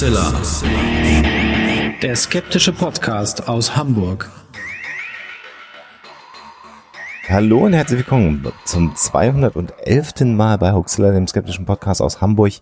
Hoaxilla. 0.00 0.32
Der 2.00 2.16
skeptische 2.16 2.72
Podcast 2.72 3.46
aus 3.48 3.76
Hamburg. 3.76 4.30
Hallo 7.28 7.66
und 7.66 7.74
herzlich 7.74 7.98
willkommen 7.98 8.50
zum 8.64 8.96
211. 8.96 10.14
Mal 10.20 10.56
bei 10.56 10.72
Hoaxilla, 10.72 11.10
dem 11.10 11.26
skeptischen 11.26 11.66
Podcast 11.66 12.00
aus 12.00 12.22
Hamburg. 12.22 12.54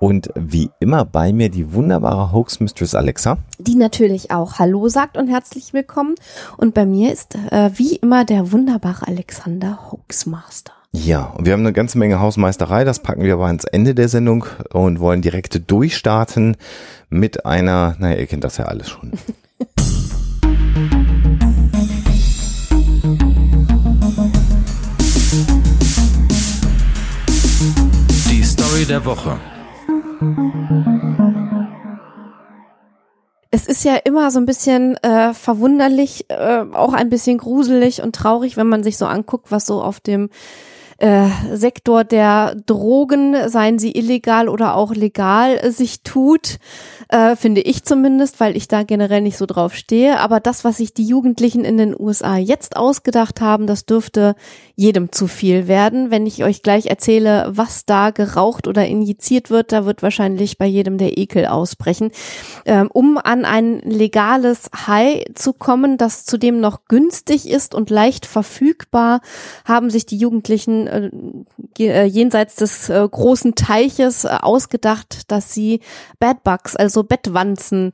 Und 0.00 0.30
wie 0.34 0.68
immer 0.80 1.04
bei 1.04 1.32
mir 1.32 1.48
die 1.48 1.72
wunderbare 1.72 2.32
Hoax 2.32 2.58
Mistress 2.58 2.96
Alexa. 2.96 3.38
Die 3.58 3.76
natürlich 3.76 4.32
auch 4.32 4.58
Hallo 4.58 4.88
sagt 4.88 5.16
und 5.16 5.28
herzlich 5.28 5.74
willkommen. 5.74 6.16
Und 6.56 6.74
bei 6.74 6.86
mir 6.86 7.12
ist 7.12 7.36
äh, 7.52 7.70
wie 7.76 7.94
immer 7.94 8.24
der 8.24 8.50
wunderbare 8.50 9.06
Alexander 9.06 9.92
Hoaxmaster. 9.92 10.73
Ja, 10.96 11.24
und 11.36 11.44
wir 11.44 11.52
haben 11.52 11.60
eine 11.60 11.72
ganze 11.72 11.98
Menge 11.98 12.20
Hausmeisterei, 12.20 12.84
das 12.84 13.00
packen 13.00 13.24
wir 13.24 13.34
aber 13.34 13.46
ans 13.46 13.64
Ende 13.64 13.96
der 13.96 14.08
Sendung 14.08 14.46
und 14.72 15.00
wollen 15.00 15.22
direkt 15.22 15.68
durchstarten 15.68 16.56
mit 17.10 17.44
einer, 17.44 17.96
naja, 17.98 18.16
ihr 18.16 18.26
kennt 18.26 18.44
das 18.44 18.58
ja 18.58 18.66
alles 18.66 18.90
schon. 18.90 19.10
Die 28.30 28.44
Story 28.44 28.84
der 28.88 29.04
Woche. 29.04 29.36
Es 33.50 33.66
ist 33.66 33.84
ja 33.84 33.96
immer 33.96 34.30
so 34.30 34.38
ein 34.38 34.46
bisschen 34.46 34.96
äh, 34.98 35.34
verwunderlich, 35.34 36.30
äh, 36.30 36.64
auch 36.72 36.92
ein 36.92 37.10
bisschen 37.10 37.38
gruselig 37.38 38.00
und 38.00 38.14
traurig, 38.14 38.56
wenn 38.56 38.68
man 38.68 38.84
sich 38.84 38.96
so 38.96 39.06
anguckt, 39.06 39.50
was 39.50 39.66
so 39.66 39.82
auf 39.82 39.98
dem 39.98 40.30
äh, 41.04 41.28
Sektor 41.52 42.02
der 42.02 42.54
Drogen, 42.64 43.36
seien 43.50 43.78
sie 43.78 43.92
illegal 43.92 44.48
oder 44.48 44.74
auch 44.74 44.94
legal, 44.94 45.58
äh, 45.58 45.70
sich 45.70 46.02
tut, 46.02 46.56
äh, 47.10 47.36
finde 47.36 47.60
ich 47.60 47.84
zumindest, 47.84 48.40
weil 48.40 48.56
ich 48.56 48.68
da 48.68 48.84
generell 48.84 49.20
nicht 49.20 49.36
so 49.36 49.44
drauf 49.44 49.74
stehe. 49.74 50.18
Aber 50.18 50.40
das, 50.40 50.64
was 50.64 50.78
sich 50.78 50.94
die 50.94 51.04
Jugendlichen 51.04 51.62
in 51.66 51.76
den 51.76 51.94
USA 51.98 52.38
jetzt 52.38 52.78
ausgedacht 52.78 53.42
haben, 53.42 53.66
das 53.66 53.84
dürfte 53.84 54.34
jedem 54.76 55.12
zu 55.12 55.26
viel 55.26 55.68
werden. 55.68 56.10
Wenn 56.10 56.26
ich 56.26 56.42
euch 56.42 56.62
gleich 56.62 56.86
erzähle, 56.86 57.48
was 57.50 57.84
da 57.84 58.08
geraucht 58.08 58.66
oder 58.66 58.86
injiziert 58.86 59.50
wird, 59.50 59.72
da 59.72 59.84
wird 59.84 60.02
wahrscheinlich 60.02 60.56
bei 60.56 60.66
jedem 60.66 60.96
der 60.96 61.18
Ekel 61.18 61.44
ausbrechen. 61.44 62.12
Ähm, 62.64 62.88
um 62.90 63.18
an 63.18 63.44
ein 63.44 63.80
legales 63.80 64.70
High 64.86 65.26
zu 65.34 65.52
kommen, 65.52 65.98
das 65.98 66.24
zudem 66.24 66.60
noch 66.60 66.86
günstig 66.88 67.46
ist 67.46 67.74
und 67.74 67.90
leicht 67.90 68.24
verfügbar, 68.24 69.20
haben 69.66 69.90
sich 69.90 70.06
die 70.06 70.16
Jugendlichen 70.16 70.88
äh, 70.94 71.10
äh 71.78 72.04
jenseits 72.04 72.56
des 72.56 72.88
äh, 72.88 73.06
großen 73.08 73.54
Teiches 73.54 74.24
äh, 74.24 74.28
ausgedacht, 74.40 75.30
dass 75.30 75.52
sie 75.52 75.80
Bad 76.18 76.44
Bugs, 76.44 76.76
also 76.76 77.02
Bettwanzen, 77.04 77.92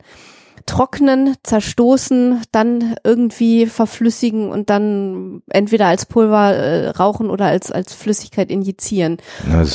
trocknen, 0.65 1.35
zerstoßen, 1.43 2.41
dann 2.51 2.95
irgendwie 3.03 3.65
verflüssigen 3.65 4.49
und 4.49 4.69
dann 4.69 5.41
entweder 5.49 5.87
als 5.87 6.05
Pulver 6.05 6.53
äh, 6.53 6.89
rauchen 6.89 7.29
oder 7.29 7.45
als 7.45 7.71
als 7.71 7.93
Flüssigkeit 7.93 8.51
injizieren. 8.51 9.17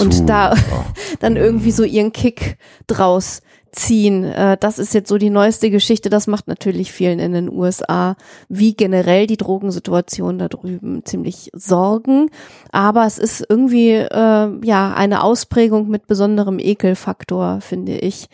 Und 0.00 0.28
da 0.28 0.54
dann 1.20 1.36
irgendwie 1.36 1.72
so 1.72 1.82
ihren 1.84 2.12
Kick 2.12 2.58
draus 2.86 3.42
ziehen. 3.76 4.24
Äh, 4.24 4.56
das 4.58 4.78
ist 4.78 4.94
jetzt 4.94 5.08
so 5.08 5.18
die 5.18 5.30
neueste 5.30 5.70
Geschichte. 5.70 6.10
Das 6.10 6.26
macht 6.26 6.48
natürlich 6.48 6.92
vielen 6.92 7.18
in 7.18 7.32
den 7.32 7.50
USA, 7.50 8.16
wie 8.48 8.74
generell 8.74 9.26
die 9.26 9.36
Drogensituation 9.36 10.38
da 10.38 10.48
drüben, 10.48 11.04
ziemlich 11.04 11.50
Sorgen. 11.54 12.30
Aber 12.72 13.06
es 13.06 13.18
ist 13.18 13.44
irgendwie 13.48 13.92
äh, 13.92 14.64
ja 14.64 14.94
eine 14.94 15.22
Ausprägung 15.22 15.88
mit 15.88 16.06
besonderem 16.06 16.58
Ekelfaktor, 16.58 17.60
finde 17.60 17.98
ich 17.98 18.28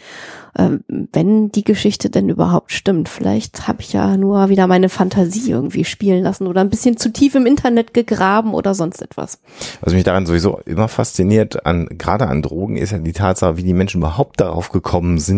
äh, 0.54 0.78
wenn 0.88 1.50
die 1.50 1.64
Geschichte 1.64 2.10
denn 2.10 2.28
überhaupt 2.28 2.72
stimmt. 2.72 3.08
Vielleicht 3.08 3.68
habe 3.68 3.80
ich 3.80 3.92
ja 3.92 4.16
nur 4.16 4.48
wieder 4.48 4.66
meine 4.66 4.88
Fantasie 4.88 5.50
irgendwie 5.50 5.84
spielen 5.84 6.22
lassen 6.22 6.46
oder 6.46 6.60
ein 6.60 6.70
bisschen 6.70 6.96
zu 6.96 7.10
tief 7.10 7.34
im 7.34 7.46
Internet 7.46 7.94
gegraben 7.94 8.54
oder 8.54 8.74
sonst 8.74 9.00
etwas. 9.00 9.38
Was 9.80 9.94
mich 9.94 10.04
daran 10.04 10.26
sowieso 10.26 10.60
immer 10.66 10.88
fasziniert, 10.88 11.64
an, 11.64 11.88
gerade 11.90 12.26
an 12.26 12.42
Drogen, 12.42 12.76
ist 12.76 12.92
ja 12.92 12.98
die 12.98 13.12
Tatsache, 13.12 13.56
wie 13.56 13.62
die 13.62 13.74
Menschen 13.74 13.98
überhaupt 13.98 14.40
darauf 14.40 14.70
gekommen 14.70 15.18
sind, 15.18 15.31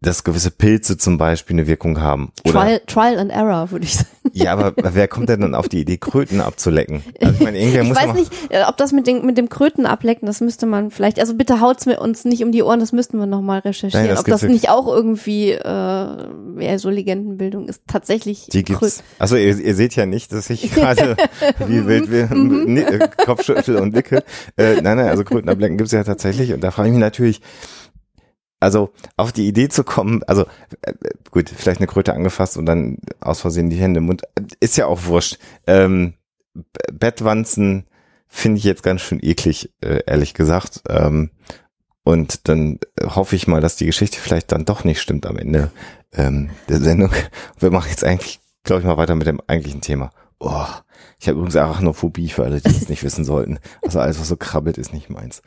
dass 0.00 0.22
gewisse 0.22 0.52
Pilze 0.52 0.96
zum 0.96 1.18
Beispiel 1.18 1.56
eine 1.56 1.66
Wirkung 1.66 2.00
haben. 2.00 2.30
Oder 2.44 2.52
Trial, 2.52 2.80
Trial 2.86 3.18
and 3.18 3.32
Error, 3.32 3.72
würde 3.72 3.84
ich 3.84 3.96
sagen. 3.96 4.08
Ja, 4.32 4.52
aber 4.52 4.72
wer 4.94 5.08
kommt 5.08 5.28
denn 5.28 5.40
dann 5.40 5.54
auf 5.56 5.68
die 5.68 5.80
Idee, 5.80 5.96
Kröten 5.96 6.40
abzulecken? 6.40 7.02
Also 7.20 7.34
ich, 7.34 7.40
meine, 7.40 7.58
ich 7.58 7.74
weiß 7.74 8.14
nicht, 8.14 8.30
äh, 8.50 8.62
ob 8.68 8.76
das 8.76 8.92
mit, 8.92 9.08
den, 9.08 9.26
mit 9.26 9.38
dem 9.38 9.48
Kröten 9.48 9.86
ablecken, 9.86 10.26
das 10.26 10.40
müsste 10.40 10.66
man 10.66 10.92
vielleicht, 10.92 11.18
also 11.18 11.34
bitte 11.34 11.60
haut's 11.60 11.86
mir 11.86 11.98
uns 11.98 12.24
nicht 12.24 12.44
um 12.44 12.52
die 12.52 12.62
Ohren, 12.62 12.78
das 12.78 12.92
müssten 12.92 13.18
wir 13.18 13.26
nochmal 13.26 13.60
recherchieren. 13.60 14.06
Nein, 14.06 14.14
das 14.14 14.20
ob 14.20 14.26
das 14.26 14.42
nicht 14.42 14.68
auch 14.68 14.86
irgendwie 14.86 15.50
äh, 15.50 15.58
ja, 15.64 16.78
so 16.78 16.90
Legendenbildung 16.90 17.68
ist, 17.68 17.82
tatsächlich 17.88 18.46
Die 18.52 18.62
gibt's. 18.62 19.02
Also 19.18 19.34
ihr, 19.34 19.58
ihr 19.58 19.74
seht 19.74 19.96
ja 19.96 20.06
nicht, 20.06 20.32
dass 20.32 20.48
ich 20.50 20.72
gerade 20.72 21.16
wie 21.66 21.86
wild 21.86 22.12
wir 22.12 22.26
mhm. 22.26 22.76
äh, 22.76 23.08
Kopfschüttel 23.24 23.76
und 23.76 23.94
nicke. 23.94 24.22
Äh, 24.56 24.74
nein, 24.82 24.98
nein, 24.98 25.08
also 25.08 25.24
Kröten 25.24 25.48
ablecken 25.48 25.76
gibt's 25.76 25.92
ja 25.92 26.04
tatsächlich 26.04 26.52
und 26.52 26.60
da 26.60 26.70
frage 26.70 26.88
ich 26.88 26.92
mich 26.92 27.00
natürlich, 27.00 27.40
also 28.60 28.90
auf 29.16 29.32
die 29.32 29.46
Idee 29.46 29.68
zu 29.68 29.84
kommen, 29.84 30.22
also 30.24 30.46
äh, 30.82 30.92
gut, 31.30 31.48
vielleicht 31.48 31.80
eine 31.80 31.86
Kröte 31.86 32.14
angefasst 32.14 32.56
und 32.56 32.66
dann 32.66 32.98
aus 33.20 33.40
Versehen 33.40 33.70
die 33.70 33.76
Hände 33.76 33.98
im 33.98 34.06
Mund, 34.06 34.22
ist 34.60 34.76
ja 34.76 34.86
auch 34.86 35.04
wurscht. 35.04 35.38
Ähm, 35.66 36.14
Bettwanzen 36.92 37.86
finde 38.26 38.58
ich 38.58 38.64
jetzt 38.64 38.82
ganz 38.82 39.00
schön 39.00 39.20
eklig, 39.22 39.72
äh, 39.80 40.02
ehrlich 40.06 40.34
gesagt. 40.34 40.82
Ähm, 40.88 41.30
und 42.04 42.48
dann 42.48 42.78
hoffe 43.02 43.36
ich 43.36 43.46
mal, 43.48 43.60
dass 43.60 43.76
die 43.76 43.86
Geschichte 43.86 44.18
vielleicht 44.18 44.52
dann 44.52 44.64
doch 44.64 44.84
nicht 44.84 45.00
stimmt 45.00 45.26
am 45.26 45.36
Ende 45.36 45.70
ähm, 46.12 46.50
der 46.68 46.78
Sendung. 46.78 47.10
Wir 47.58 47.70
machen 47.70 47.90
jetzt 47.90 48.04
eigentlich, 48.04 48.40
glaube 48.64 48.80
ich, 48.80 48.86
mal 48.86 48.96
weiter 48.96 49.14
mit 49.14 49.26
dem 49.26 49.40
eigentlichen 49.46 49.80
Thema. 49.80 50.10
Oh, 50.40 50.66
ich 51.18 51.26
habe 51.26 51.36
übrigens 51.36 51.56
Arachnophobie 51.56 52.28
für 52.28 52.44
alle, 52.44 52.60
die 52.60 52.70
es 52.70 52.88
nicht 52.88 53.02
wissen 53.02 53.24
sollten. 53.24 53.58
Also 53.82 53.98
alles, 54.00 54.20
was 54.20 54.28
so 54.28 54.36
krabbelt, 54.36 54.78
ist 54.78 54.92
nicht 54.92 55.10
meins. 55.10 55.42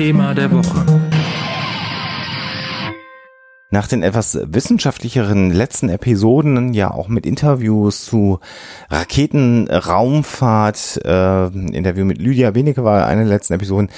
Thema 0.00 0.34
der 0.34 0.50
Woche. 0.50 0.86
Nach 3.70 3.86
den 3.86 4.02
etwas 4.02 4.38
wissenschaftlicheren 4.42 5.50
letzten 5.50 5.90
Episoden, 5.90 6.72
ja 6.72 6.90
auch 6.90 7.08
mit 7.08 7.26
Interviews 7.26 8.06
zu 8.06 8.40
Raketen, 8.88 9.68
Raumfahrt, 9.70 11.00
äh, 11.04 11.46
Interview 11.46 12.06
mit 12.06 12.16
Lydia 12.16 12.50
Benecke 12.50 12.82
war 12.82 13.06
eine 13.06 13.24
der 13.24 13.30
letzten 13.30 13.52
Episoden, 13.52 13.90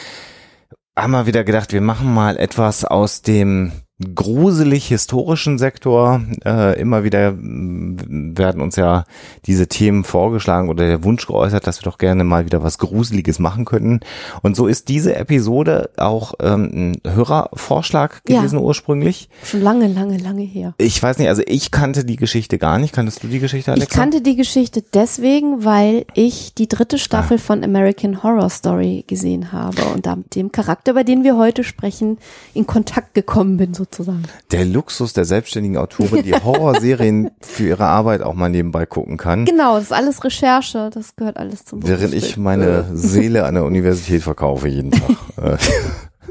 haben 0.97 1.12
wir 1.12 1.26
wieder 1.26 1.44
gedacht, 1.44 1.72
wir 1.72 1.81
machen 1.81 2.12
mal 2.12 2.37
etwas 2.37 2.84
aus 2.84 3.22
dem 3.22 3.70
gruselig 4.14 4.86
historischen 4.88 5.58
Sektor. 5.58 6.20
Äh, 6.44 6.80
immer 6.80 7.04
wieder 7.04 7.34
werden 7.38 8.60
uns 8.60 8.76
ja 8.76 9.04
diese 9.46 9.68
Themen 9.68 10.04
vorgeschlagen 10.04 10.68
oder 10.68 10.86
der 10.86 11.04
Wunsch 11.04 11.26
geäußert, 11.26 11.66
dass 11.66 11.80
wir 11.80 11.84
doch 11.84 11.98
gerne 11.98 12.24
mal 12.24 12.44
wieder 12.44 12.62
was 12.62 12.78
Gruseliges 12.78 13.38
machen 13.38 13.64
könnten. 13.64 14.00
Und 14.42 14.56
so 14.56 14.66
ist 14.66 14.88
diese 14.88 15.14
Episode 15.14 15.90
auch 15.96 16.34
ähm, 16.40 16.96
ein 17.04 17.14
Hörervorschlag 17.14 18.25
gewesen 18.25 18.58
ja. 18.58 18.64
ursprünglich. 18.64 19.28
Schon 19.44 19.62
lange, 19.62 19.88
lange, 19.88 20.19
lange 20.19 20.43
her. 20.43 20.75
Ich 20.78 21.02
weiß 21.02 21.19
nicht, 21.19 21.28
also 21.28 21.43
ich 21.46 21.70
kannte 21.70 22.05
die 22.05 22.16
Geschichte 22.16 22.58
gar 22.58 22.78
nicht. 22.78 22.93
Kanntest 22.93 23.22
du 23.22 23.28
die 23.28 23.38
Geschichte, 23.38 23.72
Alexa? 23.72 23.88
Ich 23.90 23.96
kannte 23.96 24.20
die 24.20 24.37
Geschichte 24.37 24.82
deswegen, 24.94 25.64
weil 25.64 26.05
ich 26.14 26.55
die 26.55 26.69
dritte 26.69 26.98
Staffel 26.98 27.37
ah. 27.37 27.40
von 27.40 27.64
American 27.64 28.22
Horror 28.22 28.50
Story 28.50 29.05
gesehen 29.06 29.52
habe 29.52 29.82
und 29.94 30.06
da 30.06 30.16
mit 30.16 30.34
dem 30.34 30.52
Charakter, 30.52 30.93
über 30.93 31.05
den 31.05 31.25
wir 31.25 31.37
heute 31.37 31.64
sprechen, 31.64 32.19
in 32.52 32.66
Kontakt 32.66 33.14
gekommen 33.14 33.56
bin 33.56 33.75
sozusagen 33.75 33.92
sozusagen. 33.93 34.23
Der 34.50 34.65
Luxus 34.65 35.12
der 35.12 35.25
selbstständigen 35.25 35.77
Autorin, 35.77 36.23
die 36.23 36.35
Horrorserien 36.44 37.31
für 37.41 37.69
ihre 37.69 37.87
Arbeit 37.87 38.23
auch 38.23 38.35
mal 38.35 38.49
nebenbei 38.49 38.87
gucken 38.87 39.17
kann. 39.17 39.44
Genau, 39.44 39.77
das 39.77 39.85
ist 39.85 39.93
alles 39.93 40.25
Recherche, 40.25 40.91
das 40.93 41.17
gehört 41.17 41.37
alles 41.37 41.65
zum 41.65 41.87
Während 41.87 42.15
ich 42.15 42.37
meine 42.37 42.87
Seele 42.94 43.44
an 43.44 43.55
der 43.55 43.65
Universität 43.65 44.23
verkaufe 44.23 44.69
jeden 44.69 44.91
Tag. 44.91 45.03
Äh, 45.43 45.56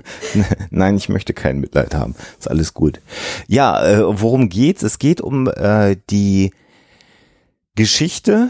nein, 0.69 0.95
ich 0.95 1.09
möchte 1.09 1.33
kein 1.33 1.59
Mitleid 1.59 1.95
haben. 1.95 2.15
Ist 2.39 2.49
alles 2.49 2.73
gut. 2.73 3.01
Ja, 3.47 3.83
äh, 3.83 4.03
worum 4.21 4.47
geht's? 4.47 4.83
Es 4.83 4.99
geht 4.99 5.21
um 5.21 5.47
äh, 5.47 5.97
die 6.09 6.51
Geschichte, 7.75 8.49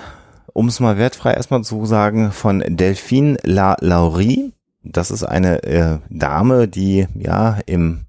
um 0.54 0.68
es 0.68 0.80
mal 0.80 0.98
wertfrei 0.98 1.34
erstmal 1.34 1.64
zu 1.64 1.86
sagen, 1.86 2.32
von 2.32 2.64
Delphine 2.68 3.38
La 3.44 3.78
Laurie. 3.80 4.54
Das 4.84 5.10
ist 5.10 5.24
eine 5.24 5.64
äh, 5.64 6.00
Dame, 6.10 6.68
die 6.68 7.08
ja 7.16 7.60
im 7.66 8.06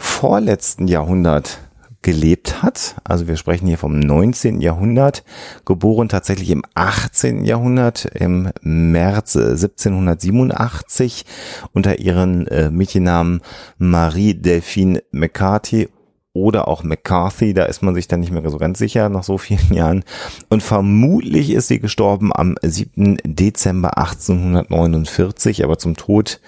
vorletzten 0.00 0.88
Jahrhundert 0.88 1.58
gelebt 2.02 2.62
hat. 2.62 2.96
Also 3.04 3.28
wir 3.28 3.36
sprechen 3.36 3.66
hier 3.66 3.76
vom 3.76 3.98
19. 3.98 4.60
Jahrhundert, 4.60 5.22
geboren 5.66 6.08
tatsächlich 6.08 6.50
im 6.50 6.64
18. 6.74 7.44
Jahrhundert, 7.44 8.06
im 8.06 8.50
März 8.62 9.36
1787 9.36 11.26
unter 11.72 11.98
ihren 11.98 12.46
äh, 12.46 12.70
Mädchennamen 12.70 13.42
Marie 13.76 14.34
Delphine 14.34 15.02
McCarthy 15.10 15.88
oder 16.32 16.68
auch 16.68 16.84
McCarthy, 16.84 17.52
da 17.54 17.64
ist 17.64 17.82
man 17.82 17.94
sich 17.94 18.08
dann 18.08 18.20
nicht 18.20 18.30
mehr 18.30 18.48
so 18.48 18.56
ganz 18.56 18.78
sicher 18.78 19.08
nach 19.08 19.24
so 19.24 19.36
vielen 19.36 19.70
Jahren. 19.74 20.04
Und 20.48 20.62
vermutlich 20.62 21.50
ist 21.50 21.68
sie 21.68 21.80
gestorben 21.80 22.30
am 22.34 22.54
7. 22.62 23.18
Dezember 23.24 23.98
1849, 23.98 25.64
aber 25.64 25.76
zum 25.76 25.96
Tod 25.96 26.40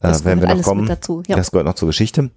äh, 0.00 0.08
werden 0.24 0.40
wir 0.40 0.54
noch 0.54 0.62
kommen. 0.62 0.86
Dazu, 0.86 1.22
ja. 1.28 1.36
Das 1.36 1.52
gehört 1.52 1.66
noch 1.66 1.74
zur 1.74 1.88
Geschichte. 1.88 2.30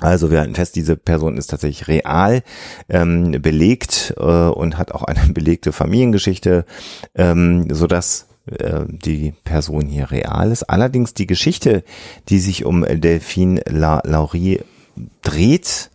Also 0.00 0.30
wir 0.30 0.40
halten 0.40 0.54
fest, 0.54 0.76
diese 0.76 0.96
Person 0.96 1.36
ist 1.36 1.48
tatsächlich 1.48 1.86
real 1.88 2.42
ähm, 2.88 3.32
belegt 3.42 4.14
äh, 4.16 4.22
und 4.22 4.78
hat 4.78 4.92
auch 4.92 5.02
eine 5.02 5.20
belegte 5.32 5.72
Familiengeschichte, 5.72 6.64
ähm, 7.14 7.72
so 7.72 7.86
dass 7.86 8.28
äh, 8.46 8.84
die 8.88 9.34
Person 9.44 9.86
hier 9.86 10.10
real 10.10 10.50
ist. 10.50 10.64
Allerdings 10.64 11.14
die 11.14 11.26
Geschichte, 11.26 11.84
die 12.28 12.38
sich 12.38 12.64
um 12.64 12.82
Delphine 12.82 13.62
La 13.68 14.00
Laurie 14.04 14.60
dreht, 15.22 15.90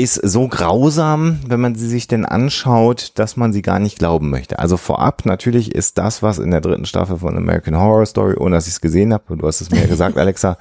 ist 0.00 0.14
so 0.14 0.48
grausam, 0.48 1.40
wenn 1.46 1.60
man 1.60 1.74
sie 1.74 1.88
sich 1.88 2.08
denn 2.08 2.24
anschaut, 2.24 3.12
dass 3.16 3.36
man 3.36 3.52
sie 3.52 3.62
gar 3.62 3.78
nicht 3.78 3.98
glauben 3.98 4.30
möchte. 4.30 4.58
Also 4.58 4.76
vorab, 4.76 5.26
natürlich 5.26 5.74
ist 5.74 5.98
das, 5.98 6.22
was 6.22 6.38
in 6.38 6.50
der 6.50 6.60
dritten 6.60 6.86
Staffel 6.86 7.18
von 7.18 7.36
American 7.36 7.76
Horror 7.78 8.06
Story, 8.06 8.34
ohne 8.36 8.56
dass 8.56 8.66
ich 8.66 8.72
es 8.74 8.80
gesehen 8.80 9.12
habe, 9.12 9.36
du 9.36 9.46
hast 9.46 9.60
es 9.60 9.70
mir 9.70 9.80
ja 9.80 9.86
gesagt, 9.86 10.16
Alexa, 10.18 10.56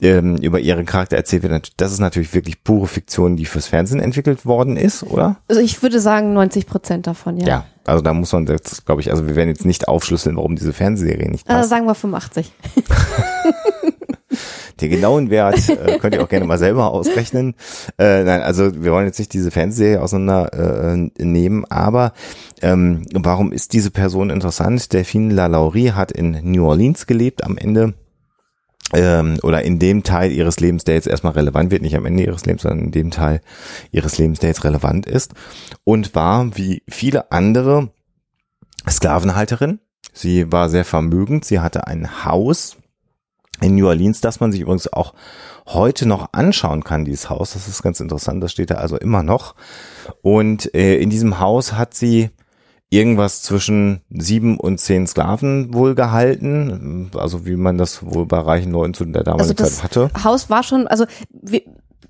ähm, 0.00 0.36
über 0.36 0.60
ihren 0.60 0.86
Charakter 0.86 1.16
erzählt 1.16 1.42
wird, 1.44 1.72
das 1.80 1.92
ist 1.92 1.98
natürlich 2.00 2.34
wirklich 2.34 2.62
pure 2.62 2.86
Fiktion, 2.86 3.36
die 3.36 3.46
fürs 3.46 3.66
Fernsehen 3.66 4.00
entwickelt 4.00 4.44
worden 4.46 4.76
ist, 4.76 5.02
oder? 5.02 5.36
Also 5.48 5.60
ich 5.60 5.82
würde 5.82 6.00
sagen 6.00 6.32
90 6.34 6.66
Prozent 6.66 7.06
davon, 7.06 7.38
ja. 7.38 7.46
Ja, 7.46 7.64
also 7.86 8.02
da 8.02 8.12
muss 8.14 8.32
man 8.32 8.46
jetzt, 8.46 8.86
glaube 8.86 9.00
ich, 9.00 9.10
also 9.10 9.26
wir 9.26 9.36
werden 9.36 9.48
jetzt 9.48 9.64
nicht 9.64 9.88
aufschlüsseln, 9.88 10.36
warum 10.36 10.56
diese 10.56 10.72
Fernsehserie 10.72 11.30
nicht 11.30 11.48
Äh, 11.48 11.54
passt. 11.54 11.70
sagen 11.70 11.86
wir 11.86 11.94
85. 11.94 12.52
Den 14.84 14.90
genauen 14.90 15.30
Wert 15.30 15.68
äh, 15.70 15.98
könnt 15.98 16.14
ihr 16.14 16.22
auch 16.22 16.28
gerne 16.28 16.44
mal 16.44 16.58
selber 16.58 16.90
ausrechnen. 16.90 17.54
Äh, 17.98 18.22
nein, 18.24 18.42
also 18.42 18.82
wir 18.82 18.92
wollen 18.92 19.06
jetzt 19.06 19.18
nicht 19.18 19.32
diese 19.32 19.50
Fernsehserie 19.50 20.02
auseinander 20.02 20.50
äh, 20.52 21.62
aber 21.70 22.12
ähm, 22.60 23.06
warum 23.14 23.52
ist 23.52 23.72
diese 23.72 23.90
Person 23.90 24.28
interessant? 24.28 24.92
Delphine 24.92 25.32
Lalaurie 25.32 25.92
hat 25.92 26.12
in 26.12 26.38
New 26.42 26.66
Orleans 26.66 27.06
gelebt 27.06 27.44
am 27.44 27.56
Ende 27.56 27.94
ähm, 28.92 29.38
oder 29.42 29.62
in 29.62 29.78
dem 29.78 30.02
Teil 30.02 30.32
ihres 30.32 30.60
Lebens, 30.60 30.84
der 30.84 30.96
jetzt 30.96 31.06
erstmal 31.06 31.32
relevant 31.32 31.70
wird, 31.70 31.80
nicht 31.80 31.96
am 31.96 32.04
Ende 32.04 32.24
ihres 32.24 32.44
Lebens, 32.44 32.62
sondern 32.62 32.86
in 32.86 32.92
dem 32.92 33.10
Teil 33.10 33.40
ihres 33.90 34.18
Lebens, 34.18 34.40
der 34.40 34.50
jetzt 34.50 34.64
relevant 34.64 35.06
ist 35.06 35.32
und 35.84 36.14
war 36.14 36.56
wie 36.56 36.82
viele 36.88 37.32
andere 37.32 37.88
Sklavenhalterin. 38.88 39.80
Sie 40.12 40.52
war 40.52 40.68
sehr 40.68 40.84
vermögend, 40.84 41.46
sie 41.46 41.60
hatte 41.60 41.86
ein 41.86 42.24
Haus 42.26 42.76
in 43.64 43.76
New 43.76 43.86
Orleans, 43.86 44.20
das 44.20 44.40
man 44.40 44.52
sich 44.52 44.60
übrigens 44.60 44.92
auch 44.92 45.14
heute 45.66 46.06
noch 46.06 46.28
anschauen 46.32 46.84
kann, 46.84 47.04
dieses 47.04 47.30
Haus. 47.30 47.54
Das 47.54 47.68
ist 47.68 47.82
ganz 47.82 48.00
interessant, 48.00 48.42
das 48.42 48.52
steht 48.52 48.70
da 48.70 48.76
also 48.76 48.96
immer 48.96 49.22
noch. 49.22 49.54
Und 50.22 50.74
äh, 50.74 50.96
in 50.98 51.10
diesem 51.10 51.40
Haus 51.40 51.72
hat 51.72 51.94
sie 51.94 52.30
irgendwas 52.90 53.42
zwischen 53.42 54.02
sieben 54.10 54.58
und 54.58 54.78
zehn 54.78 55.06
Sklaven 55.06 55.74
wohl 55.74 55.94
gehalten, 55.94 57.10
also 57.16 57.44
wie 57.44 57.56
man 57.56 57.76
das 57.76 58.04
wohl 58.04 58.26
bei 58.26 58.38
reichen 58.38 58.72
Leuten 58.72 58.94
zu 58.94 59.04
der 59.04 59.24
damaligen 59.24 59.58
Also 59.58 59.64
Zeit 59.64 59.82
hatte. 59.82 60.10
Haus 60.22 60.48
war 60.48 60.62
schon, 60.62 60.86
also 60.86 61.04
wir, 61.30 61.62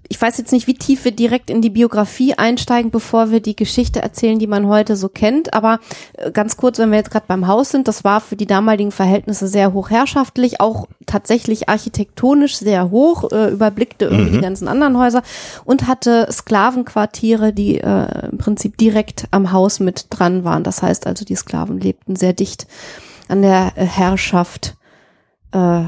ich 0.08 0.20
weiß 0.20 0.38
jetzt 0.38 0.52
nicht, 0.52 0.66
wie 0.66 0.74
tief 0.74 1.04
wir 1.04 1.12
direkt 1.12 1.50
in 1.50 1.62
die 1.62 1.70
Biografie 1.70 2.34
einsteigen, 2.34 2.90
bevor 2.90 3.30
wir 3.30 3.40
die 3.40 3.56
Geschichte 3.56 4.02
erzählen, 4.02 4.38
die 4.38 4.46
man 4.46 4.66
heute 4.68 4.96
so 4.96 5.08
kennt. 5.08 5.54
Aber 5.54 5.80
äh, 6.14 6.30
ganz 6.30 6.56
kurz, 6.56 6.78
wenn 6.78 6.90
wir 6.90 6.98
jetzt 6.98 7.10
gerade 7.10 7.26
beim 7.26 7.46
Haus 7.46 7.70
sind, 7.70 7.88
das 7.88 8.04
war 8.04 8.20
für 8.20 8.36
die 8.36 8.46
damaligen 8.46 8.92
Verhältnisse 8.92 9.48
sehr 9.48 9.72
hochherrschaftlich, 9.72 10.60
auch 10.60 10.86
tatsächlich 11.06 11.68
architektonisch 11.68 12.56
sehr 12.56 12.90
hoch, 12.90 13.30
äh, 13.32 13.50
überblickte 13.50 14.06
irgendwie 14.06 14.30
Mhm. 14.30 14.34
die 14.34 14.40
ganzen 14.40 14.68
anderen 14.68 14.98
Häuser 14.98 15.22
und 15.64 15.86
hatte 15.86 16.28
Sklavenquartiere, 16.30 17.52
die 17.52 17.80
äh, 17.80 18.28
im 18.30 18.38
Prinzip 18.38 18.76
direkt 18.76 19.26
am 19.30 19.52
Haus 19.52 19.80
mit 19.80 20.06
dran 20.10 20.44
waren. 20.44 20.64
Das 20.64 20.82
heißt 20.82 21.06
also, 21.06 21.24
die 21.24 21.36
Sklaven 21.36 21.80
lebten 21.80 22.16
sehr 22.16 22.32
dicht 22.32 22.66
an 23.28 23.42
der 23.42 23.72
äh, 23.76 23.84
Herrschaft. 23.84 24.76
Äh, 25.52 25.84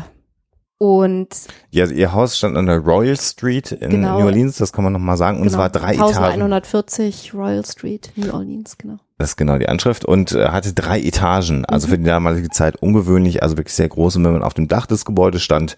und 0.79 1.29
Ja, 1.71 1.87
ihr 1.87 2.13
Haus 2.13 2.37
stand 2.37 2.57
an 2.57 2.67
der 2.67 2.79
Royal 2.79 3.17
Street 3.17 3.73
in 3.73 3.91
Genau. 3.91 4.19
New 4.19 4.27
Orleans, 4.27 4.57
das 4.59 4.73
kann 4.73 4.85
man 4.85 4.93
nochmal 4.93 5.17
sagen. 5.17 5.41
Und 5.41 5.47
es 5.47 5.53
Genau. 5.55 5.63
war 5.63 5.71
drei 5.71 5.95
Etagen. 5.95 6.17
1140 6.43 7.33
Royal 7.35 7.65
Street, 7.65 8.13
New 8.17 8.33
Orleans, 8.33 8.77
genau. 8.79 8.99
Das 9.19 9.31
ist 9.31 9.37
genau 9.37 9.57
die 9.57 9.67
Anschrift 9.69 10.05
und 10.05 10.33
äh, 10.33 10.49
hatte 10.49 10.75
drei 10.75 11.01
Etagen, 11.01 11.65
also 11.65 11.89
für 11.89 11.97
die 11.97 12.05
damalige 12.05 12.51
Zeit 12.51 12.77
ungewöhnlich, 12.77 13.43
also 13.43 13.57
wirklich 13.57 13.73
sehr 13.75 13.89
groß. 13.89 14.17
Und 14.17 14.25
wenn 14.25 14.33
man 14.35 14.43
auf 14.43 14.53
dem 14.53 14.69
Dach 14.69 14.85
des 14.85 15.07
Gebäudes 15.07 15.43
stand, 15.43 15.77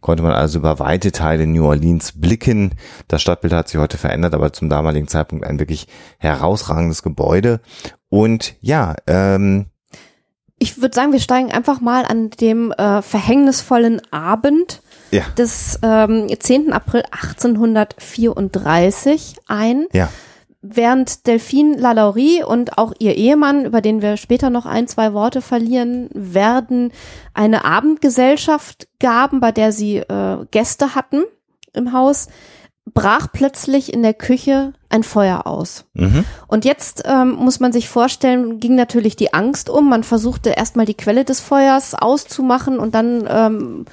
konnte 0.00 0.24
man 0.24 0.32
also 0.32 0.58
über 0.58 0.80
weite 0.80 1.12
Teile 1.12 1.46
New 1.46 1.64
Orleans 1.66 2.14
blicken. 2.20 2.74
Das 3.06 3.22
Stadtbild 3.22 3.52
hat 3.52 3.68
sich 3.68 3.78
heute 3.78 3.96
verändert, 3.96 4.34
aber 4.34 4.52
zum 4.52 4.68
damaligen 4.68 5.06
Zeitpunkt 5.06 5.46
ein 5.46 5.60
wirklich 5.60 5.86
herausragendes 6.18 7.04
Gebäude. 7.04 7.60
Und 8.08 8.56
ja, 8.60 8.96
ähm, 9.06 9.66
Ich 10.62 10.78
würde 10.80 10.94
sagen, 10.94 11.12
wir 11.12 11.20
steigen 11.20 11.50
einfach 11.50 11.80
mal 11.80 12.04
an 12.04 12.28
dem 12.28 12.70
äh, 12.72 13.00
verhängnisvollen 13.00 14.02
Abend 14.10 14.82
ja, 15.10 15.22
des 15.38 15.78
ähm, 15.82 16.28
10. 16.38 16.74
April 16.74 17.02
1834 17.10 19.36
ein. 19.48 19.86
ja, 19.92 20.10
Während 20.62 21.26
Delphine 21.26 21.78
Lalaurie 21.78 22.44
und 22.44 22.76
auch 22.76 22.92
ihr 22.98 23.16
Ehemann, 23.16 23.64
über 23.64 23.80
den 23.80 24.02
wir 24.02 24.18
später 24.18 24.50
noch 24.50 24.66
ein, 24.66 24.86
zwei 24.86 25.14
Worte 25.14 25.40
verlieren 25.40 26.10
werden, 26.12 26.92
eine 27.32 27.64
Abendgesellschaft 27.64 28.86
gaben, 28.98 29.40
bei 29.40 29.52
der 29.52 29.72
sie 29.72 29.96
äh, 29.96 30.44
Gäste 30.50 30.94
hatten 30.94 31.22
im 31.72 31.94
Haus, 31.94 32.28
brach 32.94 33.28
plötzlich 33.32 33.92
in 33.92 34.02
der 34.02 34.14
Küche 34.14 34.72
ein 34.88 35.02
Feuer 35.02 35.46
aus. 35.46 35.84
mhm. 35.94 36.24
Und 36.48 36.64
jetzt 36.64 37.02
ähm, 37.06 37.32
muss 37.32 37.60
man 37.60 37.72
sich 37.72 37.88
vorstellen, 37.88 38.58
ging 38.58 38.74
natürlich 38.74 39.16
die 39.16 39.32
Angst 39.32 39.70
um. 39.70 39.88
Man 39.88 40.02
versuchte 40.02 40.50
erstmal 40.50 40.86
die 40.86 40.96
Quelle 40.96 41.24
des 41.24 41.40
Feuers 41.40 41.94
auszumachen 41.94 42.78
und 42.78 42.94
dann 42.94 43.26
ähm, 43.28 43.84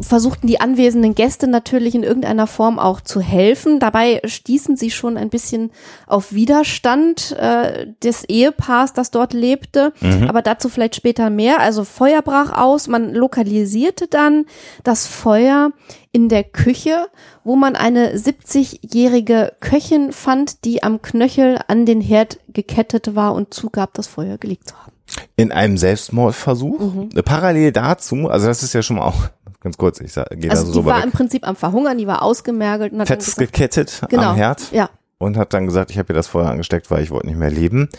versuchten 0.00 0.46
die 0.46 0.60
anwesenden 0.60 1.14
Gäste 1.14 1.46
natürlich 1.46 1.94
in 1.94 2.02
irgendeiner 2.02 2.46
Form 2.46 2.78
auch 2.78 3.00
zu 3.00 3.20
helfen. 3.20 3.80
Dabei 3.80 4.20
stießen 4.24 4.76
sie 4.76 4.90
schon 4.90 5.16
ein 5.16 5.30
bisschen 5.30 5.70
auf 6.06 6.32
Widerstand 6.32 7.32
äh, 7.32 7.88
des 8.02 8.24
Ehepaars, 8.24 8.92
das 8.92 9.10
dort 9.10 9.32
lebte. 9.32 9.92
Aber 10.28 10.42
dazu 10.42 10.68
vielleicht 10.68 10.96
später 10.96 11.30
mehr. 11.30 11.60
Also 11.60 11.84
Feuer 11.84 12.22
brach 12.22 12.52
aus. 12.56 12.88
Man 12.88 13.14
lokalisierte 13.14 14.06
dann 14.06 14.46
das 14.84 15.06
Feuer 15.06 15.72
in 16.12 16.28
der 16.28 16.44
Küche, 16.44 17.08
wo 17.44 17.56
man 17.56 17.76
eine 17.76 18.14
70-jährige 18.16 19.52
Köchin 19.60 20.12
fand, 20.12 20.64
die 20.64 20.82
am 20.82 21.02
Knöchel 21.02 21.58
an 21.68 21.86
den 21.86 22.00
Herd 22.00 22.38
gekettet 22.48 23.14
war 23.14 23.34
und 23.34 23.54
zugab, 23.54 23.94
das 23.94 24.06
Feuer 24.06 24.38
gelegt 24.38 24.68
zu 24.68 24.74
haben. 24.76 24.92
in 25.36 25.52
einem 25.52 25.76
Selbstmordversuch. 25.76 26.78
Mhm. 26.78 27.08
Parallel 27.24 27.72
dazu, 27.72 28.28
also 28.28 28.46
das 28.46 28.62
ist 28.62 28.72
ja 28.74 28.82
schon 28.82 28.96
mal 28.96 29.06
auch 29.06 29.28
ganz 29.60 29.76
kurz, 29.76 30.00
ich 30.00 30.12
gehe 30.14 30.50
Also 30.50 30.66
da 30.66 30.72
so 30.72 30.80
die 30.80 30.86
war 30.86 30.98
weg. 30.98 31.04
im 31.04 31.12
Prinzip 31.12 31.46
am 31.46 31.56
Verhungern, 31.56 31.98
die 31.98 32.06
war 32.06 32.22
ausgemergelt 32.22 32.92
und 32.92 33.00
hat 33.00 33.08
gesagt, 33.08 33.24
festgekettet 33.24 34.02
genau, 34.08 34.30
am 34.30 34.36
Herd. 34.36 34.72
ja, 34.72 34.90
und 35.18 35.36
hat 35.36 35.52
dann 35.52 35.66
gesagt, 35.66 35.90
ich 35.90 35.98
habe 35.98 36.12
ihr 36.12 36.16
das 36.16 36.28
Feuer 36.28 36.48
angesteckt, 36.48 36.90
weil 36.90 37.02
ich 37.02 37.10
wollte 37.10 37.26
nicht 37.26 37.38
mehr 37.38 37.50
leben. 37.50 37.90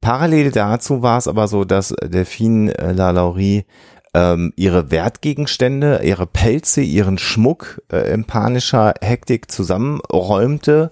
Parallel 0.00 0.50
dazu 0.50 1.02
war 1.02 1.18
es 1.18 1.28
aber 1.28 1.46
so, 1.46 1.64
dass 1.64 1.94
Delphine 2.02 2.76
äh, 2.76 2.90
Lalaurie 2.92 3.64
ähm, 4.14 4.52
ihre 4.56 4.90
Wertgegenstände, 4.90 6.00
ihre 6.04 6.26
Pelze, 6.26 6.80
ihren 6.80 7.18
Schmuck 7.18 7.82
äh, 7.92 8.12
in 8.12 8.24
panischer 8.24 8.94
Hektik 9.00 9.50
zusammenräumte 9.50 10.90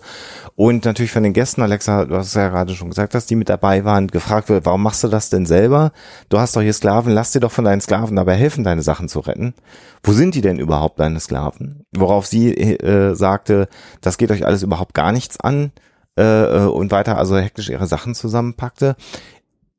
und 0.56 0.84
natürlich 0.84 1.12
von 1.12 1.22
den 1.22 1.32
Gästen, 1.32 1.62
Alexa, 1.62 2.04
du 2.04 2.16
hast 2.16 2.28
es 2.28 2.34
ja 2.34 2.48
gerade 2.48 2.74
schon 2.74 2.90
gesagt, 2.90 3.14
dass 3.14 3.26
die 3.26 3.36
mit 3.36 3.48
dabei 3.48 3.84
waren, 3.84 4.08
gefragt 4.08 4.48
wird, 4.48 4.66
warum 4.66 4.82
machst 4.82 5.02
du 5.04 5.08
das 5.08 5.30
denn 5.30 5.46
selber? 5.46 5.92
Du 6.28 6.38
hast 6.38 6.56
doch 6.56 6.60
hier 6.60 6.72
Sklaven, 6.72 7.12
lass 7.12 7.32
dir 7.32 7.40
doch 7.40 7.52
von 7.52 7.64
deinen 7.64 7.80
Sklaven 7.80 8.16
dabei 8.16 8.34
helfen, 8.34 8.64
deine 8.64 8.82
Sachen 8.82 9.08
zu 9.08 9.20
retten. 9.20 9.54
Wo 10.02 10.12
sind 10.12 10.34
die 10.34 10.40
denn 10.40 10.58
überhaupt, 10.58 10.98
deine 10.98 11.20
Sklaven? 11.20 11.86
Worauf 11.92 12.26
sie 12.26 12.52
äh, 12.52 13.14
sagte, 13.14 13.68
das 14.00 14.18
geht 14.18 14.30
euch 14.30 14.44
alles 14.44 14.62
überhaupt 14.62 14.94
gar 14.94 15.12
nichts 15.12 15.38
an 15.38 15.72
äh, 16.18 16.22
äh, 16.22 16.66
und 16.66 16.90
weiter 16.90 17.16
also 17.16 17.38
hektisch 17.38 17.70
ihre 17.70 17.86
Sachen 17.86 18.14
zusammenpackte. 18.14 18.96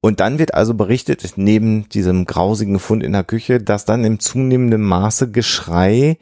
Und 0.05 0.19
dann 0.19 0.37
wird 0.37 0.53
also 0.53 0.73
berichtet, 0.73 1.23
neben 1.37 1.87
diesem 1.87 2.25
grausigen 2.25 2.77
Fund 2.79 3.03
in 3.03 3.13
der 3.13 3.23
Küche, 3.23 3.61
dass 3.61 3.85
dann 3.85 4.03
im 4.03 4.19
zunehmenden 4.19 4.81
Maße 4.81 5.31
Geschrei 5.31 6.17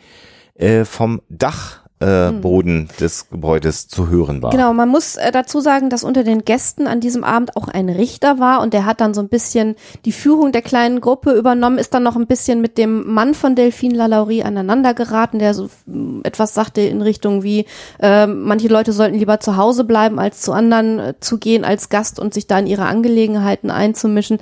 äh, 0.53 0.85
vom 0.85 1.23
Dachboden 1.29 1.80
äh, 2.01 2.31
Boden 2.31 2.89
des 2.99 3.29
Gebäudes 3.29 3.87
zu 3.87 4.09
hören 4.09 4.41
war. 4.41 4.51
Genau, 4.51 4.73
man 4.73 4.89
muss 4.89 5.15
äh, 5.15 5.31
dazu 5.31 5.61
sagen, 5.61 5.89
dass 5.89 6.03
unter 6.03 6.23
den 6.23 6.43
Gästen 6.43 6.87
an 6.87 6.99
diesem 6.99 7.23
Abend 7.23 7.55
auch 7.55 7.67
ein 7.67 7.89
Richter 7.89 8.39
war 8.39 8.61
und 8.61 8.73
der 8.73 8.85
hat 8.85 9.01
dann 9.01 9.13
so 9.13 9.21
ein 9.21 9.29
bisschen 9.29 9.75
die 10.05 10.11
Führung 10.11 10.51
der 10.51 10.61
kleinen 10.61 10.99
Gruppe 11.01 11.31
übernommen, 11.31 11.77
ist 11.77 11.93
dann 11.93 12.03
noch 12.03 12.15
ein 12.15 12.27
bisschen 12.27 12.61
mit 12.61 12.77
dem 12.77 13.07
Mann 13.07 13.33
von 13.33 13.55
Delphine 13.55 13.95
Lalaurie 13.95 14.43
aneinander 14.43 14.93
geraten, 14.93 15.39
der 15.39 15.53
so 15.53 15.69
mm, 15.85 16.21
etwas 16.23 16.53
sagte 16.53 16.81
in 16.81 17.01
Richtung 17.01 17.43
wie, 17.43 17.65
äh, 17.99 18.25
manche 18.27 18.67
Leute 18.67 18.93
sollten 18.93 19.17
lieber 19.17 19.39
zu 19.39 19.57
Hause 19.57 19.83
bleiben, 19.83 20.19
als 20.19 20.41
zu 20.41 20.53
anderen 20.53 20.99
äh, 20.99 21.13
zu 21.19 21.37
gehen 21.37 21.63
als 21.63 21.89
Gast 21.89 22.19
und 22.19 22.33
sich 22.33 22.47
da 22.47 22.59
in 22.59 22.67
ihre 22.67 22.85
Angelegenheiten 22.85 23.69
einzumischen. 23.69 24.39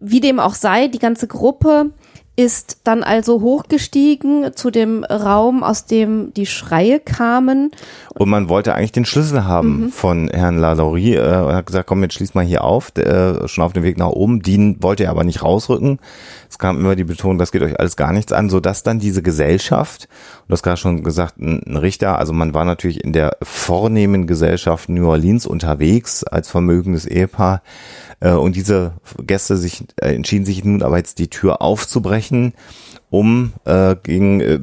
Wie 0.00 0.20
dem 0.20 0.40
auch 0.40 0.54
sei, 0.54 0.88
die 0.88 1.00
ganze 1.00 1.26
Gruppe 1.26 1.90
ist 2.38 2.82
dann 2.84 3.02
also 3.02 3.40
hochgestiegen 3.40 4.54
zu 4.54 4.70
dem 4.70 5.02
Raum, 5.02 5.64
aus 5.64 5.86
dem 5.86 6.32
die 6.34 6.46
Schreie 6.46 7.00
kamen. 7.00 7.72
Und 8.14 8.28
man 8.28 8.48
wollte 8.48 8.76
eigentlich 8.76 8.92
den 8.92 9.04
Schlüssel 9.04 9.44
haben 9.44 9.80
mhm. 9.80 9.88
von 9.88 10.28
Herrn 10.28 10.56
Lalaurie. 10.56 11.14
Äh, 11.14 11.18
er 11.18 11.56
hat 11.56 11.66
gesagt, 11.66 11.88
komm, 11.88 12.00
jetzt 12.02 12.14
schließ 12.14 12.34
mal 12.34 12.44
hier 12.44 12.62
auf. 12.62 12.92
Der, 12.92 13.42
äh, 13.42 13.48
schon 13.48 13.64
auf 13.64 13.72
dem 13.72 13.82
Weg 13.82 13.98
nach 13.98 14.10
oben. 14.10 14.40
Dean 14.40 14.76
wollte 14.80 15.02
er 15.02 15.10
aber 15.10 15.24
nicht 15.24 15.42
rausrücken. 15.42 15.98
Es 16.48 16.58
kam 16.58 16.78
immer 16.78 16.94
die 16.94 17.04
Betonung, 17.04 17.38
das 17.38 17.50
geht 17.52 17.62
euch 17.62 17.78
alles 17.78 17.96
gar 17.96 18.12
nichts 18.12 18.32
an, 18.32 18.48
sodass 18.48 18.82
dann 18.82 19.00
diese 19.00 19.20
Gesellschaft, 19.20 20.08
und 20.42 20.50
das 20.52 20.62
gerade 20.62 20.78
schon 20.78 21.02
gesagt, 21.02 21.38
ein 21.38 21.76
Richter, 21.76 22.18
also 22.18 22.32
man 22.32 22.54
war 22.54 22.64
natürlich 22.64 23.04
in 23.04 23.12
der 23.12 23.36
vornehmen 23.42 24.26
Gesellschaft 24.26 24.88
New 24.88 25.08
Orleans 25.08 25.44
unterwegs 25.44 26.24
als 26.24 26.48
vermögendes 26.48 27.04
Ehepaar, 27.04 27.62
und 28.20 28.56
diese 28.56 28.94
Gäste 29.22 29.56
sich 29.56 29.84
äh, 30.00 30.14
entschieden 30.14 30.44
sich 30.44 30.64
nun 30.64 30.82
aber 30.82 30.98
jetzt 30.98 31.18
die 31.18 31.28
Tür 31.28 31.62
aufzubrechen, 31.62 32.54
um 33.10 33.52
äh, 33.64 33.94
gegen 34.02 34.40
äh, 34.40 34.58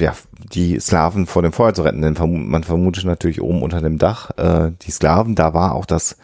ja, 0.00 0.14
die 0.52 0.78
Sklaven 0.78 1.26
vor 1.26 1.42
dem 1.42 1.52
Feuer 1.52 1.74
zu 1.74 1.82
retten. 1.82 2.02
Denn 2.02 2.16
man 2.48 2.64
vermutet 2.64 3.04
natürlich 3.04 3.42
oben 3.42 3.62
unter 3.62 3.80
dem 3.80 3.98
Dach 3.98 4.30
äh, 4.36 4.72
die 4.82 4.90
Sklaven. 4.90 5.34
Da 5.34 5.52
war 5.52 5.74
auch 5.74 5.86
das 5.86 6.16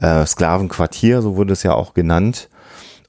äh, 0.00 0.26
Sklavenquartier, 0.26 1.22
so 1.22 1.36
wurde 1.36 1.52
es 1.52 1.62
ja 1.62 1.74
auch 1.74 1.94
genannt. 1.94 2.48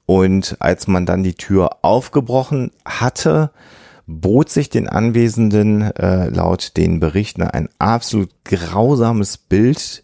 Und 0.06 0.56
als 0.60 0.86
man 0.86 1.06
dann 1.06 1.22
die 1.22 1.34
Tür 1.34 1.78
aufgebrochen 1.82 2.70
hatte, 2.84 3.50
bot 4.06 4.50
sich 4.50 4.68
den 4.68 4.88
Anwesenden 4.88 5.82
äh, 5.82 6.28
laut 6.28 6.76
den 6.76 7.00
Berichten 7.00 7.42
ein 7.42 7.68
absolut 7.78 8.30
grausames 8.44 9.38
Bild 9.38 10.02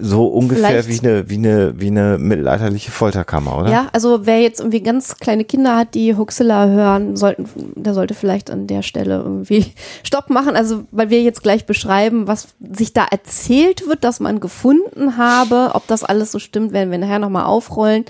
so 0.00 0.28
ungefähr 0.28 0.82
Vielleicht. 0.82 1.02
wie 1.02 1.06
eine, 1.06 1.28
wie 1.28 1.36
eine, 1.36 1.78
wie 1.78 1.88
eine 1.88 2.16
mittelalterliche 2.16 2.90
Folterkammer, 2.90 3.58
oder? 3.58 3.70
Ja, 3.70 3.88
also 3.92 4.24
wer 4.24 4.40
jetzt 4.40 4.60
irgendwie 4.60 4.80
ganz 4.80 5.16
kleine 5.16 5.44
Kinder 5.44 5.76
hat, 5.76 5.94
die 5.94 6.16
Huxilla 6.16 6.68
hören, 6.68 7.16
sollten, 7.16 7.46
der 7.74 7.92
sollte 7.92 8.14
vielleicht 8.14 8.50
an 8.50 8.66
der 8.66 8.80
Stelle 8.80 9.16
irgendwie 9.18 9.66
Stopp 10.02 10.30
machen. 10.30 10.56
Also, 10.56 10.84
weil 10.90 11.10
wir 11.10 11.22
jetzt 11.22 11.42
gleich 11.42 11.66
beschreiben, 11.66 12.26
was 12.26 12.48
sich 12.60 12.94
da 12.94 13.04
erzählt 13.10 13.86
wird, 13.86 14.04
dass 14.04 14.20
man 14.20 14.40
gefunden 14.40 15.18
habe. 15.18 15.72
Ob 15.74 15.86
das 15.86 16.02
alles 16.02 16.32
so 16.32 16.38
stimmt, 16.38 16.72
werden 16.72 16.90
wir 16.90 16.98
nachher 16.98 17.18
nochmal 17.18 17.44
aufrollen. 17.44 18.06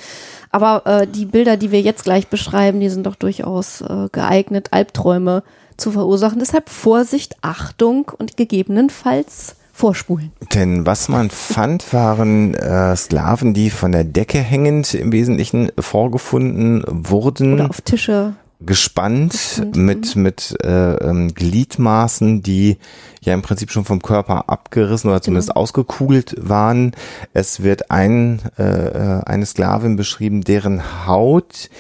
Aber 0.51 0.87
äh, 0.87 1.07
die 1.09 1.27
Bilder, 1.27 1.57
die 1.57 1.73
wir 1.73 1.81
jetzt 1.81 2.05
gleich 2.05 2.29
beschreiben, 2.29 2.79
die 2.79 2.89
sind 2.89 3.05
doch 3.05 3.17
durchaus 3.17 3.81
äh, 3.81 4.09
geeignet, 4.13 4.69
Albträume 4.71 5.43
zu 5.77 5.91
verursachen. 5.91 6.39
Deshalb 6.39 6.71
Vorsicht, 6.71 7.35
Achtung 7.43 8.13
und 8.17 8.37
gegebenenfalls 8.37 9.57
vorspulen. 9.79 10.33
Denn 10.55 10.87
was 10.87 11.09
man 11.09 11.31
fand, 11.31 11.93
waren 11.93 12.55
äh, 12.55 12.97
Sklaven, 12.97 13.55
die 13.55 13.71
von 13.71 13.93
der 13.93 14.05
Decke 14.05 14.39
hängend 14.39 14.93
im 14.95 15.13
Wesentlichen 15.13 15.71
vorgefunden 15.79 16.83
wurden. 16.87 17.55
Oder 17.55 17.71
auf 17.71 17.81
Tische. 17.81 18.35
Gespannt 18.61 19.63
mit, 19.77 20.17
mit 20.17 20.57
äh, 20.65 20.95
ähm, 20.95 21.33
Gliedmaßen, 21.33 22.43
die 22.43 22.79
ja 23.21 23.33
im 23.33 23.43
Prinzip 23.43 23.71
schon 23.71 23.85
vom 23.85 24.03
Körper 24.03 24.49
abgerissen 24.49 25.11
oder 25.11 25.23
zumindest 25.23 25.51
genau. 25.51 25.61
ausgekugelt 25.61 26.35
waren. 26.41 26.91
Es 27.33 27.63
wird 27.63 27.93
ein, 27.93 28.41
äh, 28.59 28.63
äh 28.63 29.23
eine 29.25 29.47
Sklavin 29.47 29.95
beschrieben, 29.95 30.43
deren 30.43 31.07
Haut 31.07 31.71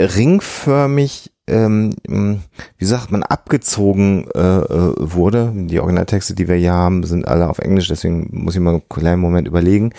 ringförmig 0.00 1.30
ähm, 1.48 1.94
wie 2.78 2.84
sagt 2.84 3.12
man, 3.12 3.22
abgezogen 3.22 4.26
äh, 4.34 4.38
äh, 4.40 4.94
wurde. 4.98 5.52
Die 5.54 5.78
Originaltexte, 5.78 6.34
die 6.34 6.48
wir 6.48 6.56
hier 6.56 6.72
haben, 6.72 7.04
sind 7.04 7.28
alle 7.28 7.48
auf 7.48 7.58
Englisch, 7.58 7.88
deswegen 7.88 8.28
muss 8.32 8.54
ich 8.54 8.60
mal 8.60 8.70
einen 8.70 8.88
kleinen 8.88 9.20
Moment 9.20 9.46
überlegen. 9.46 9.92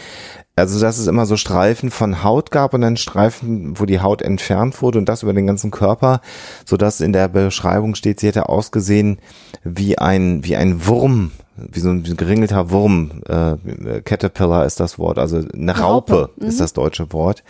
Also, 0.58 0.80
dass 0.80 0.98
es 0.98 1.06
immer 1.06 1.28
so 1.28 1.38
Streifen 1.38 1.92
von 1.92 2.24
Haut 2.24 2.50
gab 2.50 2.74
und 2.74 2.82
dann 2.82 2.98
Streifen, 2.98 3.80
wo 3.80 3.86
die 3.86 4.00
Haut 4.00 4.24
entfernt 4.24 4.82
wurde 4.82 4.98
und 4.98 5.08
das 5.08 5.22
über 5.22 5.34
den 5.34 5.46
ganzen 5.46 5.70
Körper, 5.70 6.20
so 6.66 6.78
dass 6.78 7.00
in 7.00 7.14
der 7.14 7.28
Beschreibung 7.28 7.94
steht, 7.94 8.20
sie 8.20 8.28
hätte 8.28 8.50
ausgesehen 8.50 9.20
wie 9.64 10.00
ein, 10.00 10.44
wie 10.44 10.56
ein 10.56 10.88
Wurm, 10.88 11.32
wie 11.58 11.80
so 11.80 11.90
ein 11.90 12.04
geringelter 12.04 12.72
Wurm, 12.72 13.22
äh, 13.28 14.02
Caterpillar 14.02 14.66
ist 14.66 14.80
das 14.80 14.98
Wort, 14.98 15.20
also 15.20 15.44
eine 15.54 15.78
Raupe, 15.78 16.14
Raupe. 16.14 16.30
Mhm. 16.38 16.48
ist 16.48 16.60
das 16.60 16.74
deutsche 16.74 17.14
Wort. 17.14 17.44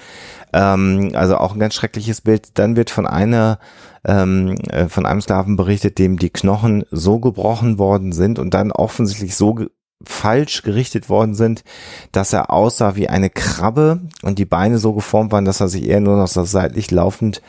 Ähm, 0.53 1.11
also 1.13 1.37
auch 1.37 1.53
ein 1.53 1.59
ganz 1.59 1.75
schreckliches 1.75 2.21
Bild. 2.21 2.57
Dann 2.57 2.75
wird 2.75 2.89
von 2.89 3.05
einer 3.05 3.59
ähm, 4.05 4.55
äh, 4.69 4.87
von 4.87 5.05
einem 5.05 5.21
Sklaven 5.21 5.55
berichtet, 5.55 5.99
dem 5.99 6.17
die 6.17 6.29
Knochen 6.29 6.85
so 6.91 7.19
gebrochen 7.19 7.77
worden 7.77 8.13
sind 8.13 8.39
und 8.39 8.53
dann 8.53 8.71
offensichtlich 8.71 9.35
so 9.35 9.53
ge 9.53 9.67
falsch 10.05 10.61
gerichtet 10.61 11.09
worden 11.09 11.33
sind, 11.33 11.63
dass 12.11 12.31
er 12.31 12.51
aussah 12.51 12.95
wie 12.95 13.09
eine 13.09 13.31
Krabbe 13.31 14.01
und 14.21 14.37
die 14.37 14.45
Beine 14.45 14.77
so 14.77 14.93
geformt 14.93 15.31
waren, 15.31 15.43
dass 15.43 15.59
er 15.59 15.69
sich 15.69 15.87
eher 15.87 16.01
nur 16.01 16.17
noch 16.17 16.27
so 16.27 16.43
seitlich 16.43 16.91
laufend 16.91 17.41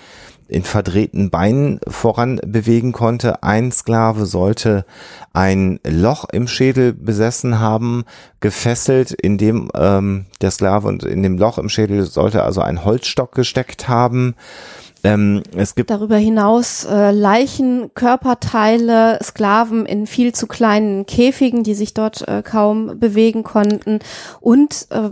in 0.49 0.64
verdrehten 0.64 1.31
Beinen 1.31 1.78
voran 1.87 2.40
bewegen 2.45 2.93
konnte. 2.93 3.43
Ein 3.43 3.71
Sklave 3.71 4.26
sollte 4.26 4.85
ein 5.33 5.78
Loch 5.87 6.25
im 6.33 6.49
Schädel 6.49 6.95
besessen 6.95 7.61
haben, 7.61 8.05
gefesselt, 8.40 9.12
in 9.12 9.38
dem 9.38 9.71
ähm, 9.75 10.26
der 10.40 10.50
Sklave 10.50 10.88
und 10.88 11.05
in 11.05 11.23
dem 11.23 11.38
Loch 11.38 11.59
im 11.59 11.69
Schädel 11.69 12.05
sollte 12.05 12.43
also 12.43 12.62
ein 12.62 12.85
Holzstock 12.85 13.35
gesteckt 13.35 13.88
haben. 13.88 14.35
Ähm, 15.05 15.43
es 15.55 15.75
gibt 15.75 15.90
darüber 15.90 16.17
hinaus 16.17 16.85
äh, 16.85 17.12
Leichen, 17.12 17.93
Körperteile, 17.95 19.19
Sklaven 19.23 19.87
in 19.87 20.07
viel 20.07 20.35
zu 20.35 20.47
kleinen 20.47 21.07
Käfigen, 21.07 21.62
die 21.62 21.75
sich 21.75 21.95
dort 21.95 22.26
äh, 22.26 22.43
kaum 22.43 22.99
bewegen 22.99 23.45
konnten 23.45 24.00
und 24.40 24.88
äh, 24.90 25.11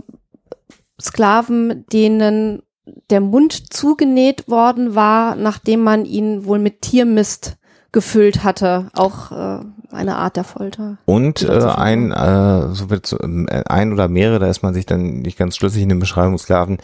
Sklaven, 0.99 1.85
denen 1.93 2.63
der 3.09 3.21
Mund 3.21 3.73
zugenäht 3.73 4.49
worden 4.49 4.95
war, 4.95 5.35
nachdem 5.35 5.83
man 5.83 6.05
ihn 6.05 6.45
wohl 6.45 6.59
mit 6.59 6.81
Tiermist 6.81 7.57
gefüllt 7.91 8.43
hatte, 8.43 8.89
auch 8.93 9.31
äh, 9.31 9.59
eine 9.91 10.17
Art 10.17 10.35
der 10.35 10.43
Folter. 10.43 10.97
Und 11.05 11.41
äh, 11.43 11.63
ein, 11.63 12.11
äh, 12.11 12.73
so 12.73 12.89
wird 12.89 13.11
äh, 13.13 13.63
ein 13.65 13.93
oder 13.93 14.07
mehrere, 14.07 14.39
da 14.39 14.47
ist 14.47 14.61
man 14.61 14.73
sich 14.73 14.85
dann 14.85 15.21
nicht 15.21 15.37
ganz 15.37 15.55
schlüssig 15.55 15.83
in 15.83 15.89
den 15.89 15.99
Beschreibungsklaven, 15.99 16.77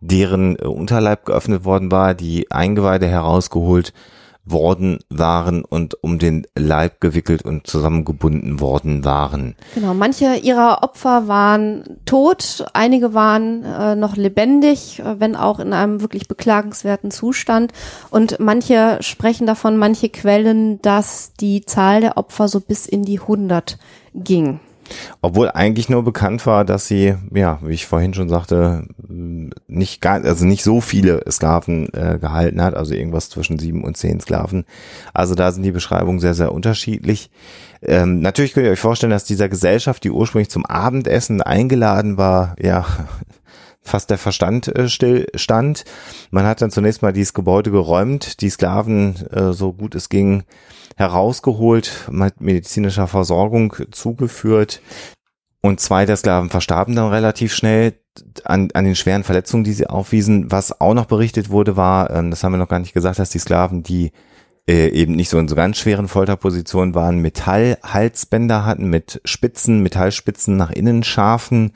deren 0.00 0.56
äh, 0.56 0.64
Unterleib 0.64 1.24
geöffnet 1.24 1.64
worden 1.64 1.90
war, 1.90 2.14
die 2.14 2.50
Eingeweide 2.50 3.06
herausgeholt 3.06 3.92
worden 4.44 4.98
waren 5.08 5.64
und 5.64 6.02
um 6.02 6.18
den 6.18 6.46
Leib 6.54 7.00
gewickelt 7.00 7.42
und 7.42 7.66
zusammengebunden 7.66 8.60
worden 8.60 9.04
waren. 9.04 9.56
Genau, 9.74 9.94
manche 9.94 10.36
ihrer 10.36 10.82
Opfer 10.82 11.28
waren 11.28 11.98
tot, 12.04 12.66
einige 12.74 13.14
waren 13.14 13.64
äh, 13.64 13.96
noch 13.96 14.16
lebendig, 14.16 15.00
äh, 15.00 15.18
wenn 15.18 15.34
auch 15.34 15.60
in 15.60 15.72
einem 15.72 16.00
wirklich 16.00 16.28
beklagenswerten 16.28 17.10
Zustand. 17.10 17.72
Und 18.10 18.38
manche 18.38 18.98
sprechen 19.00 19.46
davon, 19.46 19.76
manche 19.76 20.10
Quellen, 20.10 20.80
dass 20.82 21.32
die 21.34 21.64
Zahl 21.64 22.00
der 22.00 22.16
Opfer 22.18 22.48
so 22.48 22.60
bis 22.60 22.86
in 22.86 23.02
die 23.02 23.20
100 23.20 23.78
ging. 24.14 24.60
Obwohl 25.22 25.50
eigentlich 25.50 25.88
nur 25.88 26.04
bekannt 26.04 26.46
war, 26.46 26.64
dass 26.64 26.86
sie, 26.86 27.14
ja, 27.32 27.58
wie 27.62 27.74
ich 27.74 27.86
vorhin 27.86 28.14
schon 28.14 28.28
sagte, 28.28 28.86
nicht 29.66 30.00
gar, 30.00 30.24
also 30.24 30.44
nicht 30.44 30.62
so 30.62 30.80
viele 30.80 31.22
Sklaven 31.30 31.92
äh, 31.94 32.18
gehalten 32.20 32.62
hat, 32.62 32.74
also 32.74 32.94
irgendwas 32.94 33.30
zwischen 33.30 33.58
sieben 33.58 33.84
und 33.84 33.96
zehn 33.96 34.20
Sklaven. 34.20 34.64
Also 35.12 35.34
da 35.34 35.52
sind 35.52 35.62
die 35.62 35.72
Beschreibungen 35.72 36.20
sehr, 36.20 36.34
sehr 36.34 36.52
unterschiedlich. 36.52 37.30
Ähm, 37.82 38.20
natürlich 38.20 38.54
könnt 38.54 38.66
ihr 38.66 38.72
euch 38.72 38.80
vorstellen, 38.80 39.10
dass 39.10 39.24
dieser 39.24 39.48
Gesellschaft, 39.48 40.04
die 40.04 40.10
ursprünglich 40.10 40.50
zum 40.50 40.64
Abendessen 40.64 41.42
eingeladen 41.42 42.16
war, 42.16 42.56
ja, 42.60 42.86
fast 43.82 44.10
der 44.10 44.18
Verstand 44.18 44.68
äh, 44.68 44.88
still 44.88 45.26
stand. 45.34 45.84
Man 46.30 46.46
hat 46.46 46.62
dann 46.62 46.70
zunächst 46.70 47.02
mal 47.02 47.12
dieses 47.12 47.34
Gebäude 47.34 47.70
geräumt, 47.70 48.40
die 48.40 48.48
Sklaven, 48.48 49.16
äh, 49.30 49.52
so 49.52 49.72
gut 49.72 49.94
es 49.94 50.08
ging, 50.08 50.44
herausgeholt, 50.96 52.08
mit 52.10 52.40
medizinischer 52.40 53.06
Versorgung 53.06 53.74
zugeführt. 53.90 54.80
Und 55.60 55.80
zwei 55.80 56.04
der 56.04 56.16
Sklaven 56.16 56.50
verstarben 56.50 56.94
dann 56.94 57.10
relativ 57.10 57.54
schnell 57.54 57.94
an, 58.44 58.68
an 58.74 58.84
den 58.84 58.96
schweren 58.96 59.24
Verletzungen, 59.24 59.64
die 59.64 59.72
sie 59.72 59.86
aufwiesen. 59.86 60.50
Was 60.52 60.80
auch 60.80 60.94
noch 60.94 61.06
berichtet 61.06 61.50
wurde, 61.50 61.76
war, 61.76 62.10
ähm, 62.10 62.30
das 62.30 62.44
haben 62.44 62.52
wir 62.52 62.58
noch 62.58 62.68
gar 62.68 62.80
nicht 62.80 62.92
gesagt, 62.92 63.18
dass 63.18 63.30
die 63.30 63.38
Sklaven, 63.38 63.82
die 63.82 64.12
äh, 64.68 64.88
eben 64.88 65.14
nicht 65.14 65.30
so 65.30 65.38
in 65.38 65.48
so 65.48 65.54
ganz 65.54 65.78
schweren 65.78 66.08
Folterpositionen 66.08 66.94
waren, 66.94 67.20
Metallhalsbänder 67.20 68.64
hatten 68.64 68.88
mit 68.88 69.20
Spitzen, 69.24 69.82
Metallspitzen 69.82 70.56
nach 70.56 70.70
innen 70.70 71.02
scharfen, 71.02 71.72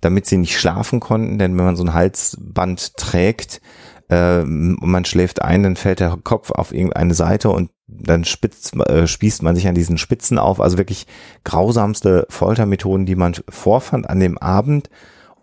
damit 0.00 0.26
sie 0.26 0.38
nicht 0.38 0.58
schlafen 0.58 1.00
konnten. 1.00 1.38
Denn 1.38 1.56
wenn 1.56 1.64
man 1.64 1.76
so 1.76 1.84
ein 1.84 1.94
Halsband 1.94 2.96
trägt, 2.96 3.60
äh, 4.08 4.42
und 4.42 4.78
man 4.82 5.04
schläft 5.04 5.42
ein, 5.42 5.62
dann 5.62 5.76
fällt 5.76 6.00
der 6.00 6.16
Kopf 6.22 6.50
auf 6.50 6.72
irgendeine 6.72 7.14
Seite 7.14 7.50
und 7.50 7.70
dann 7.98 8.24
spitzt, 8.24 8.76
äh, 8.76 9.06
spießt 9.06 9.42
man 9.42 9.54
sich 9.54 9.68
an 9.68 9.74
diesen 9.74 9.98
Spitzen 9.98 10.38
auf. 10.38 10.60
Also 10.60 10.78
wirklich 10.78 11.06
grausamste 11.44 12.26
Foltermethoden, 12.28 13.06
die 13.06 13.16
man 13.16 13.34
vorfand 13.48 14.08
an 14.08 14.20
dem 14.20 14.38
Abend. 14.38 14.90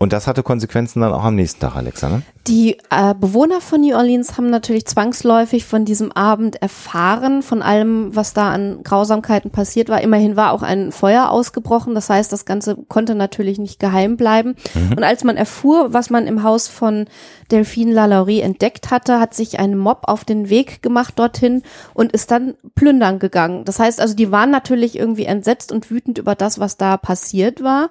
Und 0.02 0.14
das 0.14 0.28
hatte 0.28 0.44
Konsequenzen 0.44 1.02
dann 1.02 1.12
auch 1.12 1.26
am 1.26 1.36
nächsten 1.36 1.60
Tag, 1.60 1.76
Alexa, 1.76 2.08
ne? 2.08 2.22
Die 2.48 2.78
äh, 2.90 3.14
Bewohner 3.14 3.60
von 3.60 3.82
New 3.82 3.94
Orleans 3.94 4.38
haben 4.38 4.50
natürlich 4.50 4.88
zwangsläufig 4.88 5.66
von 5.66 5.84
diesem 5.84 6.14
Abend 6.14 6.56
erfahren, 6.62 7.44
von 7.44 7.62
allem, 7.62 8.16
was 8.16 8.34
da 8.34 8.50
an 8.50 8.82
Grausamkeiten 8.84 9.52
passiert 9.52 9.90
war. 9.90 10.00
Immerhin 10.00 10.38
war 10.38 10.54
auch 10.54 10.64
ein 10.64 10.94
Feuer 10.94 11.30
ausgebrochen, 11.30 11.96
das 11.96 12.10
heißt, 12.10 12.32
das 12.32 12.46
Ganze 12.46 12.78
konnte 12.88 13.14
natürlich 13.14 13.60
nicht 13.60 13.82
geheim 13.82 14.16
bleiben. 14.16 14.56
Mhm. 14.74 14.94
Und 14.96 15.04
als 15.04 15.26
man 15.26 15.36
erfuhr, 15.36 15.92
was 15.92 16.10
man 16.10 16.28
im 16.28 16.44
Haus 16.44 16.70
von 16.70 17.06
Delphine 17.52 17.92
Lalaurie 17.94 18.40
entdeckt 18.40 18.92
hatte, 18.92 19.20
hat 19.20 19.34
sich 19.34 19.60
ein 19.60 19.78
Mob 19.78 20.04
auf 20.04 20.24
den 20.24 20.50
Weg 20.50 20.82
gemacht 20.82 21.20
dorthin 21.20 21.62
und 21.94 22.14
ist 22.14 22.32
dann 22.32 22.56
plündern 22.74 23.20
gegangen. 23.20 23.66
Das 23.66 23.80
heißt 23.80 24.00
also, 24.00 24.16
die 24.16 24.32
waren 24.32 24.50
natürlich 24.50 24.98
irgendwie 24.98 25.26
entsetzt 25.26 25.74
und 25.74 25.92
wütend 25.92 26.18
über 26.18 26.36
das, 26.36 26.58
was 26.58 26.78
da 26.78 26.96
passiert 26.96 27.62
war. 27.62 27.90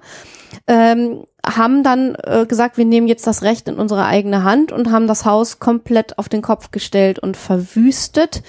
Ähm, 0.65 1.23
haben 1.55 1.83
dann 1.83 2.15
äh, 2.23 2.45
gesagt, 2.47 2.77
wir 2.77 2.85
nehmen 2.85 3.07
jetzt 3.07 3.27
das 3.27 3.41
Recht 3.41 3.67
in 3.67 3.75
unsere 3.75 4.05
eigene 4.05 4.43
Hand 4.43 4.71
und 4.71 4.91
haben 4.91 5.07
das 5.07 5.25
Haus 5.25 5.59
komplett 5.59 6.17
auf 6.17 6.29
den 6.29 6.41
Kopf 6.41 6.71
gestellt 6.71 7.19
und 7.19 7.37
verwüstet. 7.37 8.43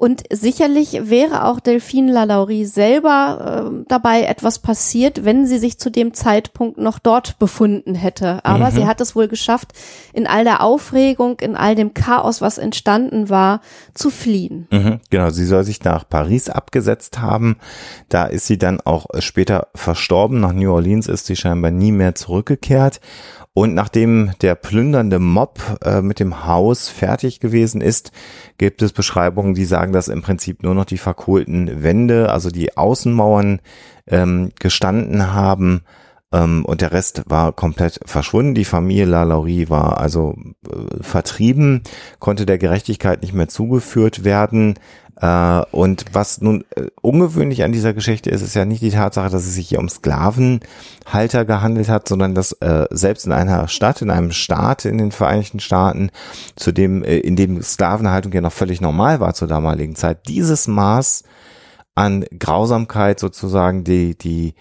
Und 0.00 0.22
sicherlich 0.32 1.10
wäre 1.10 1.44
auch 1.44 1.60
Delphine 1.60 2.10
Lalaurie 2.10 2.64
selber 2.64 3.68
äh, 3.70 3.84
dabei 3.86 4.22
etwas 4.22 4.58
passiert, 4.58 5.26
wenn 5.26 5.46
sie 5.46 5.58
sich 5.58 5.78
zu 5.78 5.90
dem 5.90 6.14
Zeitpunkt 6.14 6.78
noch 6.78 6.98
dort 6.98 7.38
befunden 7.38 7.94
hätte. 7.94 8.42
Aber 8.42 8.70
mhm. 8.70 8.74
sie 8.76 8.86
hat 8.86 9.02
es 9.02 9.14
wohl 9.14 9.28
geschafft, 9.28 9.74
in 10.14 10.26
all 10.26 10.44
der 10.44 10.62
Aufregung, 10.62 11.38
in 11.40 11.54
all 11.54 11.74
dem 11.74 11.92
Chaos, 11.92 12.40
was 12.40 12.56
entstanden 12.56 13.28
war, 13.28 13.60
zu 13.92 14.08
fliehen. 14.08 14.68
Mhm, 14.70 15.00
genau, 15.10 15.28
sie 15.28 15.44
soll 15.44 15.64
sich 15.64 15.84
nach 15.84 16.08
Paris 16.08 16.48
abgesetzt 16.48 17.20
haben. 17.20 17.58
Da 18.08 18.24
ist 18.24 18.46
sie 18.46 18.56
dann 18.56 18.80
auch 18.80 19.04
später 19.18 19.68
verstorben. 19.74 20.40
Nach 20.40 20.54
New 20.54 20.72
Orleans 20.72 21.08
ist 21.08 21.26
sie 21.26 21.36
scheinbar 21.36 21.72
nie 21.72 21.92
mehr 21.92 22.14
zurückgekehrt. 22.14 23.02
Und 23.52 23.74
nachdem 23.74 24.30
der 24.42 24.54
plündernde 24.54 25.18
Mob 25.18 25.58
äh, 25.84 26.02
mit 26.02 26.20
dem 26.20 26.46
Haus 26.46 26.88
fertig 26.88 27.40
gewesen 27.40 27.80
ist, 27.80 28.12
gibt 28.58 28.80
es 28.80 28.92
Beschreibungen, 28.92 29.54
die 29.54 29.64
sagen, 29.64 29.92
dass 29.92 30.08
im 30.08 30.22
Prinzip 30.22 30.62
nur 30.62 30.74
noch 30.74 30.84
die 30.84 30.98
verkohlten 30.98 31.82
Wände, 31.82 32.30
also 32.30 32.50
die 32.50 32.76
Außenmauern 32.76 33.60
ähm, 34.06 34.50
gestanden 34.58 35.32
haben. 35.32 35.82
Ähm, 36.32 36.64
und 36.64 36.80
der 36.80 36.92
Rest 36.92 37.22
war 37.26 37.52
komplett 37.52 38.00
verschwunden. 38.04 38.54
Die 38.54 38.64
Familie 38.64 39.04
La 39.04 39.24
Laurie 39.24 39.68
war 39.68 39.98
also 39.98 40.36
äh, 40.68 41.02
vertrieben, 41.02 41.82
konnte 42.18 42.46
der 42.46 42.58
Gerechtigkeit 42.58 43.22
nicht 43.22 43.34
mehr 43.34 43.48
zugeführt 43.48 44.24
werden. 44.24 44.78
Äh, 45.20 45.62
und 45.72 46.06
was 46.12 46.40
nun 46.40 46.64
äh, 46.76 46.86
ungewöhnlich 47.02 47.62
an 47.62 47.72
dieser 47.72 47.92
Geschichte 47.92 48.30
ist, 48.30 48.42
ist 48.42 48.54
ja 48.54 48.64
nicht 48.64 48.80
die 48.80 48.90
Tatsache, 48.90 49.28
dass 49.28 49.44
es 49.44 49.54
sich 49.54 49.68
hier 49.68 49.80
um 49.80 49.88
Sklavenhalter 49.88 51.44
gehandelt 51.44 51.88
hat, 51.88 52.08
sondern 52.08 52.34
dass 52.34 52.52
äh, 52.52 52.86
selbst 52.90 53.26
in 53.26 53.32
einer 53.32 53.68
Stadt, 53.68 54.00
in 54.00 54.10
einem 54.10 54.30
Staat 54.30 54.84
in 54.84 54.98
den 54.98 55.12
Vereinigten 55.12 55.60
Staaten, 55.60 56.10
zu 56.56 56.72
dem, 56.72 57.04
äh, 57.04 57.18
in 57.18 57.36
dem 57.36 57.60
Sklavenhaltung 57.60 58.32
ja 58.32 58.40
noch 58.40 58.52
völlig 58.52 58.80
normal 58.80 59.20
war 59.20 59.34
zur 59.34 59.48
damaligen 59.48 59.96
Zeit, 59.96 60.28
dieses 60.28 60.68
Maß 60.68 61.24
an 61.94 62.24
Grausamkeit 62.38 63.20
sozusagen 63.20 63.84
die, 63.84 64.16
die 64.16 64.54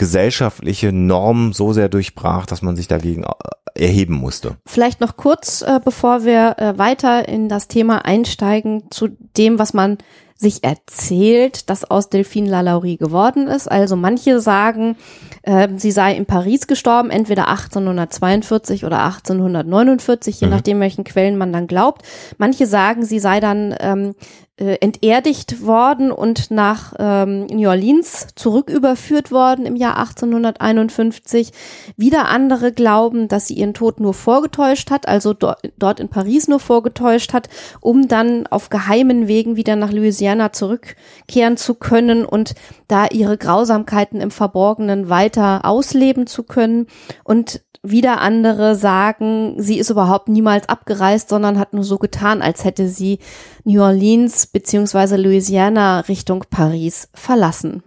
gesellschaftliche 0.00 0.92
Norm 0.92 1.52
so 1.52 1.74
sehr 1.74 1.90
durchbrach, 1.90 2.46
dass 2.46 2.62
man 2.62 2.74
sich 2.74 2.88
dagegen 2.88 3.22
äh, 3.22 3.84
erheben 3.84 4.14
musste. 4.14 4.56
Vielleicht 4.66 5.02
noch 5.02 5.18
kurz, 5.18 5.60
äh, 5.60 5.78
bevor 5.84 6.24
wir 6.24 6.56
äh, 6.58 6.78
weiter 6.78 7.28
in 7.28 7.50
das 7.50 7.68
Thema 7.68 8.06
einsteigen, 8.06 8.84
zu 8.90 9.08
dem, 9.36 9.58
was 9.58 9.74
man 9.74 9.98
sich 10.36 10.64
erzählt, 10.64 11.68
dass 11.68 11.84
aus 11.84 12.08
Delphine 12.08 12.48
Lalaurie 12.48 12.96
geworden 12.96 13.46
ist. 13.46 13.70
Also 13.70 13.94
manche 13.94 14.40
sagen, 14.40 14.96
äh, 15.42 15.68
sie 15.76 15.90
sei 15.90 16.14
in 16.14 16.24
Paris 16.24 16.66
gestorben, 16.66 17.10
entweder 17.10 17.48
1842 17.48 18.86
oder 18.86 19.04
1849, 19.04 20.40
je 20.40 20.46
mhm. 20.46 20.50
nachdem, 20.54 20.80
welchen 20.80 21.04
Quellen 21.04 21.36
man 21.36 21.52
dann 21.52 21.66
glaubt. 21.66 22.06
Manche 22.38 22.66
sagen, 22.66 23.04
sie 23.04 23.18
sei 23.18 23.38
dann 23.40 23.74
ähm, 23.80 24.14
äh, 24.60 24.76
enterdigt 24.80 25.64
worden 25.64 26.12
und 26.12 26.50
nach 26.50 26.92
ähm, 26.98 27.46
New 27.46 27.68
Orleans 27.68 28.28
zurücküberführt 28.34 29.32
worden 29.32 29.64
im 29.64 29.74
Jahr 29.74 29.96
1851. 29.98 31.52
Wieder 31.96 32.28
andere 32.28 32.70
glauben, 32.70 33.26
dass 33.26 33.46
sie 33.46 33.54
ihren 33.54 33.72
Tod 33.72 34.00
nur 34.00 34.12
vorgetäuscht 34.12 34.90
hat, 34.90 35.08
also 35.08 35.32
do 35.32 35.52
dort 35.78 35.98
in 35.98 36.08
Paris 36.08 36.46
nur 36.46 36.60
vorgetäuscht 36.60 37.32
hat, 37.32 37.48
um 37.80 38.06
dann 38.06 38.46
auf 38.48 38.68
geheimen 38.68 39.28
Wegen 39.28 39.56
wieder 39.56 39.76
nach 39.76 39.92
Louisiana 39.92 40.52
zurückkehren 40.52 41.56
zu 41.56 41.74
können 41.74 42.26
und 42.26 42.54
da 42.86 43.06
ihre 43.06 43.38
Grausamkeiten 43.38 44.20
im 44.20 44.30
Verborgenen 44.30 45.08
weiter 45.08 45.64
ausleben 45.64 46.26
zu 46.26 46.42
können. 46.42 46.86
Und 47.24 47.62
wieder 47.82 48.20
andere 48.20 48.76
sagen, 48.76 49.54
sie 49.58 49.78
ist 49.78 49.90
überhaupt 49.90 50.28
niemals 50.28 50.68
abgereist, 50.68 51.28
sondern 51.28 51.58
hat 51.58 51.72
nur 51.72 51.84
so 51.84 51.98
getan, 51.98 52.42
als 52.42 52.64
hätte 52.64 52.88
sie 52.88 53.18
New 53.64 53.82
Orleans 53.82 54.46
beziehungsweise 54.46 55.16
Louisiana 55.16 56.00
Richtung 56.00 56.44
Paris 56.50 57.08
verlassen. 57.14 57.82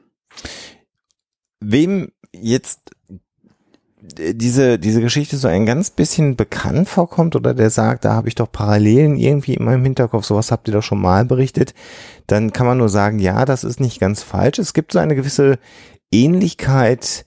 Wem 1.60 2.12
jetzt 2.34 2.92
diese, 4.18 4.80
diese 4.80 5.02
Geschichte 5.02 5.38
so 5.38 5.48
ein 5.48 5.66
ganz 5.66 5.90
bisschen 5.90 6.36
bekannt 6.36 6.90
vorkommt 6.90 7.36
oder 7.36 7.54
der 7.54 7.70
sagt, 7.70 8.04
da 8.06 8.14
habe 8.14 8.28
ich 8.28 8.36
doch 8.36 8.52
Parallelen 8.52 9.16
irgendwie 9.16 9.54
in 9.54 9.64
meinem 9.64 9.84
Hinterkopf, 9.84 10.26
sowas 10.26 10.52
habt 10.52 10.68
ihr 10.68 10.74
doch 10.74 10.84
schon 10.84 11.02
mal 11.02 11.26
berichtet, 11.26 11.74
dann 12.28 12.52
kann 12.52 12.66
man 12.66 12.78
nur 12.78 12.90
sagen, 12.90 13.20
ja, 13.20 13.46
das 13.46 13.64
ist 13.64 13.80
nicht 13.80 14.00
ganz 14.00 14.22
falsch. 14.22 14.60
Es 14.60 14.74
gibt 14.74 14.92
so 14.92 15.00
eine 15.00 15.16
gewisse 15.16 15.58
Ähnlichkeit 16.12 17.26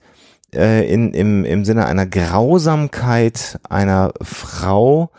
äh, 0.53 0.91
in, 0.91 1.13
im, 1.13 1.45
im 1.45 1.65
Sinne 1.65 1.85
einer 1.85 2.05
Grausamkeit 2.05 3.59
einer 3.69 4.13
Frau 4.21 5.11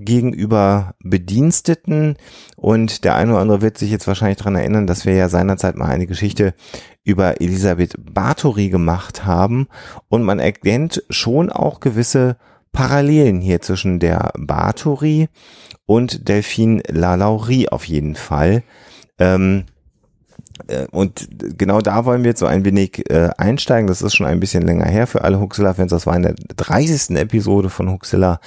gegenüber 0.00 0.94
Bediensteten 1.02 2.16
und 2.56 3.04
der 3.04 3.16
eine 3.16 3.32
oder 3.32 3.40
andere 3.40 3.62
wird 3.62 3.78
sich 3.78 3.90
jetzt 3.90 4.06
wahrscheinlich 4.06 4.38
dran 4.38 4.54
erinnern, 4.54 4.86
dass 4.86 5.06
wir 5.06 5.14
ja 5.14 5.28
seinerzeit 5.28 5.76
mal 5.76 5.88
eine 5.88 6.06
Geschichte 6.06 6.54
über 7.04 7.40
Elisabeth 7.40 7.94
Bathory 7.98 8.68
gemacht 8.68 9.24
haben 9.24 9.66
und 10.08 10.22
man 10.22 10.38
erkennt 10.38 11.02
schon 11.10 11.50
auch 11.50 11.80
gewisse 11.80 12.36
Parallelen 12.72 13.40
hier 13.40 13.60
zwischen 13.60 13.98
der 13.98 14.32
Bathory 14.38 15.28
und 15.86 16.28
Delphine 16.28 16.82
Lalaurie 16.86 17.68
auf 17.68 17.84
jeden 17.84 18.14
Fall. 18.14 18.62
Ähm, 19.18 19.64
äh, 19.66 19.77
und 20.90 21.28
genau 21.56 21.80
da 21.80 22.04
wollen 22.04 22.22
wir 22.22 22.30
jetzt 22.30 22.40
so 22.40 22.46
ein 22.46 22.64
wenig 22.64 23.10
äh, 23.10 23.30
einsteigen. 23.36 23.86
Das 23.86 24.02
ist 24.02 24.14
schon 24.14 24.26
ein 24.26 24.40
bisschen 24.40 24.62
länger 24.62 24.86
her 24.86 25.06
für 25.06 25.22
alle 25.22 25.40
Huxilla-Fans. 25.40 25.90
Das 25.90 26.06
war 26.06 26.16
in 26.16 26.22
der 26.22 26.34
30. 26.56 27.16
Episode 27.16 27.70
von 27.70 27.90
Huxilla, 27.90 28.40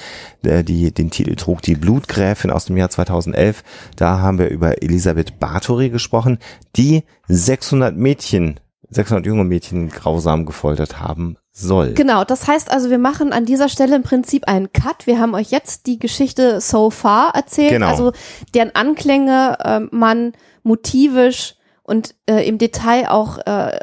der, 0.43 0.63
die 0.63 0.91
den 0.91 1.09
Titel 1.09 1.35
trug 1.35 1.61
Die 1.61 1.75
Blutgräfin 1.75 2.51
aus 2.51 2.65
dem 2.65 2.77
Jahr 2.77 2.89
2011. 2.89 3.63
Da 3.95 4.19
haben 4.19 4.37
wir 4.37 4.49
über 4.49 4.81
Elisabeth 4.83 5.39
Bathory 5.39 5.89
gesprochen, 5.89 6.37
die 6.75 7.03
600 7.27 7.95
Mädchen, 7.95 8.59
600 8.89 9.25
junge 9.25 9.43
Mädchen 9.43 9.89
grausam 9.89 10.45
gefoltert 10.45 10.99
haben 10.99 11.37
soll. 11.51 11.93
Genau, 11.93 12.23
das 12.23 12.47
heißt 12.47 12.71
also, 12.71 12.89
wir 12.89 12.97
machen 12.97 13.33
an 13.33 13.45
dieser 13.45 13.69
Stelle 13.69 13.95
im 13.95 14.03
Prinzip 14.03 14.47
einen 14.47 14.71
Cut. 14.71 15.05
Wir 15.05 15.19
haben 15.19 15.33
euch 15.35 15.51
jetzt 15.51 15.85
die 15.85 15.99
Geschichte 15.99 16.61
so 16.61 16.89
far 16.89 17.35
erzählt, 17.35 17.71
genau. 17.71 17.87
also 17.87 18.13
deren 18.53 18.73
Anklänge 18.73 19.57
äh, 19.63 19.79
man 19.91 20.33
motivisch 20.63 21.55
und 21.91 22.15
äh, 22.25 22.47
im 22.47 22.57
Detail 22.57 23.09
auch 23.09 23.37
äh, 23.45 23.77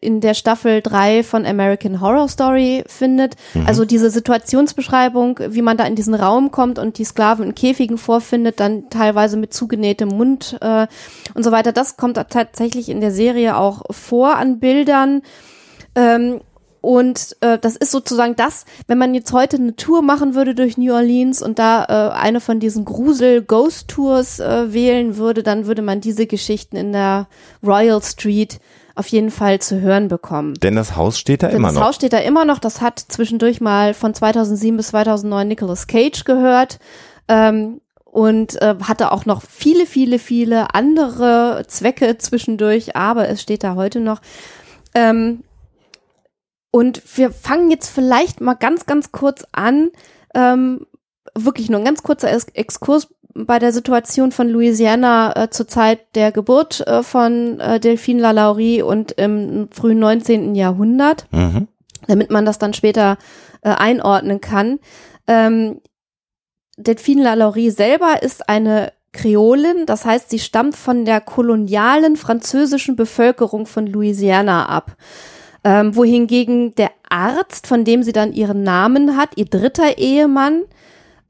in 0.00 0.20
der 0.20 0.34
Staffel 0.34 0.82
3 0.82 1.22
von 1.22 1.46
American 1.46 2.00
Horror 2.00 2.28
Story 2.28 2.84
findet. 2.86 3.34
Mhm. 3.54 3.66
Also 3.66 3.84
diese 3.84 4.10
Situationsbeschreibung, 4.10 5.38
wie 5.48 5.62
man 5.62 5.76
da 5.76 5.84
in 5.84 5.94
diesen 5.94 6.14
Raum 6.14 6.50
kommt 6.50 6.78
und 6.78 6.98
die 6.98 7.04
Sklaven 7.04 7.46
in 7.46 7.54
Käfigen 7.54 7.98
vorfindet, 7.98 8.60
dann 8.60 8.90
teilweise 8.90 9.36
mit 9.36 9.54
zugenähtem 9.54 10.08
Mund 10.08 10.58
äh, 10.60 10.86
und 11.34 11.42
so 11.42 11.52
weiter. 11.52 11.72
Das 11.72 11.96
kommt 11.96 12.16
tatsächlich 12.16 12.88
in 12.88 13.00
der 13.00 13.12
Serie 13.12 13.56
auch 13.56 13.82
vor 13.90 14.36
an 14.36 14.58
Bildern. 14.58 15.22
Ähm, 15.94 16.40
und 16.88 17.36
äh, 17.40 17.58
das 17.58 17.76
ist 17.76 17.90
sozusagen 17.90 18.34
das, 18.34 18.64
wenn 18.86 18.96
man 18.96 19.12
jetzt 19.12 19.34
heute 19.34 19.58
eine 19.58 19.76
Tour 19.76 20.00
machen 20.00 20.34
würde 20.34 20.54
durch 20.54 20.78
New 20.78 20.94
Orleans 20.94 21.42
und 21.42 21.58
da 21.58 21.84
äh, 21.84 22.14
eine 22.14 22.40
von 22.40 22.60
diesen 22.60 22.86
Grusel-Ghost-Tours 22.86 24.40
äh, 24.40 24.72
wählen 24.72 25.18
würde, 25.18 25.42
dann 25.42 25.66
würde 25.66 25.82
man 25.82 26.00
diese 26.00 26.26
Geschichten 26.26 26.76
in 26.76 26.92
der 26.94 27.28
Royal 27.62 28.02
Street 28.02 28.58
auf 28.94 29.06
jeden 29.08 29.30
Fall 29.30 29.58
zu 29.58 29.82
hören 29.82 30.08
bekommen. 30.08 30.54
Denn 30.54 30.76
das 30.76 30.96
Haus 30.96 31.18
steht 31.18 31.42
da 31.42 31.48
Denn 31.48 31.58
immer 31.58 31.72
noch. 31.72 31.74
Das 31.74 31.88
Haus 31.88 31.96
steht 31.96 32.14
da 32.14 32.20
immer 32.20 32.46
noch. 32.46 32.58
Das 32.58 32.80
hat 32.80 32.98
zwischendurch 32.98 33.60
mal 33.60 33.92
von 33.92 34.14
2007 34.14 34.78
bis 34.78 34.88
2009 34.88 35.46
Nicolas 35.46 35.88
Cage 35.88 36.24
gehört. 36.24 36.78
Ähm, 37.28 37.82
und 38.06 38.62
äh, 38.62 38.76
hatte 38.82 39.12
auch 39.12 39.26
noch 39.26 39.42
viele, 39.42 39.84
viele, 39.84 40.18
viele 40.18 40.74
andere 40.74 41.64
Zwecke 41.68 42.16
zwischendurch, 42.16 42.96
aber 42.96 43.28
es 43.28 43.42
steht 43.42 43.62
da 43.62 43.74
heute 43.74 44.00
noch. 44.00 44.22
Ähm, 44.94 45.44
und 46.70 47.02
wir 47.16 47.30
fangen 47.30 47.70
jetzt 47.70 47.88
vielleicht 47.88 48.40
mal 48.40 48.54
ganz, 48.54 48.86
ganz 48.86 49.12
kurz 49.12 49.44
an, 49.52 49.90
ähm, 50.34 50.86
wirklich 51.34 51.70
nur 51.70 51.80
ein 51.80 51.84
ganz 51.84 52.02
kurzer 52.02 52.30
Exkurs 52.54 53.08
bei 53.34 53.58
der 53.58 53.72
Situation 53.72 54.32
von 54.32 54.48
Louisiana 54.48 55.34
äh, 55.36 55.50
zur 55.50 55.68
Zeit 55.68 56.14
der 56.14 56.32
Geburt 56.32 56.86
äh, 56.86 57.02
von 57.02 57.60
äh, 57.60 57.78
Delphine 57.78 58.20
Lalaurie 58.20 58.82
und 58.82 59.12
im 59.12 59.68
frühen 59.70 59.98
19. 60.00 60.54
Jahrhundert, 60.54 61.26
mhm. 61.30 61.68
damit 62.06 62.30
man 62.30 62.44
das 62.44 62.58
dann 62.58 62.74
später 62.74 63.16
äh, 63.62 63.70
einordnen 63.70 64.40
kann. 64.40 64.80
Ähm, 65.26 65.80
Delphine 66.76 67.22
Lalaurie 67.22 67.70
selber 67.70 68.22
ist 68.22 68.48
eine 68.48 68.92
Kreolin, 69.12 69.86
das 69.86 70.04
heißt, 70.04 70.30
sie 70.30 70.38
stammt 70.38 70.76
von 70.76 71.04
der 71.04 71.20
kolonialen 71.20 72.16
französischen 72.16 72.94
Bevölkerung 72.94 73.66
von 73.66 73.86
Louisiana 73.86 74.66
ab. 74.66 74.96
Ähm, 75.64 75.96
wohingegen 75.96 76.74
der 76.76 76.92
Arzt, 77.08 77.66
von 77.66 77.84
dem 77.84 78.02
sie 78.02 78.12
dann 78.12 78.32
ihren 78.32 78.62
Namen 78.62 79.16
hat, 79.16 79.30
ihr 79.36 79.46
dritter 79.46 79.98
Ehemann, 79.98 80.62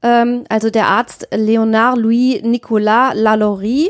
ähm, 0.01 0.43
also 0.49 0.69
der 0.69 0.87
Arzt 0.87 1.27
Leonard 1.31 1.97
Louis 1.97 2.41
Nicolas 2.43 3.15
Lalaurie, 3.15 3.89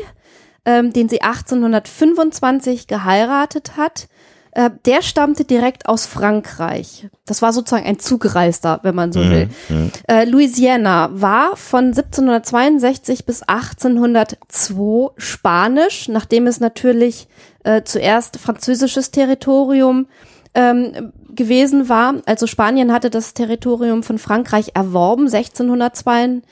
ähm, 0.64 0.92
den 0.92 1.08
sie 1.08 1.22
1825 1.22 2.86
geheiratet 2.86 3.76
hat, 3.76 4.08
äh, 4.52 4.70
der 4.84 5.02
stammte 5.02 5.44
direkt 5.44 5.86
aus 5.86 6.06
Frankreich. 6.06 7.08
Das 7.24 7.40
war 7.42 7.52
sozusagen 7.52 7.86
ein 7.86 7.98
Zugereister, 7.98 8.80
wenn 8.82 8.94
man 8.94 9.12
so 9.12 9.20
will. 9.20 9.48
Mhm. 9.68 9.92
Äh, 10.08 10.24
Louisiana 10.24 11.10
war 11.12 11.56
von 11.56 11.86
1762 11.86 13.26
bis 13.26 13.42
1802 13.42 15.12
Spanisch, 15.16 16.08
nachdem 16.08 16.46
es 16.46 16.58
natürlich 16.58 17.28
äh, 17.62 17.82
zuerst 17.84 18.38
französisches 18.38 19.12
Territorium 19.12 20.06
ähm, 20.54 21.12
gewesen 21.28 21.88
war. 21.88 22.14
Also 22.26 22.46
Spanien 22.46 22.92
hatte 22.92 23.10
das 23.10 23.34
Territorium 23.34 24.02
von 24.02 24.18
Frankreich 24.18 24.72
erworben 24.74 25.26
1602 25.26 26.42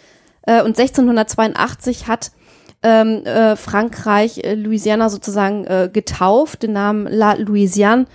äh, 0.42 0.62
und 0.62 0.78
1682 0.78 2.06
hat 2.06 2.30
ähm, 2.82 3.24
äh, 3.24 3.56
Frankreich 3.56 4.38
äh, 4.44 4.54
Louisiana 4.54 5.08
sozusagen 5.08 5.64
äh, 5.64 5.90
getauft, 5.92 6.62
den 6.62 6.72
Namen 6.72 7.06
La 7.06 7.34
Louisiane 7.34 8.06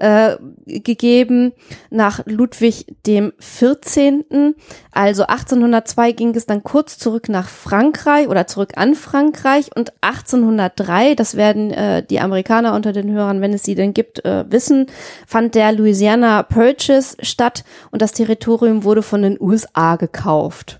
äh, 0.00 0.36
gegeben 0.66 1.52
nach 1.90 2.22
Ludwig 2.24 2.86
dem 3.06 3.32
14. 3.38 4.54
Also 4.90 5.26
1802 5.26 6.12
ging 6.12 6.34
es 6.34 6.46
dann 6.46 6.62
kurz 6.62 6.98
zurück 6.98 7.28
nach 7.28 7.48
Frankreich 7.48 8.28
oder 8.28 8.46
zurück 8.46 8.72
an 8.76 8.94
Frankreich 8.94 9.70
und 9.76 9.92
1803, 10.00 11.14
das 11.14 11.36
werden 11.36 11.70
äh, 11.70 12.02
die 12.02 12.20
Amerikaner 12.20 12.74
unter 12.74 12.92
den 12.92 13.10
Hörern, 13.10 13.42
wenn 13.42 13.52
es 13.52 13.62
sie 13.62 13.74
denn 13.74 13.92
gibt, 13.92 14.24
äh, 14.24 14.50
wissen, 14.50 14.86
fand 15.26 15.54
der 15.54 15.72
Louisiana 15.72 16.42
Purchase 16.42 17.16
statt 17.20 17.64
und 17.90 18.00
das 18.00 18.12
Territorium 18.12 18.84
wurde 18.84 19.02
von 19.02 19.22
den 19.22 19.36
USA 19.38 19.96
gekauft. 19.96 20.79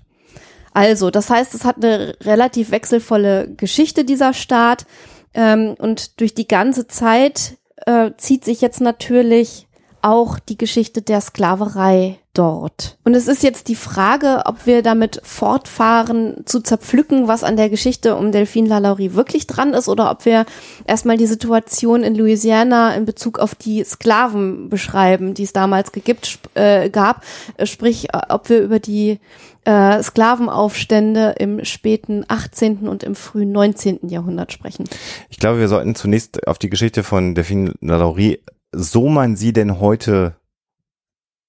Also, 0.73 1.11
das 1.11 1.29
heißt, 1.29 1.53
es 1.53 1.65
hat 1.65 1.77
eine 1.77 2.15
relativ 2.21 2.71
wechselvolle 2.71 3.49
Geschichte, 3.55 4.05
dieser 4.05 4.33
Staat. 4.33 4.85
Ähm, 5.33 5.75
und 5.77 6.19
durch 6.19 6.33
die 6.33 6.47
ganze 6.47 6.87
Zeit 6.87 7.57
äh, 7.85 8.11
zieht 8.17 8.45
sich 8.45 8.61
jetzt 8.61 8.81
natürlich 8.81 9.67
auch 10.03 10.39
die 10.39 10.57
Geschichte 10.57 11.01
der 11.01 11.21
Sklaverei 11.21 12.17
dort. 12.33 12.97
Und 13.03 13.13
es 13.13 13.27
ist 13.27 13.43
jetzt 13.43 13.67
die 13.67 13.75
Frage, 13.75 14.43
ob 14.45 14.65
wir 14.65 14.81
damit 14.81 15.19
fortfahren 15.23 16.43
zu 16.45 16.61
zerpflücken, 16.61 17.27
was 17.27 17.43
an 17.43 17.57
der 17.57 17.69
Geschichte 17.69 18.15
um 18.15 18.31
Delphine 18.31 18.69
Lalaurie 18.69 19.13
wirklich 19.13 19.47
dran 19.47 19.73
ist, 19.73 19.89
oder 19.89 20.09
ob 20.11 20.25
wir 20.25 20.45
erstmal 20.87 21.17
die 21.17 21.27
Situation 21.27 22.03
in 22.03 22.15
Louisiana 22.15 22.95
in 22.95 23.05
Bezug 23.05 23.39
auf 23.39 23.55
die 23.55 23.83
Sklaven 23.83 24.69
beschreiben, 24.69 25.33
die 25.33 25.43
es 25.43 25.53
damals 25.53 25.91
gegibt, 25.91 26.39
äh, 26.53 26.89
gab. 26.89 27.23
Sprich, 27.63 28.07
ob 28.29 28.49
wir 28.49 28.61
über 28.61 28.79
die 28.79 29.19
äh, 29.65 30.01
Sklavenaufstände 30.01 31.35
im 31.37 31.63
späten 31.65 32.23
18. 32.27 32.87
und 32.87 33.03
im 33.03 33.15
frühen 33.15 33.51
19. 33.51 34.07
Jahrhundert 34.07 34.51
sprechen. 34.51 34.85
Ich 35.29 35.37
glaube, 35.37 35.59
wir 35.59 35.67
sollten 35.67 35.95
zunächst 35.95 36.47
auf 36.47 36.57
die 36.57 36.69
Geschichte 36.69 37.03
von 37.03 37.35
Delphine 37.35 37.73
Lalaurie, 37.81 38.39
so 38.71 39.09
man 39.09 39.35
sie 39.35 39.53
denn 39.53 39.79
heute 39.79 40.35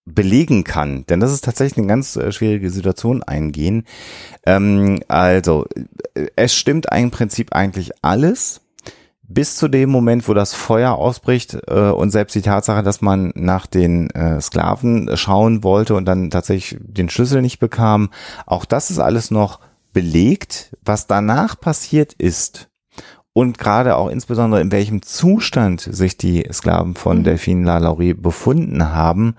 belegen 0.04 0.64
kann, 0.64 1.06
denn 1.06 1.20
das 1.20 1.32
ist 1.32 1.44
tatsächlich 1.44 1.78
eine 1.78 1.86
ganz 1.86 2.16
äh, 2.16 2.32
schwierige 2.32 2.70
Situation 2.70 3.22
eingehen. 3.22 3.84
Ähm, 4.44 5.00
also, 5.06 5.66
äh, 6.14 6.26
es 6.34 6.54
stimmt 6.56 6.86
im 6.92 7.12
Prinzip 7.12 7.52
eigentlich 7.52 7.92
alles, 8.02 8.62
bis 9.22 9.56
zu 9.56 9.68
dem 9.68 9.90
Moment, 9.90 10.28
wo 10.28 10.34
das 10.34 10.54
Feuer 10.54 10.94
ausbricht 10.94 11.56
äh, 11.68 11.90
und 11.90 12.10
selbst 12.10 12.34
die 12.34 12.42
Tatsache, 12.42 12.82
dass 12.82 13.00
man 13.00 13.32
nach 13.36 13.66
den 13.66 14.10
äh, 14.10 14.40
Sklaven 14.40 15.16
schauen 15.16 15.62
wollte 15.62 15.94
und 15.94 16.04
dann 16.04 16.30
tatsächlich 16.30 16.80
den 16.82 17.08
Schlüssel 17.08 17.40
nicht 17.40 17.58
bekam, 17.58 18.10
auch 18.44 18.64
das 18.64 18.90
ist 18.90 18.98
alles 18.98 19.30
noch 19.30 19.60
belegt. 19.92 20.76
Was 20.84 21.06
danach 21.06 21.58
passiert 21.58 22.12
ist 22.14 22.71
und 23.32 23.58
gerade 23.58 23.96
auch 23.96 24.08
insbesondere 24.08 24.60
in 24.60 24.72
welchem 24.72 25.02
Zustand 25.02 25.80
sich 25.80 26.16
die 26.16 26.46
Sklaven 26.52 26.94
von 26.94 27.18
mhm. 27.18 27.24
Delphine 27.24 27.64
Lalaurie 27.64 28.14
befunden 28.14 28.90
haben, 28.90 29.36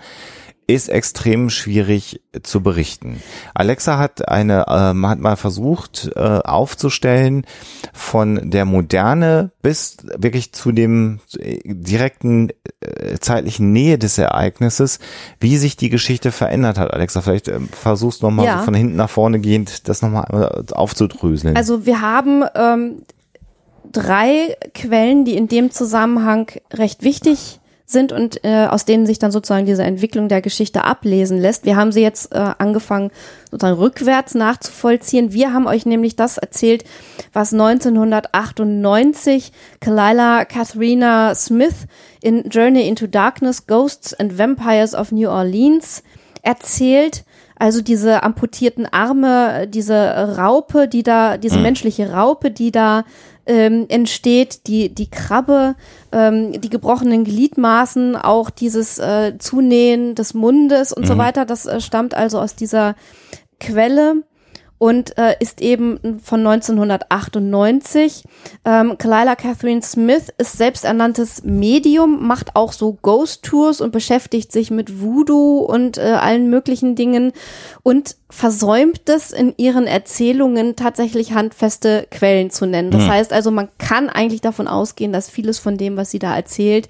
ist 0.66 0.88
extrem 0.88 1.50
schwierig 1.50 2.22
zu 2.42 2.62
berichten. 2.62 3.22
Alexa 3.54 3.98
hat 3.98 4.28
eine, 4.28 4.66
äh, 4.68 5.08
hat 5.08 5.20
mal 5.20 5.36
versucht 5.36 6.10
äh, 6.16 6.20
aufzustellen 6.20 7.46
von 7.92 8.50
der 8.50 8.66
Moderne 8.66 9.52
bis 9.62 9.98
wirklich 10.18 10.54
zu 10.54 10.72
dem 10.72 11.20
äh, 11.38 11.60
direkten 11.66 12.50
äh, 12.80 13.18
zeitlichen 13.20 13.74
Nähe 13.74 13.98
des 13.98 14.18
Ereignisses, 14.18 15.00
wie 15.40 15.58
sich 15.58 15.76
die 15.76 15.90
Geschichte 15.90 16.32
verändert 16.32 16.78
hat. 16.78 16.94
Alexa, 16.94 17.22
vielleicht 17.22 17.50
äh, 17.50 17.60
versuchst 17.72 18.22
du 18.22 18.28
nochmal 18.28 18.46
ja. 18.46 18.60
so 18.60 18.66
von 18.66 18.74
hinten 18.74 18.96
nach 18.96 19.10
vorne 19.10 19.40
gehend, 19.40 19.90
das 19.90 20.02
nochmal 20.02 20.64
aufzudröseln. 20.72 21.58
Also 21.58 21.86
wir 21.86 22.02
haben 22.02 22.44
ähm, 22.56 23.02
drei 23.94 24.58
Quellen, 24.74 25.24
die 25.24 25.38
in 25.38 25.48
dem 25.48 25.72
Zusammenhang 25.72 26.52
recht 26.74 27.04
wichtig 27.04 27.60
sind 27.86 28.12
und 28.12 28.44
äh, 28.44 28.66
aus 28.66 28.84
denen 28.86 29.06
sich 29.06 29.20
dann 29.20 29.32
sozusagen 29.32 29.66
diese 29.66 29.84
Entwicklung 29.84 30.28
der 30.28 30.42
Geschichte 30.42 30.84
ablesen 30.84 31.38
lässt. 31.38 31.64
Wir 31.66 31.78
haben 31.78 31.92
sie 31.94 32.02
jetzt 32.02 32.34
äh, 32.34 32.54
angefangen, 32.58 33.12
sozusagen 33.52 33.78
rückwärts 33.78 34.36
nachzuvollziehen. 34.36 35.32
Wir 35.32 35.54
haben 35.54 35.68
euch 35.68 35.86
nämlich 35.86 36.16
das 36.16 36.38
erzählt, 36.38 36.84
was 37.32 37.54
1998 37.54 39.52
Kalila 39.80 40.44
Katharina 40.46 41.36
Smith 41.36 41.88
in 42.22 42.50
Journey 42.50 42.88
into 42.88 43.08
Darkness, 43.08 43.68
Ghosts 43.68 44.14
and 44.14 44.38
Vampires 44.38 44.96
of 44.96 45.12
New 45.12 45.30
Orleans 45.30 46.04
erzählt. 46.42 47.24
Also 47.56 47.82
diese 47.82 48.24
amputierten 48.24 48.88
Arme, 48.88 49.68
diese 49.68 50.36
Raupe, 50.38 50.88
die 50.88 51.04
da, 51.04 51.38
diese 51.38 51.58
mhm. 51.58 51.64
menschliche 51.64 52.12
Raupe, 52.12 52.50
die 52.52 52.72
da 52.72 53.06
ähm, 53.46 53.86
entsteht, 53.90 54.68
die, 54.68 54.94
die 54.94 55.10
Krabbe, 55.10 55.76
ähm, 56.12 56.60
die 56.62 56.70
gebrochenen 56.70 57.24
Gliedmaßen, 57.24 58.16
auch 58.16 58.50
dieses 58.50 59.00
äh, 59.00 59.38
Zunähen 59.38 60.16
des 60.16 60.34
Mundes 60.34 60.94
und 60.94 61.04
mhm. 61.04 61.08
so 61.08 61.18
weiter. 61.18 61.46
Das 61.46 61.66
äh, 61.66 61.82
stammt 61.82 62.14
also 62.14 62.40
aus 62.40 62.56
dieser 62.56 62.96
Quelle 63.60 64.24
und 64.84 65.18
äh, 65.18 65.38
ist 65.40 65.62
eben 65.62 66.20
von 66.22 66.46
1998. 66.46 68.26
Ähm, 68.66 68.98
Kalila 68.98 69.38
Catherine 69.38 69.82
Smith 69.82 70.28
ist 70.38 70.58
selbsternanntes 70.58 71.46
Medium, 71.46 72.28
macht 72.28 72.58
auch 72.58 72.74
so 72.74 72.98
Ghost 73.02 73.44
Tours 73.44 73.80
und 73.80 73.94
beschäftigt 73.94 74.52
sich 74.52 74.72
mit 74.72 75.00
Voodoo 75.02 75.60
und 75.60 75.98
äh, 75.98 76.02
allen 76.02 76.50
möglichen 76.50 76.96
Dingen 76.96 77.32
und 77.82 78.18
versäumt 78.30 79.08
es 79.08 79.32
in 79.32 79.54
ihren 79.56 79.88
Erzählungen 79.88 80.76
tatsächlich 80.76 81.32
handfeste 81.32 82.06
Quellen 82.12 82.50
zu 82.50 82.66
nennen. 82.66 82.92
Das 82.92 83.04
mhm. 83.04 83.12
heißt 83.12 83.32
also, 83.32 83.52
man 83.52 83.70
kann 83.78 84.10
eigentlich 84.10 84.42
davon 84.42 84.68
ausgehen, 84.68 85.14
dass 85.14 85.30
vieles 85.30 85.60
von 85.60 85.78
dem, 85.78 85.96
was 85.96 86.12
sie 86.12 86.20
da 86.20 86.36
erzählt, 86.36 86.90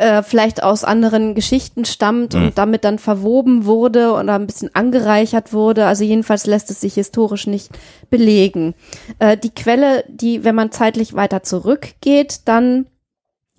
äh, 0.00 0.22
vielleicht 0.22 0.62
aus 0.62 0.82
anderen 0.82 1.34
Geschichten 1.34 1.84
stammt 1.84 2.34
mhm. 2.34 2.44
und 2.44 2.58
damit 2.58 2.84
dann 2.84 2.98
verwoben 2.98 3.66
wurde 3.66 4.12
oder 4.12 4.34
ein 4.34 4.46
bisschen 4.46 4.74
angereichert 4.74 5.52
wurde. 5.52 5.86
Also 5.86 6.04
jedenfalls 6.04 6.46
lässt 6.46 6.70
es 6.70 6.80
sich 6.80 6.94
historisch 6.94 7.46
nicht 7.46 7.70
belegen. 8.08 8.74
Äh, 9.18 9.36
die 9.36 9.54
Quelle, 9.54 10.04
die, 10.08 10.42
wenn 10.42 10.54
man 10.54 10.72
zeitlich 10.72 11.14
weiter 11.14 11.42
zurückgeht, 11.42 12.40
dann 12.46 12.86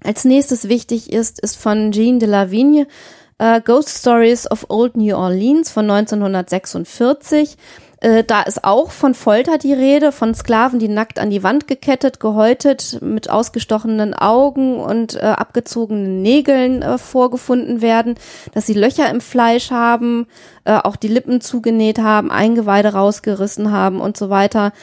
als 0.03 0.25
nächstes 0.25 0.67
wichtig 0.67 1.13
ist, 1.13 1.39
ist 1.39 1.57
von 1.57 1.91
Jean 1.91 2.19
de 2.19 2.27
la 2.27 2.49
Vigne, 2.49 2.87
äh, 3.37 3.61
Ghost 3.61 3.89
Stories 3.99 4.49
of 4.49 4.65
Old 4.69 4.97
New 4.97 5.15
Orleans 5.15 5.69
von 5.69 5.89
1946. 5.89 7.55
Äh, 8.01 8.23
da 8.23 8.41
ist 8.41 8.63
auch 8.63 8.89
von 8.91 9.13
Folter 9.13 9.59
die 9.59 9.73
Rede, 9.73 10.11
von 10.11 10.33
Sklaven, 10.33 10.79
die 10.79 10.87
nackt 10.87 11.19
an 11.19 11.29
die 11.29 11.43
Wand 11.43 11.67
gekettet, 11.67 12.19
gehäutet, 12.19 12.97
mit 13.01 13.29
ausgestochenen 13.29 14.15
Augen 14.15 14.79
und 14.79 15.15
äh, 15.15 15.19
abgezogenen 15.19 16.23
Nägeln 16.23 16.81
äh, 16.81 16.97
vorgefunden 16.97 17.81
werden, 17.81 18.15
dass 18.53 18.65
sie 18.65 18.73
Löcher 18.73 19.09
im 19.09 19.21
Fleisch 19.21 19.69
haben, 19.69 20.25
äh, 20.65 20.73
auch 20.73 20.95
die 20.95 21.07
Lippen 21.07 21.41
zugenäht 21.41 21.99
haben, 21.99 22.31
Eingeweide 22.31 22.93
rausgerissen 22.93 23.71
haben 23.71 24.01
und 24.01 24.17
so 24.17 24.31
weiter. 24.31 24.73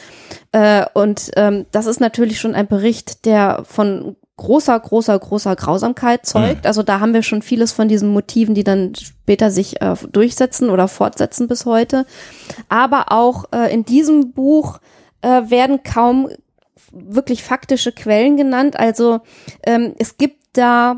Äh, 0.53 0.85
und 0.93 1.31
ähm, 1.35 1.65
das 1.71 1.87
ist 1.87 1.99
natürlich 1.99 2.39
schon 2.39 2.55
ein 2.55 2.67
Bericht, 2.67 3.25
der 3.25 3.63
von 3.65 4.15
großer, 4.39 4.79
großer, 4.79 5.19
großer 5.19 5.55
Grausamkeit 5.55 6.25
zeugt. 6.25 6.63
Mhm. 6.63 6.67
Also 6.67 6.81
da 6.81 6.99
haben 6.99 7.13
wir 7.13 7.23
schon 7.23 7.41
vieles 7.41 7.71
von 7.71 7.87
diesen 7.87 8.09
Motiven, 8.09 8.55
die 8.55 8.63
dann 8.63 8.95
später 8.95 9.51
sich 9.51 9.81
äh, 9.81 9.95
durchsetzen 10.11 10.69
oder 10.69 10.87
fortsetzen 10.87 11.47
bis 11.47 11.65
heute. 11.65 12.05
Aber 12.69 13.11
auch 13.11 13.45
äh, 13.51 13.71
in 13.73 13.83
diesem 13.83 14.31
Buch 14.31 14.79
äh, 15.21 15.49
werden 15.49 15.83
kaum 15.83 16.29
wirklich 16.91 17.43
faktische 17.43 17.91
Quellen 17.91 18.37
genannt. 18.37 18.79
Also 18.79 19.19
ähm, 19.63 19.93
es 19.99 20.17
gibt 20.17 20.39
da 20.53 20.95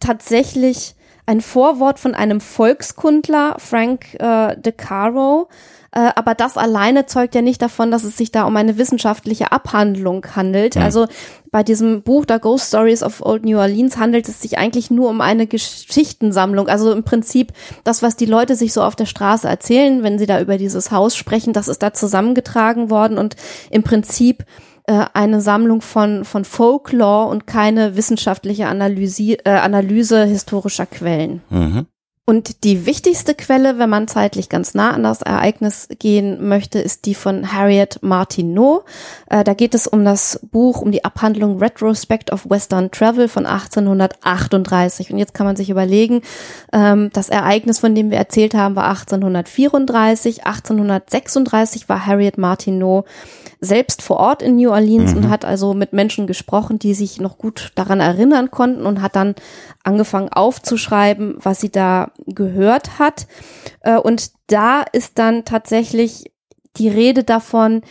tatsächlich 0.00 0.95
ein 1.26 1.40
Vorwort 1.40 1.98
von 1.98 2.14
einem 2.14 2.40
Volkskundler, 2.40 3.56
Frank 3.58 4.14
äh, 4.14 4.56
De 4.56 4.72
Caro, 4.72 5.48
äh, 5.96 6.10
aber 6.14 6.34
das 6.34 6.58
alleine 6.58 7.06
zeugt 7.06 7.34
ja 7.34 7.40
nicht 7.40 7.62
davon, 7.62 7.90
dass 7.90 8.04
es 8.04 8.16
sich 8.16 8.30
da 8.30 8.44
um 8.44 8.56
eine 8.56 8.76
wissenschaftliche 8.76 9.50
Abhandlung 9.50 10.26
handelt. 10.36 10.76
Mhm. 10.76 10.82
Also 10.82 11.06
bei 11.50 11.62
diesem 11.62 12.02
Buch 12.02 12.26
The 12.28 12.38
Ghost 12.38 12.68
Stories 12.68 13.02
of 13.02 13.22
Old 13.24 13.44
New 13.44 13.58
Orleans 13.58 13.96
handelt 13.96 14.28
es 14.28 14.42
sich 14.42 14.58
eigentlich 14.58 14.90
nur 14.90 15.08
um 15.08 15.22
eine 15.22 15.46
Geschichtensammlung. 15.46 16.68
Also 16.68 16.92
im 16.92 17.02
Prinzip 17.02 17.52
das, 17.82 18.02
was 18.02 18.14
die 18.14 18.26
Leute 18.26 18.56
sich 18.56 18.74
so 18.74 18.82
auf 18.82 18.94
der 18.94 19.06
Straße 19.06 19.48
erzählen, 19.48 20.02
wenn 20.02 20.18
sie 20.18 20.26
da 20.26 20.40
über 20.40 20.58
dieses 20.58 20.90
Haus 20.90 21.16
sprechen, 21.16 21.54
das 21.54 21.66
ist 21.66 21.82
da 21.82 21.94
zusammengetragen 21.94 22.90
worden 22.90 23.16
und 23.16 23.34
im 23.70 23.82
Prinzip 23.82 24.44
äh, 24.86 25.06
eine 25.12 25.40
Sammlung 25.40 25.80
von, 25.80 26.24
von 26.24 26.44
Folklore 26.44 27.28
und 27.28 27.46
keine 27.46 27.96
wissenschaftliche 27.96 28.66
Analyse, 28.66 29.38
äh, 29.44 29.50
Analyse 29.50 30.24
historischer 30.24 30.86
Quellen. 30.86 31.42
Mhm. 31.50 31.86
Und 32.28 32.64
die 32.64 32.86
wichtigste 32.86 33.36
Quelle, 33.36 33.78
wenn 33.78 33.88
man 33.88 34.08
zeitlich 34.08 34.48
ganz 34.48 34.74
nah 34.74 34.90
an 34.90 35.04
das 35.04 35.22
Ereignis 35.22 35.86
gehen 36.00 36.48
möchte, 36.48 36.80
ist 36.80 37.06
die 37.06 37.14
von 37.14 37.52
Harriet 37.52 38.00
Martineau. 38.02 38.84
Äh, 39.30 39.44
da 39.44 39.54
geht 39.54 39.76
es 39.76 39.86
um 39.86 40.04
das 40.04 40.40
Buch, 40.50 40.80
um 40.80 40.90
die 40.90 41.04
Abhandlung 41.04 41.58
Retrospect 41.58 42.32
of 42.32 42.50
Western 42.50 42.90
Travel 42.90 43.28
von 43.28 43.46
1838. 43.46 45.12
Und 45.12 45.18
jetzt 45.18 45.34
kann 45.34 45.46
man 45.46 45.54
sich 45.54 45.70
überlegen, 45.70 46.22
ähm, 46.72 47.10
das 47.12 47.28
Ereignis, 47.28 47.78
von 47.78 47.94
dem 47.94 48.10
wir 48.10 48.18
erzählt 48.18 48.54
haben, 48.54 48.74
war 48.74 48.88
1834. 48.88 50.46
1836 50.46 51.88
war 51.88 52.06
Harriet 52.06 52.38
Martineau 52.38 53.04
selbst 53.60 54.02
vor 54.02 54.18
Ort 54.18 54.42
in 54.42 54.56
New 54.56 54.70
Orleans 54.70 55.12
mhm. 55.12 55.18
und 55.18 55.30
hat 55.30 55.44
also 55.44 55.74
mit 55.74 55.92
Menschen 55.92 56.26
gesprochen, 56.26 56.78
die 56.78 56.94
sich 56.94 57.20
noch 57.20 57.38
gut 57.38 57.72
daran 57.74 58.00
erinnern 58.00 58.50
konnten 58.50 58.84
und 58.86 59.00
hat 59.00 59.16
dann 59.16 59.34
angefangen 59.82 60.28
aufzuschreiben, 60.28 61.36
was 61.38 61.60
sie 61.60 61.70
da 61.70 62.12
gehört 62.26 62.98
hat. 62.98 63.26
Äh, 63.80 63.96
und 63.96 64.32
da 64.48 64.82
ist 64.92 65.18
dann 65.18 65.44
tatsächlich 65.44 66.32
die 66.76 66.88
Rede 66.88 67.24
davon, 67.24 67.82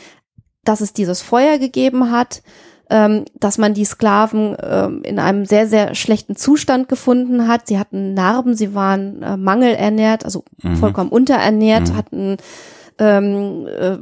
dass 0.63 0.81
es 0.81 0.93
dieses 0.93 1.21
Feuer 1.21 1.57
gegeben 1.57 2.11
hat, 2.11 2.41
ähm, 2.89 3.25
dass 3.33 3.57
man 3.57 3.73
die 3.73 3.85
Sklaven 3.85 4.55
ähm, 4.61 5.01
in 5.03 5.17
einem 5.17 5.45
sehr, 5.45 5.67
sehr 5.67 5.95
schlechten 5.95 6.35
Zustand 6.35 6.87
gefunden 6.87 7.47
hat. 7.47 7.67
Sie 7.67 7.79
hatten 7.79 8.13
Narben, 8.13 8.55
sie 8.55 8.75
waren 8.75 9.23
äh, 9.23 9.37
mangelernährt, 9.37 10.23
also 10.23 10.43
mhm. 10.61 10.75
vollkommen 10.75 11.09
unterernährt, 11.09 11.89
mhm. 11.89 11.95
hatten 11.95 12.37
ähm, 12.99 13.67
äh, 13.67 13.97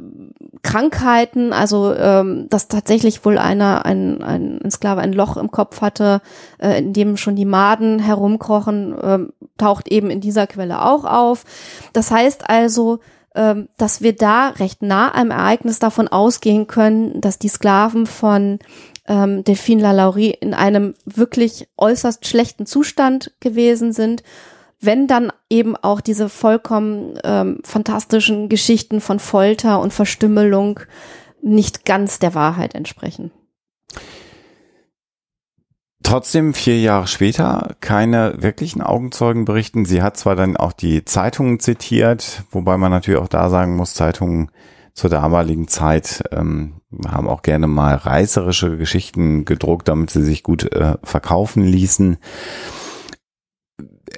Krankheiten, 0.62 1.52
also 1.52 1.94
ähm, 1.94 2.46
dass 2.48 2.68
tatsächlich 2.68 3.24
wohl 3.24 3.38
einer, 3.38 3.84
ein, 3.84 4.22
ein, 4.22 4.60
ein 4.62 4.70
Sklave 4.70 5.00
ein 5.00 5.12
Loch 5.12 5.36
im 5.36 5.50
Kopf 5.50 5.80
hatte, 5.80 6.20
äh, 6.58 6.78
in 6.78 6.92
dem 6.92 7.16
schon 7.16 7.36
die 7.36 7.44
Maden 7.44 7.98
herumkrochen, 7.98 8.98
äh, 8.98 9.18
taucht 9.58 9.88
eben 9.88 10.10
in 10.10 10.20
dieser 10.20 10.46
Quelle 10.46 10.82
auch 10.82 11.04
auf. 11.04 11.44
Das 11.92 12.10
heißt 12.10 12.48
also, 12.48 13.00
ähm, 13.34 13.68
dass 13.76 14.00
wir 14.00 14.14
da 14.14 14.50
recht 14.50 14.82
nah 14.82 15.14
am 15.14 15.30
Ereignis 15.30 15.78
davon 15.80 16.08
ausgehen 16.08 16.66
können, 16.66 17.20
dass 17.20 17.38
die 17.38 17.48
Sklaven 17.48 18.06
von 18.06 18.60
ähm, 19.06 19.44
Delphine 19.44 19.82
Lalaurie 19.82 20.30
in 20.30 20.54
einem 20.54 20.94
wirklich 21.04 21.68
äußerst 21.76 22.26
schlechten 22.26 22.64
Zustand 22.64 23.32
gewesen 23.40 23.92
sind 23.92 24.22
wenn 24.80 25.06
dann 25.06 25.32
eben 25.50 25.76
auch 25.76 26.00
diese 26.00 26.28
vollkommen 26.28 27.18
ähm, 27.24 27.60
fantastischen 27.64 28.48
Geschichten 28.48 29.00
von 29.00 29.18
Folter 29.18 29.80
und 29.80 29.92
Verstümmelung 29.92 30.80
nicht 31.42 31.84
ganz 31.84 32.18
der 32.18 32.34
Wahrheit 32.34 32.74
entsprechen. 32.74 33.30
Trotzdem 36.02 36.52
vier 36.52 36.78
Jahre 36.80 37.06
später 37.06 37.76
keine 37.80 38.34
wirklichen 38.42 38.82
Augenzeugen 38.82 39.46
berichten. 39.46 39.86
Sie 39.86 40.02
hat 40.02 40.18
zwar 40.18 40.36
dann 40.36 40.56
auch 40.56 40.72
die 40.72 41.04
Zeitungen 41.04 41.60
zitiert, 41.60 42.42
wobei 42.50 42.76
man 42.76 42.90
natürlich 42.90 43.20
auch 43.20 43.28
da 43.28 43.48
sagen 43.48 43.76
muss, 43.76 43.94
Zeitungen 43.94 44.50
zur 44.92 45.10
damaligen 45.10 45.66
Zeit 45.66 46.22
ähm, 46.30 46.74
haben 47.08 47.26
auch 47.26 47.42
gerne 47.42 47.66
mal 47.66 47.94
reißerische 47.94 48.76
Geschichten 48.76 49.44
gedruckt, 49.44 49.88
damit 49.88 50.10
sie 50.10 50.22
sich 50.22 50.42
gut 50.42 50.70
äh, 50.72 50.98
verkaufen 51.02 51.64
ließen 51.64 52.18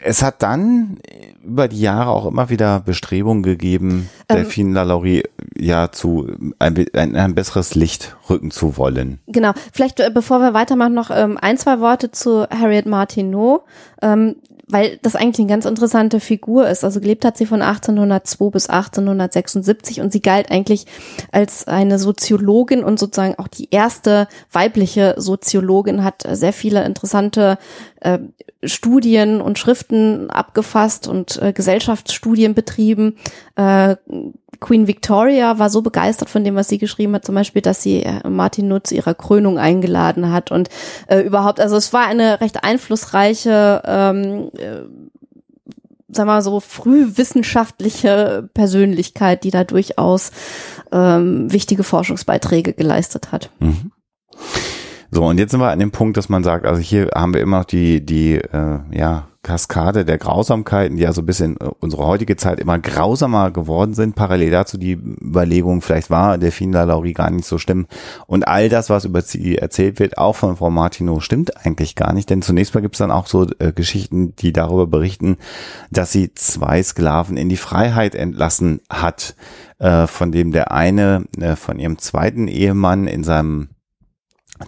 es 0.03 0.23
hat 0.23 0.43
dann 0.43 0.99
über 1.43 1.69
die 1.69 1.81
Jahre 1.81 2.11
auch 2.11 2.27
immer 2.27 2.51
wieder 2.51 2.81
Bestrebungen 2.81 3.43
gegeben, 3.43 4.09
ähm, 4.29 4.37
Delphine 4.37 4.73
Lalaurie 4.73 5.25
ja 5.57 5.93
zu 5.93 6.29
ein, 6.59 6.87
ein, 6.93 7.17
ein, 7.17 7.35
besseres 7.35 7.75
Licht 7.75 8.17
rücken 8.29 8.51
zu 8.51 8.77
wollen. 8.77 9.21
Genau. 9.27 9.53
Vielleicht 9.73 10.01
äh, 10.01 10.11
bevor 10.13 10.41
wir 10.41 10.55
weitermachen 10.55 10.95
noch 10.95 11.11
ähm, 11.11 11.39
ein, 11.41 11.59
zwei 11.59 11.81
Worte 11.81 12.11
zu 12.11 12.47
Harriet 12.49 12.87
Martineau. 12.87 13.65
Ähm, 14.03 14.37
weil 14.69 14.99
das 15.03 15.15
eigentlich 15.15 15.39
eine 15.39 15.49
ganz 15.49 15.65
interessante 15.65 16.19
Figur 16.19 16.69
ist. 16.69 16.83
Also 16.83 17.01
gelebt 17.01 17.25
hat 17.25 17.37
sie 17.37 17.47
von 17.47 17.63
1802 17.63 18.51
bis 18.51 18.69
1876 18.69 20.01
und 20.01 20.13
sie 20.13 20.21
galt 20.21 20.51
eigentlich 20.51 20.87
als 21.31 21.69
eine 21.69 21.99
Soziologin 21.99 22.83
und 22.83 22.99
sozusagen 22.99 23.37
auch 23.39 23.49
die 23.49 23.69
erste 23.71 24.27
weibliche 24.51 25.15
Soziologin, 25.19 26.03
hat 26.03 26.25
sehr 26.33 26.53
viele 26.53 26.85
interessante 26.85 27.59
äh, 28.01 28.19
Studien 28.65 29.41
und 29.41 29.59
Schriften 29.59 30.31
abgefasst 30.31 31.07
und 31.07 31.41
äh, 31.41 31.53
Gesellschaftsstudien 31.53 32.55
betrieben. 32.55 33.17
Äh, 33.55 33.97
Queen 34.61 34.87
Victoria 34.87 35.59
war 35.59 35.71
so 35.71 35.83
begeistert 35.83 36.31
von 36.31 36.45
dem, 36.45 36.55
was 36.55 36.69
sie 36.69 36.79
geschrieben 36.79 37.15
hat, 37.15 37.25
zum 37.25 37.35
Beispiel, 37.35 37.63
dass 37.63 37.83
sie 37.83 38.03
äh, 38.03 38.29
Martin 38.29 38.69
Nutz 38.69 38.93
ihrer 38.93 39.15
Krönung 39.15 39.59
eingeladen 39.59 40.33
hat 40.33 40.51
und 40.51 40.69
äh, 41.07 41.21
überhaupt, 41.21 41.61
also 41.61 41.77
es 41.77 41.93
war 41.93 42.07
eine 42.07 42.41
recht 42.41 42.65
einflussreiche, 42.65 43.83
ähm, 43.85 44.51
äh, 44.59 44.83
sagen 46.09 46.29
wir 46.29 46.35
mal 46.35 46.43
so, 46.43 46.61
frühwissenschaftliche 46.61 48.49
Persönlichkeit, 48.55 49.45
die 49.45 49.51
da 49.51 49.65
durchaus 49.65 50.31
ähm, 50.93 51.53
wichtige 51.53 51.83
Forschungsbeiträge 51.83 52.73
geleistet 52.73 53.33
hat. 53.33 53.51
Mhm. 53.59 53.93
So, 55.11 55.25
und 55.25 55.39
jetzt 55.39 55.53
sind 55.53 55.61
wir 55.61 55.71
an 55.71 55.79
dem 55.79 55.93
Punkt, 55.93 56.17
dass 56.17 56.29
man 56.29 56.45
sagt, 56.45 56.67
also 56.67 56.81
hier 56.81 57.11
haben 57.15 57.33
wir 57.33 57.41
immer 57.41 57.59
noch 57.59 57.65
die, 57.65 58.05
die, 58.05 58.35
äh, 58.35 58.79
ja, 58.91 59.29
Kaskade 59.47 60.05
der 60.05 60.19
Grausamkeiten, 60.19 60.97
die 60.97 61.05
ja 61.05 61.13
so 61.13 61.23
ein 61.23 61.27
bisschen 61.27 61.57
äh, 61.61 61.69
unsere 61.79 62.05
heutige 62.05 62.37
Zeit 62.37 62.59
immer 62.59 62.81
grausamer 62.81 63.53
geworden 63.53 63.95
sind. 63.95 64.17
Parallel 64.17 64.51
dazu 64.51 64.77
die 64.77 64.95
Überlegung, 64.95 65.83
vielleicht 65.83 66.11
war 66.11 66.31
der 66.31 66.49
Delphine 66.49 66.85
Laurie 66.85 67.13
gar 67.13 67.31
nicht 67.31 67.47
so 67.47 67.57
schlimm. 67.57 67.87
Und 68.27 68.49
all 68.49 68.69
das, 68.69 68.91
was 68.91 69.05
über 69.05 69.23
sie 69.23 69.57
erzählt 69.57 70.01
wird, 70.01 70.19
auch 70.19 70.35
von 70.35 70.57
Frau 70.57 70.71
Martineau, 70.71 71.21
stimmt 71.21 71.65
eigentlich 71.65 71.95
gar 71.95 72.13
nicht. 72.13 72.29
Denn 72.29 72.43
zunächst 72.43 72.75
mal 72.75 72.81
gibt 72.81 72.97
es 72.97 72.99
dann 72.99 73.13
auch 73.13 73.29
so 73.29 73.47
äh, 73.61 73.73
Geschichten, 73.73 74.35
die 74.35 74.53
darüber 74.53 74.89
berichten, 74.89 75.37
dass 75.93 76.11
sie 76.11 76.35
zwei 76.35 76.83
Sklaven 76.83 77.37
in 77.37 77.49
die 77.49 77.57
Freiheit 77.57 78.17
entlassen 78.17 78.81
hat, 78.91 79.37
äh, 79.79 80.09
von 80.09 80.33
dem 80.33 80.51
der 80.51 80.73
eine 80.73 81.27
äh, 81.39 81.55
von 81.55 81.79
ihrem 81.79 81.99
zweiten 81.99 82.49
Ehemann 82.49 83.07
in 83.07 83.23
seinem 83.23 83.69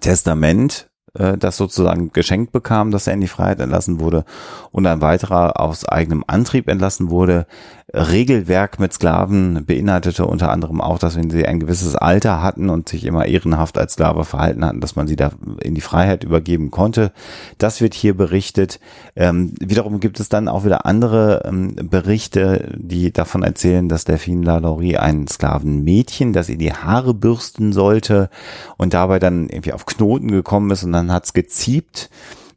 Testament 0.01 0.88
äh, 1.14 1.37
das 1.37 1.57
sozusagen 1.57 2.12
geschenkt 2.12 2.53
bekam, 2.53 2.90
dass 2.90 3.07
er 3.07 3.14
in 3.14 3.21
die 3.21 3.29
Freiheit 3.29 3.61
entlassen 3.61 4.01
wurde 4.01 4.25
und 4.71 4.87
ein 4.87 5.01
weiterer 5.01 5.61
aus 5.61 5.87
eigenem 5.87 6.25
Antrieb 6.27 6.68
entlassen 6.68 7.11
wurde, 7.11 7.47
Regelwerk 7.94 8.79
mit 8.79 8.92
Sklaven 8.92 9.64
beinhaltete 9.64 10.27
unter 10.27 10.51
anderem 10.51 10.83
auch, 10.83 10.98
dass 10.98 11.16
wenn 11.16 11.31
sie 11.31 11.46
ein 11.46 11.59
gewisses 11.59 11.96
Alter 11.96 12.42
hatten 12.42 12.68
und 12.68 12.87
sich 12.87 13.05
immer 13.05 13.24
ehrenhaft 13.24 13.79
als 13.79 13.94
Sklave 13.94 14.24
verhalten 14.24 14.62
hatten, 14.62 14.81
dass 14.83 14.94
man 14.94 15.07
sie 15.07 15.16
da 15.16 15.31
in 15.62 15.74
die 15.74 15.81
Freiheit 15.81 16.22
übergeben 16.22 16.70
konnte. 16.70 17.12
Das 17.57 17.81
wird 17.81 17.94
hier 17.94 18.14
berichtet. 18.14 18.79
Ähm, 19.16 19.55
wiederum 19.59 20.01
gibt 20.01 20.20
es 20.20 20.29
dann 20.29 20.48
auch 20.48 20.66
wieder 20.66 20.85
andere 20.85 21.44
ähm, 21.46 21.77
Berichte, 21.77 22.74
die 22.77 23.11
davon 23.11 23.42
erzählen, 23.42 23.88
dass 23.88 24.05
Delphine 24.05 24.44
Lalaurie 24.44 24.98
ein 24.98 25.27
Sklavenmädchen, 25.27 26.35
das 26.35 26.51
ihr 26.51 26.59
die 26.59 26.74
Haare 26.74 27.14
bürsten 27.14 27.72
sollte 27.72 28.29
und 28.77 28.92
dabei 28.92 29.18
dann 29.18 29.48
irgendwie 29.48 29.72
auf 29.72 29.87
Knoten 29.87 30.31
gekommen 30.31 30.70
ist 30.72 30.85
und 30.85 30.92
dann 30.92 31.11
hat's 31.11 31.33
geziebt 31.33 32.11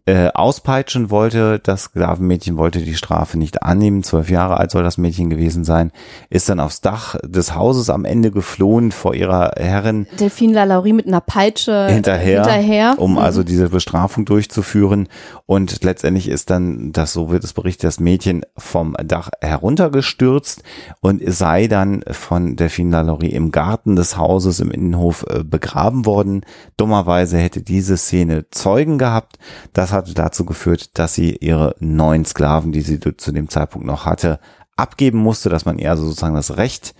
äh, 0.05 0.29
auspeitschen 0.33 1.11
wollte. 1.11 1.59
Das 1.59 1.83
Sklavenmädchen 1.83 2.57
wollte 2.57 2.79
die 2.79 2.95
Strafe 2.95 3.37
nicht 3.37 3.63
annehmen. 3.63 4.03
Zwölf 4.03 4.29
Jahre 4.29 4.57
alt 4.57 4.71
soll 4.71 4.83
das 4.83 4.97
Mädchen 4.97 5.29
gewesen 5.29 5.63
sein. 5.63 5.91
Ist 6.29 6.49
dann 6.49 6.59
aufs 6.59 6.81
Dach 6.81 7.15
des 7.23 7.55
Hauses 7.55 7.89
am 7.89 8.05
Ende 8.05 8.31
geflohen 8.31 8.91
vor 8.91 9.13
ihrer 9.13 9.51
Herrin. 9.57 10.07
Delphine 10.19 10.53
Lalaurie 10.53 10.93
mit 10.93 11.07
einer 11.07 11.21
Peitsche 11.21 11.87
hinterher, 11.87 12.43
hinterher. 12.43 12.95
um 12.97 13.13
mhm. 13.13 13.17
also 13.19 13.43
diese 13.43 13.69
Bestrafung 13.69 14.25
durchzuführen. 14.25 15.07
Und 15.45 15.83
letztendlich 15.83 16.27
ist 16.27 16.49
dann, 16.49 16.91
das 16.91 17.13
so 17.13 17.29
wird 17.29 17.43
es 17.43 17.53
berichtet, 17.53 17.83
das 17.83 17.99
Mädchen 17.99 18.43
vom 18.57 18.95
Dach 19.05 19.29
heruntergestürzt 19.41 20.63
und 21.01 21.21
sei 21.31 21.67
dann 21.67 22.03
von 22.09 22.55
Delphine 22.55 22.91
Lalaurie 22.91 23.31
im 23.31 23.51
Garten 23.51 23.95
des 23.95 24.17
Hauses 24.17 24.59
im 24.59 24.71
Innenhof 24.71 25.25
äh, 25.29 25.43
begraben 25.43 26.05
worden. 26.05 26.41
Dummerweise 26.77 27.37
hätte 27.37 27.61
diese 27.61 27.97
Szene 27.97 28.45
Zeugen 28.49 28.97
gehabt. 28.97 29.37
Das 29.73 29.90
hatte 29.91 30.13
dazu 30.13 30.45
geführt, 30.45 30.97
dass 30.97 31.13
sie 31.13 31.35
ihre 31.35 31.75
neun 31.79 32.25
Sklaven, 32.25 32.71
die 32.71 32.81
sie 32.81 32.99
zu 32.99 33.31
dem 33.31 33.49
Zeitpunkt 33.49 33.87
noch 33.87 34.05
hatte, 34.05 34.39
abgeben 34.75 35.19
musste, 35.19 35.49
dass 35.49 35.65
man 35.65 35.77
ihr 35.77 35.95
sozusagen 35.95 36.35
das 36.35 36.57
Recht 36.57 36.95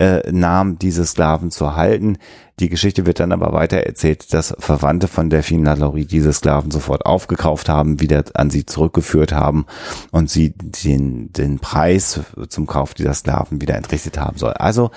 äh, 0.00 0.32
nahm, 0.32 0.78
diese 0.78 1.04
Sklaven 1.04 1.50
zu 1.50 1.76
halten. 1.76 2.16
Die 2.58 2.70
Geschichte 2.70 3.04
wird 3.06 3.20
dann 3.20 3.32
aber 3.32 3.52
weiter 3.52 3.78
erzählt, 3.78 4.32
dass 4.32 4.54
Verwandte 4.58 5.08
von 5.08 5.28
Delphine 5.28 5.64
Lalaurie 5.64 6.06
diese 6.06 6.32
Sklaven 6.32 6.70
sofort 6.70 7.04
aufgekauft 7.04 7.68
haben, 7.68 8.00
wieder 8.00 8.24
an 8.34 8.50
sie 8.50 8.64
zurückgeführt 8.64 9.32
haben 9.32 9.66
und 10.10 10.30
sie 10.30 10.54
den, 10.56 11.32
den 11.32 11.58
Preis 11.58 12.20
zum 12.48 12.66
Kauf 12.66 12.94
dieser 12.94 13.14
Sklaven 13.14 13.60
wieder 13.60 13.76
entrichtet 13.76 14.18
haben 14.18 14.38
soll. 14.38 14.54
Also 14.54 14.90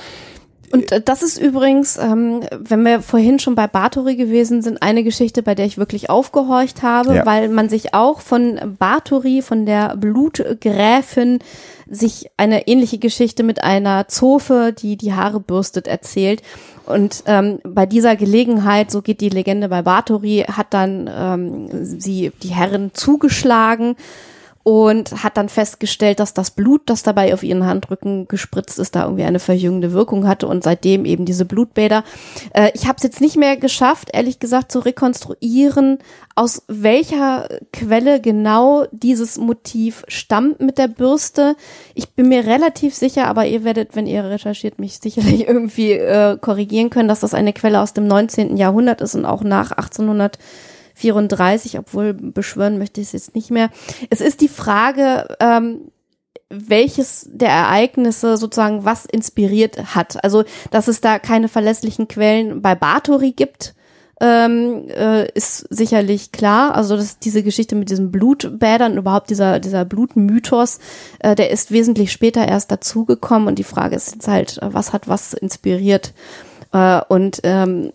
und 0.73 0.91
äh, 0.91 1.01
das 1.01 1.21
ist 1.21 1.39
übrigens, 1.39 1.97
ähm, 1.97 2.41
wenn 2.57 2.83
wir 2.83 3.01
vorhin 3.01 3.37
schon 3.37 3.53
bei 3.53 3.67
Bathory 3.67 4.15
gewesen 4.15 4.63
sind, 4.63 4.81
eine 4.81 5.03
Geschichte, 5.03 5.43
bei 5.43 5.53
der 5.53 5.67
ich 5.67 5.77
wirklich 5.77 6.09
aufgehorcht 6.09 6.81
habe, 6.81 7.15
ja. 7.15 7.25
weil 7.27 7.49
man 7.49 7.69
sich 7.69 7.93
auch 7.93 8.21
von 8.21 8.75
Bathory, 8.79 9.43
von 9.43 9.67
der 9.67 9.95
Blutgräfin, 9.95 11.39
sich 11.87 12.31
eine 12.37 12.67
ähnliche 12.67 12.97
Geschichte 12.97 13.43
mit 13.43 13.63
einer 13.63 14.07
Zofe, 14.07 14.73
die 14.75 14.97
die 14.97 15.13
Haare 15.13 15.39
bürstet, 15.39 15.87
erzählt. 15.87 16.41
Und 16.87 17.23
ähm, 17.27 17.59
bei 17.63 17.85
dieser 17.85 18.15
Gelegenheit, 18.15 18.89
so 18.89 19.03
geht 19.03 19.21
die 19.21 19.29
Legende 19.29 19.69
bei 19.69 19.83
Bathory, 19.83 20.45
hat 20.51 20.73
dann 20.73 21.07
ähm, 21.15 21.69
sie 21.83 22.31
die 22.41 22.49
Herren 22.49 22.91
zugeschlagen 22.95 23.95
und 24.63 25.23
hat 25.23 25.35
dann 25.35 25.49
festgestellt, 25.49 26.21
dass 26.21 26.33
das 26.33 26.51
Blut, 26.51 26.83
das 26.85 27.03
dabei 27.03 27.33
auf 27.33 27.43
ihren 27.43 27.65
Handrücken 27.65 28.29
gespritzt 28.29 28.79
ist, 28.79 28.95
da 28.95 29.03
irgendwie 29.03 29.25
eine 29.25 29.39
verjüngende 29.39 29.91
Wirkung 29.91 30.25
hatte 30.25 30.47
und 30.47 30.63
seitdem 30.63 31.03
eben 31.03 31.25
diese 31.25 31.43
Blutbäder. 31.43 32.05
Äh, 32.53 32.71
ich 32.73 32.87
habe 32.87 32.95
es 32.95 33.03
jetzt 33.03 33.19
nicht 33.19 33.35
mehr 33.35 33.57
geschafft, 33.57 34.09
ehrlich 34.13 34.39
gesagt, 34.39 34.71
zu 34.71 34.79
rekonstruieren, 34.79 35.99
aus 36.35 36.63
welcher 36.67 37.49
Quelle 37.73 38.21
genau 38.21 38.85
dieses 38.91 39.37
Motiv 39.37 40.05
stammt 40.07 40.61
mit 40.61 40.77
der 40.77 40.87
Bürste. 40.87 41.57
Ich 41.93 42.11
bin 42.11 42.29
mir 42.29 42.45
relativ 42.45 42.95
sicher, 42.95 43.27
aber 43.27 43.45
ihr 43.45 43.65
werdet, 43.65 43.97
wenn 43.97 44.07
ihr 44.07 44.23
recherchiert, 44.23 44.79
mich 44.79 44.99
sicherlich 44.99 45.45
irgendwie 45.47 45.91
äh, 45.91 46.37
korrigieren 46.37 46.89
können, 46.89 47.09
dass 47.09 47.19
das 47.19 47.33
eine 47.33 47.51
Quelle 47.51 47.81
aus 47.81 47.93
dem 47.93 48.07
19. 48.07 48.55
Jahrhundert 48.55 49.01
ist 49.01 49.15
und 49.15 49.25
auch 49.25 49.43
nach 49.43 49.71
1800 49.71 50.39
34, 50.93 51.79
obwohl 51.79 52.13
beschwören 52.13 52.77
möchte 52.77 53.01
ich 53.01 53.07
es 53.07 53.13
jetzt 53.13 53.35
nicht 53.35 53.51
mehr. 53.51 53.69
Es 54.09 54.21
ist 54.21 54.41
die 54.41 54.47
Frage, 54.47 55.27
ähm, 55.39 55.91
welches 56.49 57.27
der 57.31 57.49
Ereignisse 57.49 58.37
sozusagen 58.37 58.85
was 58.85 59.05
inspiriert 59.05 59.95
hat. 59.95 60.23
Also, 60.23 60.43
dass 60.71 60.87
es 60.87 61.01
da 61.01 61.19
keine 61.19 61.47
verlässlichen 61.47 62.07
Quellen 62.07 62.61
bei 62.61 62.75
Bathory 62.75 63.31
gibt, 63.31 63.73
ähm, 64.21 64.87
äh, 64.89 65.29
ist 65.31 65.67
sicherlich 65.69 66.31
klar. 66.31 66.75
Also 66.75 66.95
dass 66.95 67.19
diese 67.19 67.43
Geschichte 67.43 67.75
mit 67.75 67.89
diesen 67.89 68.11
Blutbädern, 68.11 68.97
überhaupt 68.97 69.29
dieser, 69.29 69.59
dieser 69.59 69.85
Blutmythos, 69.85 70.79
äh, 71.19 71.35
der 71.35 71.49
ist 71.49 71.71
wesentlich 71.71 72.11
später 72.11 72.47
erst 72.47 72.71
dazugekommen 72.71 73.47
und 73.47 73.59
die 73.59 73.63
Frage 73.63 73.95
ist 73.95 74.13
jetzt 74.13 74.27
halt, 74.27 74.59
was 74.61 74.93
hat 74.93 75.07
was 75.07 75.33
inspiriert? 75.33 76.13
Äh, 76.71 77.01
und 77.09 77.41
ähm, 77.43 77.91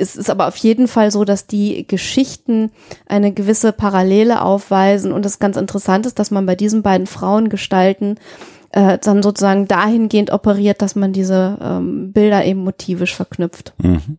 es 0.00 0.16
ist 0.16 0.30
aber 0.30 0.48
auf 0.48 0.56
jeden 0.56 0.88
Fall 0.88 1.10
so, 1.10 1.24
dass 1.24 1.46
die 1.46 1.86
Geschichten 1.86 2.70
eine 3.06 3.32
gewisse 3.32 3.72
Parallele 3.72 4.42
aufweisen 4.42 5.12
und 5.12 5.26
es 5.26 5.38
ganz 5.38 5.56
interessant 5.56 6.06
ist, 6.06 6.18
dass 6.18 6.30
man 6.30 6.46
bei 6.46 6.56
diesen 6.56 6.82
beiden 6.82 7.06
Frauengestalten 7.06 8.18
äh, 8.72 8.98
dann 8.98 9.22
sozusagen 9.22 9.68
dahingehend 9.68 10.30
operiert, 10.30 10.82
dass 10.82 10.96
man 10.96 11.12
diese 11.12 11.58
ähm, 11.60 12.12
Bilder 12.12 12.44
eben 12.44 12.64
motivisch 12.64 13.14
verknüpft. 13.14 13.74
Mhm. 13.78 14.18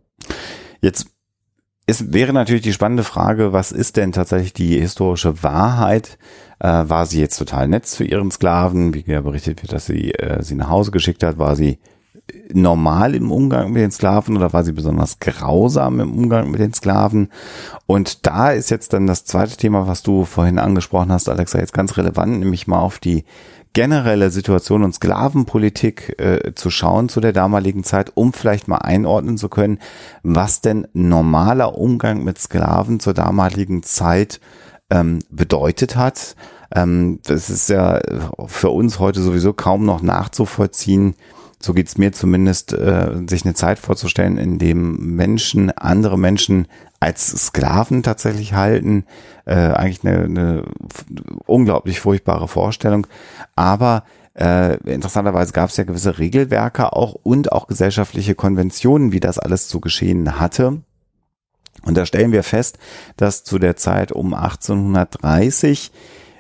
Jetzt 0.81 1.07
es 1.87 2.13
wäre 2.13 2.31
natürlich 2.31 2.61
die 2.61 2.73
spannende 2.73 3.03
Frage, 3.03 3.51
was 3.53 3.71
ist 3.71 3.97
denn 3.97 4.13
tatsächlich 4.13 4.53
die 4.53 4.79
historische 4.79 5.43
Wahrheit? 5.43 6.17
Äh, 6.59 6.67
war 6.67 7.05
sie 7.05 7.19
jetzt 7.19 7.37
total 7.37 7.67
nett 7.67 7.85
zu 7.85 8.03
ihren 8.03 8.31
Sklaven, 8.31 8.93
wie 8.93 9.03
ja 9.05 9.19
berichtet 9.21 9.61
wird, 9.61 9.73
dass 9.73 9.87
sie 9.87 10.11
äh, 10.13 10.41
sie 10.41 10.55
nach 10.55 10.69
Hause 10.69 10.91
geschickt 10.91 11.23
hat? 11.23 11.37
War 11.37 11.55
sie 11.55 11.79
normal 12.53 13.15
im 13.15 13.31
Umgang 13.31 13.71
mit 13.71 13.81
den 13.81 13.91
Sklaven 13.91 14.37
oder 14.37 14.53
war 14.53 14.63
sie 14.63 14.71
besonders 14.71 15.19
grausam 15.19 15.99
im 15.99 16.13
Umgang 16.13 16.51
mit 16.51 16.59
den 16.59 16.73
Sklaven? 16.73 17.29
Und 17.85 18.25
da 18.25 18.51
ist 18.51 18.69
jetzt 18.69 18.93
dann 18.93 19.07
das 19.07 19.25
zweite 19.25 19.57
Thema, 19.57 19.87
was 19.87 20.03
du 20.03 20.25
vorhin 20.25 20.59
angesprochen 20.59 21.11
hast, 21.11 21.29
Alexa, 21.29 21.59
jetzt 21.59 21.73
ganz 21.73 21.97
relevant, 21.97 22.39
nämlich 22.39 22.67
mal 22.67 22.79
auf 22.79 22.99
die 22.99 23.25
generelle 23.73 24.31
Situation 24.31 24.83
und 24.83 24.93
Sklavenpolitik 24.93 26.19
äh, 26.19 26.53
zu 26.55 26.69
schauen 26.69 27.07
zu 27.07 27.21
der 27.21 27.31
damaligen 27.31 27.83
Zeit, 27.83 28.11
um 28.15 28.33
vielleicht 28.33 28.67
mal 28.67 28.79
einordnen 28.79 29.37
zu 29.37 29.47
können, 29.47 29.79
was 30.23 30.61
denn 30.61 30.87
normaler 30.93 31.77
Umgang 31.77 32.23
mit 32.23 32.37
Sklaven 32.37 32.99
zur 32.99 33.13
damaligen 33.13 33.83
Zeit 33.83 34.41
ähm, 34.89 35.19
bedeutet 35.29 35.95
hat. 35.95 36.35
Ähm, 36.75 37.19
das 37.23 37.49
ist 37.49 37.69
ja 37.69 37.99
für 38.47 38.69
uns 38.69 38.99
heute 38.99 39.21
sowieso 39.21 39.53
kaum 39.53 39.85
noch 39.85 40.01
nachzuvollziehen, 40.01 41.15
so 41.63 41.73
geht's 41.73 41.97
mir 41.97 42.11
zumindest, 42.11 42.73
äh, 42.73 43.11
sich 43.27 43.45
eine 43.45 43.53
Zeit 43.53 43.79
vorzustellen, 43.79 44.37
in 44.37 44.59
dem 44.59 45.15
Menschen 45.15 45.71
andere 45.71 46.17
Menschen 46.17 46.67
als 46.99 47.27
Sklaven 47.47 48.03
tatsächlich 48.03 48.53
halten. 48.53 49.05
Äh, 49.45 49.55
eigentlich 49.55 50.05
eine, 50.05 50.23
eine 50.25 50.63
unglaublich 51.45 51.99
furchtbare 51.99 52.47
Vorstellung. 52.47 53.07
Aber 53.55 54.03
äh, 54.33 54.77
interessanterweise 54.89 55.51
gab 55.51 55.69
es 55.69 55.77
ja 55.77 55.83
gewisse 55.83 56.19
Regelwerke 56.19 56.93
auch 56.93 57.15
und 57.23 57.51
auch 57.51 57.67
gesellschaftliche 57.67 58.35
Konventionen, 58.35 59.11
wie 59.11 59.19
das 59.19 59.39
alles 59.39 59.67
zu 59.67 59.81
geschehen 59.81 60.39
hatte. 60.39 60.81
Und 61.83 61.97
da 61.97 62.05
stellen 62.05 62.31
wir 62.31 62.43
fest, 62.43 62.77
dass 63.17 63.43
zu 63.43 63.57
der 63.59 63.75
Zeit 63.75 64.11
um 64.11 64.33
1830 64.33 65.91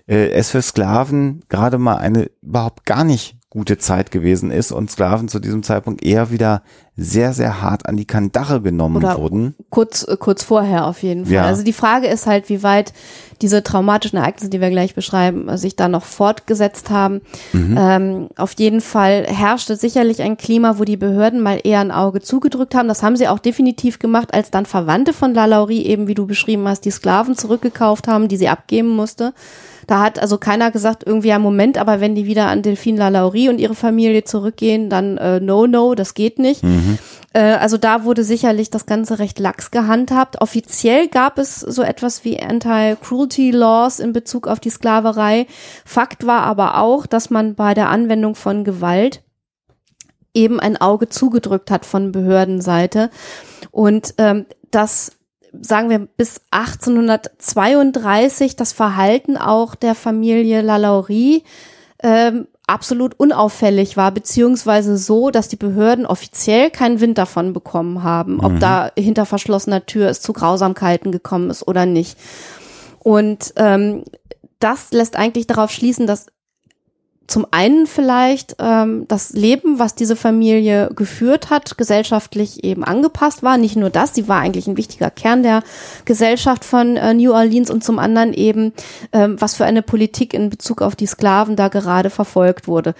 äh, 0.07 0.29
es 0.29 0.51
für 0.51 0.61
Sklaven 0.61 1.41
gerade 1.49 1.77
mal 1.77 1.95
eine 1.95 2.29
überhaupt 2.41 2.85
gar 2.85 3.03
nicht 3.03 3.37
gute 3.51 3.77
Zeit 3.77 4.11
gewesen 4.11 4.49
ist 4.49 4.71
und 4.71 4.89
Sklaven 4.89 5.27
zu 5.27 5.39
diesem 5.39 5.61
Zeitpunkt 5.61 6.05
eher 6.05 6.31
wieder 6.31 6.63
sehr, 6.95 7.33
sehr 7.33 7.61
hart 7.61 7.85
an 7.85 7.97
die 7.97 8.05
Kandare 8.05 8.61
genommen 8.61 9.03
Oder 9.03 9.17
wurden. 9.17 9.55
Kurz, 9.69 10.07
äh, 10.07 10.15
kurz 10.17 10.41
vorher 10.41 10.85
auf 10.87 11.03
jeden 11.03 11.25
Fall. 11.25 11.33
Ja. 11.33 11.45
Also 11.45 11.61
die 11.61 11.73
Frage 11.73 12.07
ist 12.07 12.27
halt, 12.27 12.47
wie 12.47 12.63
weit 12.63 12.93
diese 13.41 13.61
traumatischen 13.61 14.19
Ereignisse, 14.19 14.49
die 14.49 14.61
wir 14.61 14.69
gleich 14.69 14.95
beschreiben, 14.95 15.49
äh, 15.49 15.57
sich 15.57 15.75
da 15.75 15.89
noch 15.89 16.05
fortgesetzt 16.05 16.91
haben. 16.91 17.19
Mhm. 17.51 17.77
Ähm, 17.77 18.29
auf 18.37 18.53
jeden 18.57 18.79
Fall 18.79 19.25
herrschte 19.27 19.75
sicherlich 19.75 20.21
ein 20.21 20.37
Klima, 20.37 20.79
wo 20.79 20.85
die 20.85 20.97
Behörden 20.97 21.41
mal 21.41 21.59
eher 21.61 21.81
ein 21.81 21.91
Auge 21.91 22.21
zugedrückt 22.21 22.73
haben. 22.73 22.87
Das 22.87 23.03
haben 23.03 23.17
sie 23.17 23.27
auch 23.27 23.39
definitiv 23.39 23.99
gemacht, 23.99 24.33
als 24.33 24.49
dann 24.49 24.65
Verwandte 24.65 25.11
von 25.11 25.33
Lalaurie 25.33 25.83
eben, 25.83 26.07
wie 26.07 26.15
du 26.15 26.25
beschrieben 26.25 26.69
hast, 26.69 26.85
die 26.85 26.91
Sklaven 26.91 27.35
zurückgekauft 27.35 28.07
haben, 28.07 28.29
die 28.29 28.37
sie 28.37 28.47
abgeben 28.47 28.89
musste. 28.89 29.33
Da 29.87 30.01
hat 30.01 30.19
also 30.19 30.37
keiner 30.37 30.71
gesagt, 30.71 31.03
irgendwie 31.05 31.29
ja 31.29 31.39
Moment, 31.39 31.77
aber 31.77 31.99
wenn 32.01 32.15
die 32.15 32.25
wieder 32.25 32.47
an 32.47 32.61
Delphine 32.61 32.99
Lalaurie 32.99 33.49
und 33.49 33.59
ihre 33.59 33.75
Familie 33.75 34.23
zurückgehen, 34.23 34.89
dann 34.89 35.17
äh, 35.17 35.39
no, 35.39 35.67
no, 35.67 35.95
das 35.95 36.13
geht 36.13 36.39
nicht. 36.39 36.63
Mhm. 36.63 36.97
Äh, 37.33 37.53
also 37.53 37.77
da 37.77 38.03
wurde 38.03 38.23
sicherlich 38.23 38.69
das 38.69 38.85
Ganze 38.85 39.19
recht 39.19 39.39
lax 39.39 39.71
gehandhabt. 39.71 40.41
Offiziell 40.41 41.07
gab 41.07 41.37
es 41.37 41.59
so 41.59 41.81
etwas 41.81 42.23
wie 42.25 42.41
Anti-Cruelty 42.41 43.51
Laws 43.51 43.99
in 43.99 44.13
Bezug 44.13 44.47
auf 44.47 44.59
die 44.59 44.69
Sklaverei. 44.69 45.47
Fakt 45.85 46.25
war 46.25 46.43
aber 46.43 46.77
auch, 46.77 47.05
dass 47.05 47.29
man 47.29 47.55
bei 47.55 47.73
der 47.73 47.89
Anwendung 47.89 48.35
von 48.35 48.63
Gewalt 48.63 49.23
eben 50.33 50.59
ein 50.59 50.77
Auge 50.77 51.09
zugedrückt 51.09 51.71
hat 51.71 51.85
von 51.85 52.11
Behördenseite. 52.11 53.09
Und 53.71 54.13
ähm, 54.17 54.45
das 54.71 55.13
sagen 55.59 55.89
wir, 55.89 55.99
bis 55.99 56.41
1832 56.51 58.55
das 58.55 58.73
Verhalten 58.73 59.37
auch 59.37 59.73
der 59.75 59.95
Familie 59.95 60.61
Lalaurie 60.61 61.43
ähm, 62.01 62.47
absolut 62.67 63.19
unauffällig 63.19 63.97
war, 63.97 64.11
beziehungsweise 64.11 64.97
so, 64.97 65.29
dass 65.29 65.49
die 65.49 65.57
Behörden 65.57 66.05
offiziell 66.05 66.71
keinen 66.71 67.01
Wind 67.01 67.17
davon 67.17 67.51
bekommen 67.53 68.03
haben, 68.03 68.39
ob 68.39 68.53
mhm. 68.53 68.59
da 68.59 68.91
hinter 68.97 69.25
verschlossener 69.25 69.85
Tür 69.85 70.09
es 70.09 70.21
zu 70.21 70.31
Grausamkeiten 70.33 71.11
gekommen 71.11 71.49
ist 71.49 71.67
oder 71.67 71.85
nicht. 71.85 72.17
Und 72.99 73.53
ähm, 73.57 74.05
das 74.59 74.91
lässt 74.91 75.17
eigentlich 75.17 75.47
darauf 75.47 75.71
schließen, 75.71 76.07
dass 76.07 76.27
zum 77.31 77.47
einen 77.51 77.87
vielleicht 77.87 78.57
ähm, 78.59 79.05
das 79.07 79.31
Leben, 79.31 79.79
was 79.79 79.95
diese 79.95 80.17
Familie 80.17 80.89
geführt 80.93 81.49
hat, 81.49 81.77
gesellschaftlich 81.77 82.65
eben 82.65 82.83
angepasst 82.83 83.41
war. 83.41 83.57
Nicht 83.57 83.77
nur 83.77 83.89
das, 83.89 84.13
sie 84.13 84.27
war 84.27 84.41
eigentlich 84.41 84.67
ein 84.67 84.75
wichtiger 84.75 85.09
Kern 85.09 85.41
der 85.41 85.63
Gesellschaft 86.03 86.65
von 86.65 86.97
äh, 86.97 87.13
New 87.13 87.31
Orleans 87.31 87.71
und 87.71 87.85
zum 87.85 87.99
anderen 87.99 88.33
eben, 88.33 88.73
ähm, 89.13 89.39
was 89.39 89.55
für 89.55 89.63
eine 89.63 89.81
Politik 89.81 90.33
in 90.33 90.49
Bezug 90.49 90.81
auf 90.81 90.97
die 90.97 91.05
Sklaven 91.05 91.55
da 91.55 91.69
gerade 91.69 92.09
verfolgt 92.09 92.67
wurde. 92.67 92.95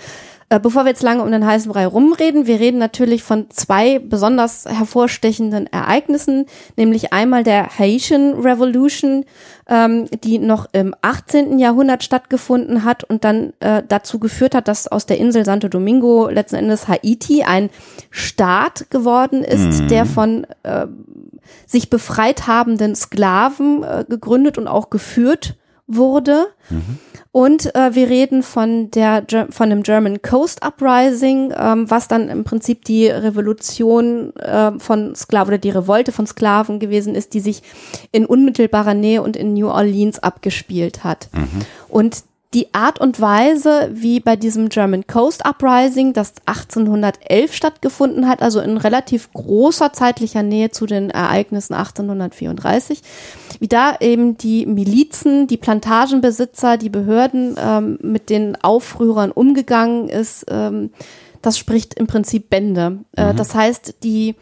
Äh, 0.52 0.60
bevor 0.60 0.84
wir 0.84 0.90
jetzt 0.90 1.02
lange 1.02 1.24
um 1.24 1.32
den 1.32 1.46
heißen 1.46 1.72
Brei 1.72 1.88
rumreden, 1.88 2.46
wir 2.46 2.60
reden 2.60 2.78
natürlich 2.78 3.24
von 3.24 3.50
zwei 3.52 4.00
besonders 4.00 4.66
hervorstechenden 4.66 5.72
Ereignissen, 5.72 6.46
nämlich 6.76 7.14
einmal 7.14 7.46
der 7.46 7.70
Haitian 7.80 8.34
Revolution, 8.34 9.24
ähm, 9.70 10.08
die 10.26 10.40
noch 10.40 10.68
im 10.74 10.94
18. 11.02 11.58
Jahrhundert 11.58 12.04
stattgefunden 12.04 12.84
hat 12.84 13.06
und 13.06 13.24
dann 13.24 13.54
äh, 13.62 13.82
dazu 13.88 14.20
geführt 14.20 14.54
hat, 14.54 14.68
dass 14.68 14.90
aus 14.90 15.06
der 15.06 15.20
Insel 15.20 15.46
Santo 15.46 15.70
Domingo 15.70 16.28
letzten 16.28 16.58
Endes 16.58 16.90
Haiti 16.90 17.44
ein 17.44 17.70
Staat 18.10 18.90
geworden 18.90 19.46
ist, 19.46 19.84
mhm. 19.84 19.88
der 19.88 20.06
von 20.06 20.46
äh, 20.64 20.86
sich 21.66 21.90
befreit 21.90 22.48
habenden 22.48 22.94
Sklaven 22.94 23.84
äh, 23.84 24.04
gegründet 24.06 24.58
und 24.58 24.68
auch 24.68 24.90
geführt 24.90 25.56
wurde. 25.96 26.48
Mhm. 26.70 27.00
Und 27.34 27.74
äh, 27.76 27.96
wir 27.96 28.10
reden 28.10 28.44
von 28.44 28.92
der 28.92 29.26
von 29.52 29.70
dem 29.70 29.84
German 29.84 30.22
Coast 30.22 30.66
Uprising, 30.66 31.54
ähm, 31.58 31.90
was 31.90 32.10
dann 32.10 32.28
im 32.28 32.44
Prinzip 32.44 32.84
die 32.84 33.08
Revolution 33.08 34.36
äh, 34.36 34.72
von 34.80 35.16
Sklaven 35.16 35.54
oder 35.54 35.58
die 35.58 35.70
Revolte 35.70 36.12
von 36.12 36.28
Sklaven 36.28 36.80
gewesen 36.80 37.16
ist, 37.16 37.34
die 37.34 37.40
sich 37.40 37.64
in 38.12 38.26
unmittelbarer 38.26 38.96
Nähe 38.96 39.22
und 39.22 39.38
in 39.38 39.54
New 39.54 39.70
Orleans 39.70 40.20
abgespielt 40.20 41.06
hat. 41.06 41.30
Mhm. 41.32 41.62
Und 41.88 42.24
die 42.54 42.74
Art 42.74 43.00
und 43.00 43.22
Weise, 43.22 43.90
wie 43.94 44.20
bei 44.20 44.36
diesem 44.36 44.68
German 44.68 45.08
Coast 45.08 45.46
Uprising, 45.46 46.12
das 46.12 46.34
1811 46.46 47.54
stattgefunden 47.54 48.28
hat, 48.28 48.42
also 48.42 48.60
in 48.60 48.76
relativ 48.76 49.32
großer 49.32 49.94
zeitlicher 49.94 50.44
Nähe 50.44 50.70
zu 50.70 50.86
den 50.86 51.10
Ereignissen 51.10 51.74
1834, 51.74 53.02
wie 53.60 53.68
da 53.70 53.96
eben 54.02 54.38
die 54.38 54.66
Milizen, 54.66 55.48
die 55.48 55.56
Plantagenbesitzer, 55.56 56.76
die 56.78 56.90
Behörden 56.90 57.56
ähm, 57.58 57.98
mit 58.02 58.30
den 58.30 58.62
Aufrührern 58.62 59.32
umgegangen 59.32 60.10
ist, 60.10 60.46
ähm, 60.50 60.90
das 61.42 61.58
spricht 61.58 61.94
im 61.94 62.08
Prinzip 62.08 62.50
Bände. 62.50 63.00
Äh, 63.16 63.32
mhm. 63.32 63.38
Das 63.38 63.56
heißt, 63.56 64.04
die 64.04 64.36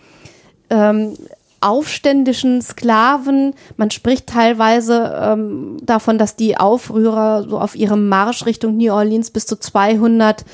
ähm, 0.72 1.14
aufständischen 1.62 2.62
Sklaven. 2.62 3.54
Man 3.78 3.92
spricht 3.92 4.28
teilweise 4.28 5.18
ähm, 5.22 5.78
davon, 5.82 6.18
dass 6.18 6.36
die 6.36 6.58
Aufrührer 6.58 7.48
so 7.50 7.60
auf 7.60 7.76
ihrem 7.76 8.10
Marsch 8.10 8.46
Richtung 8.46 8.78
New 8.78 8.94
Orleans 8.94 9.32
bis 9.32 9.46
zu 9.46 9.58
200 9.58 10.46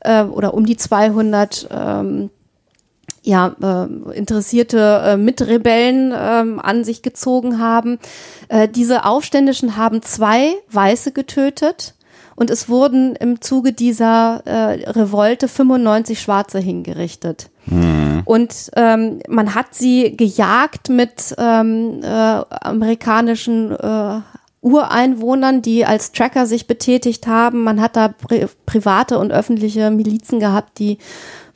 äh, 0.00 0.22
oder 0.24 0.54
um 0.54 0.66
die 0.66 0.76
200 0.76 1.68
ähm, 1.70 2.30
ja, 3.22 3.54
äh, 3.62 4.16
interessierte 4.16 5.02
äh, 5.04 5.16
Mitrebellen 5.16 6.12
äh, 6.12 6.60
an 6.60 6.84
sich 6.84 7.02
gezogen 7.02 7.58
haben. 7.58 7.98
Äh, 8.48 8.68
diese 8.68 9.04
Aufständischen 9.04 9.76
haben 9.76 10.02
zwei 10.02 10.54
Weiße 10.70 11.12
getötet 11.12 11.94
und 12.36 12.50
es 12.50 12.68
wurden 12.68 13.16
im 13.16 13.40
Zuge 13.40 13.72
dieser 13.72 14.42
äh, 14.44 14.90
Revolte 14.90 15.48
95 15.48 16.20
Schwarze 16.20 16.58
hingerichtet. 16.58 17.50
Mhm. 17.66 18.22
Und 18.24 18.70
ähm, 18.76 19.20
man 19.28 19.54
hat 19.54 19.74
sie 19.74 20.16
gejagt 20.16 20.88
mit 20.88 21.34
ähm, 21.38 22.00
äh, 22.02 22.06
amerikanischen 22.06 23.72
äh, 23.72 24.20
Ureinwohnern, 24.60 25.60
die 25.60 25.84
als 25.84 26.12
Tracker 26.12 26.46
sich 26.46 26.66
betätigt 26.66 27.26
haben. 27.26 27.64
Man 27.64 27.80
hat 27.80 27.96
da 27.96 28.08
pri 28.08 28.46
private 28.64 29.18
und 29.18 29.30
öffentliche 29.30 29.90
Milizen 29.90 30.40
gehabt, 30.40 30.78
die 30.78 30.98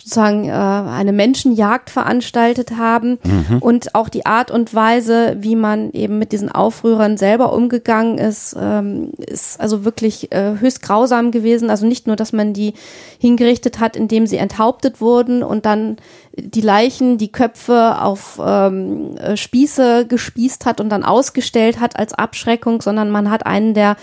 sozusagen 0.08 0.48
äh, 0.48 0.52
eine 0.52 1.12
Menschenjagd 1.12 1.90
veranstaltet 1.90 2.76
haben 2.76 3.18
mhm. 3.22 3.58
und 3.60 3.94
auch 3.94 4.08
die 4.08 4.24
Art 4.24 4.50
und 4.50 4.72
Weise, 4.72 5.36
wie 5.40 5.54
man 5.54 5.92
eben 5.92 6.18
mit 6.18 6.32
diesen 6.32 6.50
Aufrührern 6.50 7.18
selber 7.18 7.52
umgegangen 7.52 8.16
ist, 8.16 8.56
ähm, 8.58 9.12
ist 9.18 9.60
also 9.60 9.84
wirklich 9.84 10.32
äh, 10.32 10.54
höchst 10.58 10.80
grausam 10.80 11.30
gewesen. 11.30 11.68
Also 11.68 11.86
nicht 11.86 12.06
nur, 12.06 12.16
dass 12.16 12.32
man 12.32 12.54
die 12.54 12.72
hingerichtet 13.18 13.80
hat, 13.80 13.96
indem 13.96 14.26
sie 14.26 14.38
enthauptet 14.38 15.02
wurden 15.02 15.42
und 15.42 15.66
dann 15.66 15.96
die 16.34 16.62
Leichen, 16.62 17.18
die 17.18 17.32
Köpfe 17.32 18.00
auf 18.00 18.40
ähm, 18.42 19.16
äh, 19.18 19.36
Spieße 19.36 20.06
gespießt 20.06 20.64
hat 20.64 20.80
und 20.80 20.88
dann 20.88 21.04
ausgestellt 21.04 21.80
hat 21.80 21.98
als 21.98 22.14
Abschreckung, 22.14 22.80
sondern 22.80 23.10
man 23.10 23.30
hat 23.30 23.44
einen 23.44 23.74
der 23.74 23.96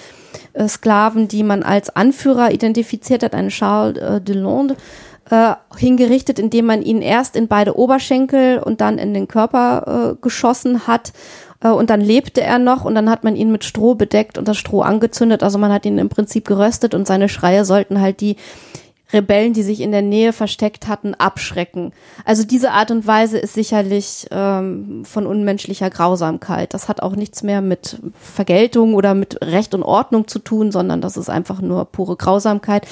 äh, 0.53 0.67
Sklaven, 0.67 1.27
die 1.27 1.43
man 1.43 1.63
als 1.63 1.95
Anführer 1.95 2.51
identifiziert 2.51 3.23
hat, 3.23 3.33
einen 3.33 3.49
Charles 3.49 3.97
äh, 3.97 4.21
Delonde, 4.21 4.75
äh, 5.29 5.53
hingerichtet, 5.75 6.39
indem 6.39 6.65
man 6.65 6.81
ihn 6.81 7.01
erst 7.01 7.35
in 7.35 7.47
beide 7.47 7.77
Oberschenkel 7.77 8.59
und 8.59 8.81
dann 8.81 8.97
in 8.97 9.13
den 9.13 9.27
Körper 9.27 10.13
äh, 10.13 10.21
geschossen 10.21 10.87
hat. 10.87 11.13
Äh, 11.61 11.69
und 11.69 11.89
dann 11.89 12.01
lebte 12.01 12.41
er 12.41 12.59
noch 12.59 12.85
und 12.85 12.95
dann 12.95 13.09
hat 13.09 13.23
man 13.23 13.35
ihn 13.35 13.51
mit 13.51 13.63
Stroh 13.63 13.95
bedeckt 13.95 14.37
und 14.37 14.47
das 14.47 14.57
Stroh 14.57 14.81
angezündet. 14.81 15.43
Also 15.43 15.57
man 15.57 15.71
hat 15.71 15.85
ihn 15.85 15.97
im 15.97 16.09
Prinzip 16.09 16.45
geröstet 16.45 16.93
und 16.93 17.07
seine 17.07 17.29
Schreie 17.29 17.65
sollten 17.65 18.01
halt 18.01 18.21
die 18.21 18.35
Rebellen, 19.13 19.53
die 19.53 19.63
sich 19.63 19.81
in 19.81 19.91
der 19.91 20.01
Nähe 20.01 20.33
versteckt 20.33 20.87
hatten, 20.87 21.13
abschrecken. 21.13 21.93
Also 22.25 22.43
diese 22.43 22.71
Art 22.71 22.89
und 22.89 23.05
Weise 23.05 23.37
ist 23.37 23.53
sicherlich 23.53 24.27
ähm, 24.31 25.05
von 25.05 25.27
unmenschlicher 25.27 25.89
Grausamkeit. 25.89 26.73
Das 26.73 26.89
hat 26.89 27.01
auch 27.01 27.15
nichts 27.15 27.43
mehr 27.43 27.61
mit 27.61 27.97
Vergeltung 28.19 28.95
oder 28.95 29.13
mit 29.13 29.41
Recht 29.43 29.75
und 29.75 29.83
Ordnung 29.83 30.27
zu 30.27 30.39
tun, 30.39 30.71
sondern 30.71 31.01
das 31.01 31.17
ist 31.17 31.29
einfach 31.29 31.61
nur 31.61 31.85
pure 31.85 32.15
Grausamkeit. 32.15 32.87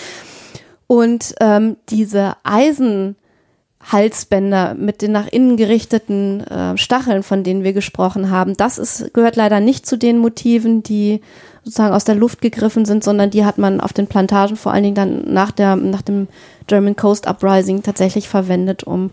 Und 0.94 1.34
ähm, 1.40 1.78
diese 1.90 2.36
Eisenhalsbänder 2.44 4.76
mit 4.76 5.02
den 5.02 5.12
nach 5.12 5.28
innen 5.28 5.58
gerichteten 5.58 6.42
äh, 6.42 6.78
Stacheln, 6.78 7.24
von 7.24 7.44
denen 7.44 7.64
wir 7.64 7.74
gesprochen 7.74 8.30
haben, 8.30 8.56
das 8.56 8.78
ist, 8.78 9.12
gehört 9.12 9.36
leider 9.36 9.60
nicht 9.60 9.88
zu 9.88 9.98
den 9.98 10.20
Motiven, 10.20 10.84
die 10.84 11.22
sozusagen 11.64 11.96
aus 11.96 12.04
der 12.04 12.14
Luft 12.14 12.42
gegriffen 12.42 12.86
sind, 12.86 13.04
sondern 13.04 13.32
die 13.32 13.44
hat 13.44 13.58
man 13.58 13.82
auf 13.82 13.92
den 13.92 14.06
Plantagen 14.06 14.56
vor 14.56 14.72
allen 14.72 14.84
Dingen 14.84 14.94
dann 14.94 15.34
nach 15.34 15.50
der, 15.50 15.78
nach 15.78 16.04
dem 16.04 16.28
German 16.68 16.96
Coast 16.96 17.26
Uprising 17.26 17.82
tatsächlich 17.82 18.30
verwendet, 18.30 18.84
um 18.84 19.10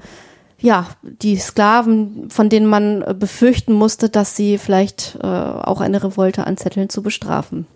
ja, 0.59 0.87
die 1.03 1.39
Sklaven, 1.39 2.29
von 2.29 2.51
denen 2.51 2.67
man 2.67 3.03
befürchten 3.19 3.73
musste, 3.73 4.11
dass 4.11 4.37
sie 4.37 4.59
vielleicht 4.59 5.17
äh, 5.23 5.27
auch 5.27 5.81
eine 5.81 6.05
Revolte 6.05 6.47
anzetteln, 6.47 6.91
zu 6.91 7.03
bestrafen. 7.03 7.67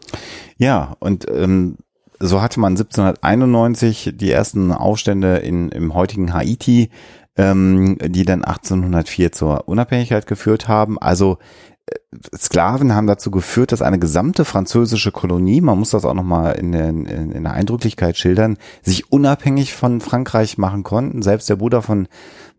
Ja, 0.59 0.94
und 1.00 1.26
ähm, 1.30 1.78
so 2.20 2.40
hatte 2.40 2.60
man 2.60 2.72
1791 2.72 4.12
die 4.14 4.30
ersten 4.30 4.72
Aufstände 4.72 5.36
in, 5.38 5.68
im 5.70 5.94
heutigen 5.94 6.32
Haiti, 6.32 6.90
ähm, 7.36 7.98
die 8.00 8.24
dann 8.24 8.44
1804 8.44 9.32
zur 9.32 9.68
Unabhängigkeit 9.68 10.26
geführt 10.26 10.68
haben. 10.68 10.98
Also 10.98 11.38
äh, 11.86 11.96
Sklaven 12.36 12.94
haben 12.94 13.06
dazu 13.06 13.30
geführt, 13.30 13.72
dass 13.72 13.82
eine 13.82 13.98
gesamte 13.98 14.44
französische 14.44 15.10
Kolonie, 15.10 15.60
man 15.60 15.78
muss 15.78 15.90
das 15.90 16.04
auch 16.04 16.14
nochmal 16.14 16.54
in, 16.54 16.72
in, 16.72 17.06
in 17.32 17.42
der 17.42 17.52
Eindrücklichkeit 17.52 18.16
schildern, 18.16 18.56
sich 18.82 19.10
unabhängig 19.10 19.74
von 19.74 20.00
Frankreich 20.00 20.56
machen 20.56 20.84
konnten. 20.84 21.22
Selbst 21.22 21.50
der 21.50 21.56
Bruder 21.56 21.82
von 21.82 22.06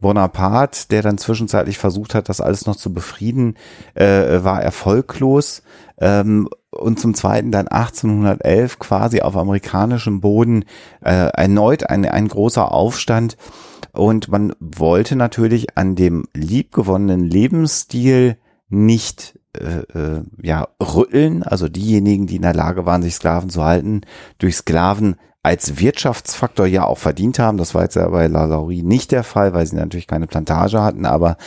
Bonaparte, 0.01 0.89
der 0.89 1.01
dann 1.01 1.17
zwischenzeitlich 1.17 1.77
versucht 1.77 2.13
hat, 2.13 2.27
das 2.27 2.41
alles 2.41 2.65
noch 2.65 2.75
zu 2.75 2.93
befrieden, 2.93 3.55
äh, 3.93 4.43
war 4.43 4.61
erfolglos. 4.61 5.63
Ähm, 5.97 6.49
und 6.75 6.99
zum 6.99 7.13
Zweiten 7.13 7.51
dann 7.51 7.67
1811 7.67 8.79
quasi 8.79 9.21
auf 9.21 9.35
amerikanischem 9.35 10.21
Boden 10.21 10.65
äh, 11.01 11.29
erneut 11.29 11.89
ein, 11.89 12.05
ein 12.05 12.27
großer 12.27 12.71
Aufstand. 12.71 13.37
Und 13.91 14.27
man 14.27 14.53
wollte 14.59 15.15
natürlich 15.15 15.77
an 15.77 15.95
dem 15.95 16.25
liebgewonnenen 16.33 17.23
Lebensstil 17.23 18.37
nicht 18.67 19.39
äh, 19.53 19.83
äh, 19.97 20.23
ja 20.41 20.67
rütteln, 20.81 21.43
also 21.43 21.69
diejenigen, 21.69 22.27
die 22.27 22.35
in 22.35 22.41
der 22.41 22.53
Lage 22.53 22.85
waren, 22.85 23.01
sich 23.01 23.15
Sklaven 23.15 23.49
zu 23.49 23.63
halten, 23.63 24.01
durch 24.37 24.57
Sklaven 24.57 25.15
als 25.45 25.79
Wirtschaftsfaktor 25.79 26.65
ja 26.65 26.85
auch 26.85 26.97
verdient 26.97 27.37
haben. 27.37 27.59
Das 27.59 27.75
war 27.75 27.83
jetzt 27.83 27.95
ja 27.95 28.09
bei 28.09 28.25
La 28.25 28.45
Laurie 28.45 28.81
nicht 28.81 29.11
der 29.11 29.23
Fall, 29.23 29.53
weil 29.53 29.67
sie 29.67 29.75
natürlich 29.75 30.07
keine 30.07 30.25
Plantage 30.25 30.81
hatten, 30.81 31.05
aber 31.05 31.37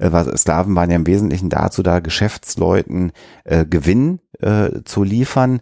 äh, 0.00 0.10
Sklaven 0.36 0.74
waren 0.74 0.90
ja 0.90 0.96
im 0.96 1.06
Wesentlichen 1.06 1.50
dazu 1.50 1.84
da, 1.84 2.00
Geschäftsleuten 2.00 3.12
äh, 3.44 3.64
Gewinn 3.64 4.18
äh, 4.40 4.82
zu 4.84 5.04
liefern. 5.04 5.60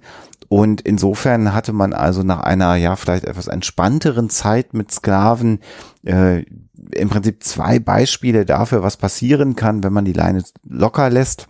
Und 0.48 0.80
insofern 0.80 1.52
hatte 1.52 1.74
man 1.74 1.92
also 1.92 2.22
nach 2.22 2.40
einer 2.40 2.76
ja 2.76 2.96
vielleicht 2.96 3.24
etwas 3.24 3.46
entspannteren 3.46 4.30
Zeit 4.30 4.72
mit 4.72 4.90
Sklaven 4.90 5.60
äh, 6.06 6.44
im 6.92 7.10
Prinzip 7.10 7.42
zwei 7.44 7.78
Beispiele 7.78 8.46
dafür, 8.46 8.82
was 8.82 8.96
passieren 8.96 9.54
kann, 9.54 9.84
wenn 9.84 9.92
man 9.92 10.06
die 10.06 10.14
Leine 10.14 10.42
locker 10.66 11.10
lässt. 11.10 11.46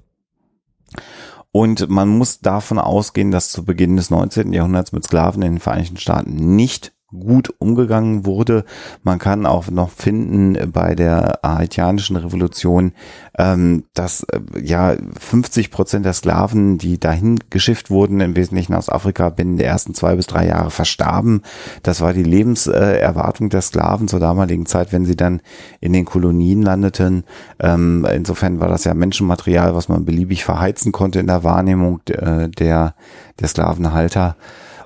Und 1.52 1.90
man 1.90 2.08
muss 2.08 2.40
davon 2.40 2.78
ausgehen, 2.78 3.30
dass 3.30 3.50
zu 3.50 3.64
Beginn 3.64 3.96
des 3.96 4.10
19. 4.10 4.52
Jahrhunderts 4.54 4.92
mit 4.92 5.04
Sklaven 5.04 5.42
in 5.42 5.54
den 5.54 5.60
Vereinigten 5.60 5.98
Staaten 5.98 6.56
nicht 6.56 6.92
gut 7.18 7.54
umgegangen 7.58 8.26
wurde. 8.26 8.64
Man 9.02 9.18
kann 9.18 9.46
auch 9.46 9.70
noch 9.70 9.90
finden 9.90 10.72
bei 10.72 10.94
der 10.94 11.40
haitianischen 11.44 12.16
Revolution, 12.16 12.92
ähm, 13.38 13.84
dass 13.94 14.24
äh, 14.24 14.40
ja 14.60 14.94
50 15.18 15.70
Prozent 15.70 16.06
der 16.06 16.12
Sklaven, 16.12 16.78
die 16.78 16.98
dahin 16.98 17.38
geschifft 17.50 17.90
wurden, 17.90 18.20
im 18.20 18.36
Wesentlichen 18.36 18.74
aus 18.74 18.88
Afrika, 18.88 19.30
binnen 19.30 19.56
der 19.56 19.66
ersten 19.66 19.94
zwei 19.94 20.16
bis 20.16 20.26
drei 20.26 20.46
Jahre 20.46 20.70
verstarben. 20.70 21.42
Das 21.82 22.00
war 22.00 22.12
die 22.12 22.22
Lebenserwartung 22.22 23.50
der 23.50 23.62
Sklaven 23.62 24.08
zur 24.08 24.20
damaligen 24.20 24.66
Zeit, 24.66 24.92
wenn 24.92 25.04
sie 25.04 25.16
dann 25.16 25.40
in 25.80 25.92
den 25.92 26.04
Kolonien 26.04 26.62
landeten. 26.62 27.24
Ähm, 27.60 28.06
insofern 28.12 28.60
war 28.60 28.68
das 28.68 28.84
ja 28.84 28.94
Menschenmaterial, 28.94 29.74
was 29.74 29.88
man 29.88 30.04
beliebig 30.04 30.44
verheizen 30.44 30.92
konnte 30.92 31.20
in 31.20 31.26
der 31.26 31.44
Wahrnehmung 31.44 32.00
der, 32.06 32.48
der, 32.48 32.94
der 33.40 33.48
Sklavenhalter. 33.48 34.36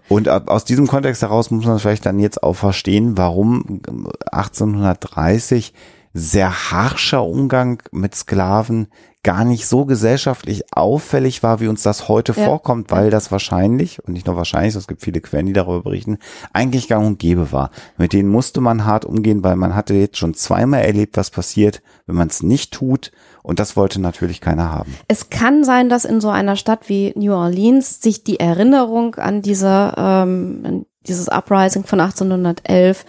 Und 0.08 0.28
aus 0.28 0.64
diesem 0.64 0.86
Kontext 0.86 1.22
heraus 1.22 1.50
muss 1.50 1.66
man 1.66 1.78
vielleicht 1.78 2.06
dann 2.06 2.18
jetzt 2.18 2.42
auch 2.42 2.54
verstehen, 2.54 3.18
warum 3.18 3.80
1830 4.30 5.72
sehr 6.16 6.70
harscher 6.70 7.24
Umgang 7.24 7.82
mit 7.92 8.14
Sklaven 8.14 8.88
gar 9.22 9.44
nicht 9.44 9.66
so 9.66 9.84
gesellschaftlich 9.84 10.64
auffällig 10.72 11.42
war, 11.42 11.60
wie 11.60 11.66
uns 11.66 11.82
das 11.82 12.08
heute 12.08 12.32
ja. 12.32 12.44
vorkommt, 12.44 12.90
weil 12.90 13.10
das 13.10 13.32
wahrscheinlich, 13.32 14.02
und 14.04 14.14
nicht 14.14 14.26
nur 14.26 14.36
wahrscheinlich, 14.36 14.74
es 14.74 14.86
gibt 14.86 15.02
viele 15.02 15.20
Quellen, 15.20 15.46
die 15.46 15.52
darüber 15.52 15.82
berichten, 15.82 16.18
eigentlich 16.52 16.88
gang 16.88 17.04
und 17.04 17.18
gäbe 17.18 17.52
war. 17.52 17.70
Mit 17.98 18.12
denen 18.12 18.30
musste 18.30 18.60
man 18.60 18.86
hart 18.86 19.04
umgehen, 19.04 19.44
weil 19.44 19.56
man 19.56 19.74
hatte 19.74 19.94
jetzt 19.94 20.16
schon 20.16 20.32
zweimal 20.32 20.82
erlebt, 20.82 21.16
was 21.16 21.30
passiert, 21.30 21.82
wenn 22.06 22.16
man 22.16 22.28
es 22.28 22.42
nicht 22.42 22.72
tut. 22.72 23.10
Und 23.42 23.58
das 23.58 23.76
wollte 23.76 24.00
natürlich 24.00 24.40
keiner 24.40 24.72
haben. 24.72 24.94
Es 25.08 25.28
kann 25.28 25.64
sein, 25.64 25.88
dass 25.88 26.04
in 26.04 26.20
so 26.20 26.30
einer 26.30 26.56
Stadt 26.56 26.88
wie 26.88 27.12
New 27.16 27.34
Orleans 27.34 28.00
sich 28.00 28.24
die 28.24 28.40
Erinnerung 28.40 29.16
an 29.16 29.42
diese, 29.42 29.92
ähm, 29.96 30.86
dieses 31.06 31.28
Uprising 31.28 31.84
von 31.84 32.00
1811 32.00 33.04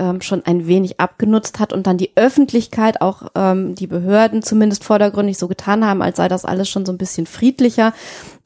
ähm, 0.00 0.22
schon 0.22 0.44
ein 0.46 0.66
wenig 0.66 0.98
abgenutzt 0.98 1.60
hat 1.60 1.74
und 1.74 1.86
dann 1.86 1.98
die 1.98 2.12
Öffentlichkeit, 2.16 3.02
auch 3.02 3.28
ähm, 3.34 3.74
die 3.74 3.86
Behörden 3.86 4.42
zumindest 4.42 4.82
vordergründig 4.82 5.36
so 5.36 5.46
getan 5.46 5.84
haben, 5.84 6.00
als 6.00 6.16
sei 6.16 6.26
das 6.26 6.46
alles 6.46 6.70
schon 6.70 6.86
so 6.86 6.92
ein 6.92 6.98
bisschen 6.98 7.26
friedlicher. 7.26 7.92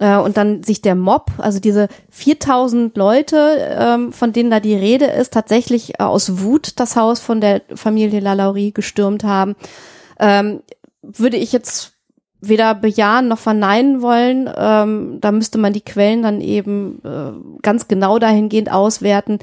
Äh, 0.00 0.16
und 0.16 0.36
dann 0.36 0.64
sich 0.64 0.82
der 0.82 0.96
Mob, 0.96 1.30
also 1.38 1.60
diese 1.60 1.88
4000 2.10 2.96
Leute, 2.96 3.56
ähm, 3.78 4.12
von 4.12 4.32
denen 4.32 4.50
da 4.50 4.58
die 4.58 4.74
Rede 4.74 5.06
ist, 5.06 5.32
tatsächlich 5.32 6.00
äh, 6.00 6.02
aus 6.02 6.42
Wut 6.42 6.80
das 6.80 6.96
Haus 6.96 7.20
von 7.20 7.40
der 7.40 7.62
Familie 7.74 8.18
Lalaurie 8.18 8.72
gestürmt 8.72 9.22
haben, 9.22 9.54
ähm, 10.18 10.60
würde 11.02 11.36
ich 11.36 11.52
jetzt 11.52 11.92
weder 12.40 12.74
bejahen 12.74 13.28
noch 13.28 13.38
verneinen 13.38 14.02
wollen. 14.02 14.50
Ähm, 14.56 15.18
da 15.20 15.32
müsste 15.32 15.58
man 15.58 15.72
die 15.72 15.80
Quellen 15.80 16.22
dann 16.22 16.40
eben 16.40 17.00
äh, 17.04 17.32
ganz 17.62 17.88
genau 17.88 18.18
dahingehend 18.18 18.70
auswerten. 18.70 19.38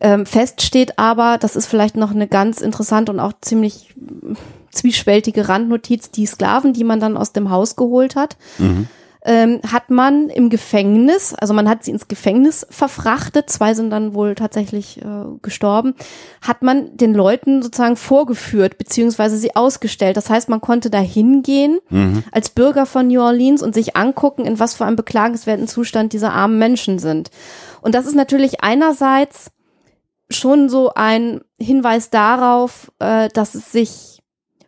Ähm, 0.00 0.26
fest 0.26 0.62
steht 0.62 0.98
aber, 0.98 1.38
das 1.38 1.56
ist 1.56 1.66
vielleicht 1.66 1.96
noch 1.96 2.10
eine 2.10 2.28
ganz 2.28 2.60
interessante 2.60 3.12
und 3.12 3.20
auch 3.20 3.32
ziemlich 3.40 3.94
zwiespältige 4.70 5.48
Randnotiz, 5.48 6.10
die 6.10 6.26
Sklaven, 6.26 6.74
die 6.74 6.84
man 6.84 7.00
dann 7.00 7.16
aus 7.16 7.32
dem 7.32 7.50
Haus 7.50 7.76
geholt 7.76 8.14
hat. 8.16 8.36
Mhm 8.58 8.88
ähm, 9.26 9.60
hat 9.66 9.90
man 9.90 10.28
im 10.28 10.50
Gefängnis, 10.50 11.34
also 11.34 11.52
man 11.52 11.68
hat 11.68 11.84
sie 11.84 11.90
ins 11.90 12.06
Gefängnis 12.06 12.64
verfrachtet, 12.70 13.50
zwei 13.50 13.74
sind 13.74 13.90
dann 13.90 14.14
wohl 14.14 14.36
tatsächlich 14.36 15.02
äh, 15.02 15.04
gestorben, 15.42 15.94
hat 16.40 16.62
man 16.62 16.96
den 16.96 17.12
Leuten 17.12 17.60
sozusagen 17.60 17.96
vorgeführt, 17.96 18.78
beziehungsweise 18.78 19.36
sie 19.36 19.56
ausgestellt. 19.56 20.16
Das 20.16 20.30
heißt, 20.30 20.48
man 20.48 20.60
konnte 20.60 20.90
da 20.90 21.00
hingehen 21.00 21.80
mhm. 21.90 22.22
als 22.30 22.50
Bürger 22.50 22.86
von 22.86 23.08
New 23.08 23.20
Orleans 23.20 23.64
und 23.64 23.74
sich 23.74 23.96
angucken, 23.96 24.44
in 24.44 24.60
was 24.60 24.74
für 24.74 24.84
einem 24.84 24.96
beklagenswerten 24.96 25.66
Zustand 25.66 26.12
diese 26.12 26.30
armen 26.30 26.58
Menschen 26.58 27.00
sind. 27.00 27.30
Und 27.82 27.96
das 27.96 28.06
ist 28.06 28.14
natürlich 28.14 28.62
einerseits 28.62 29.50
schon 30.30 30.68
so 30.68 30.92
ein 30.94 31.40
Hinweis 31.58 32.10
darauf, 32.10 32.92
äh, 32.98 33.28
dass 33.28 33.54
es 33.54 33.72
sich 33.72 34.22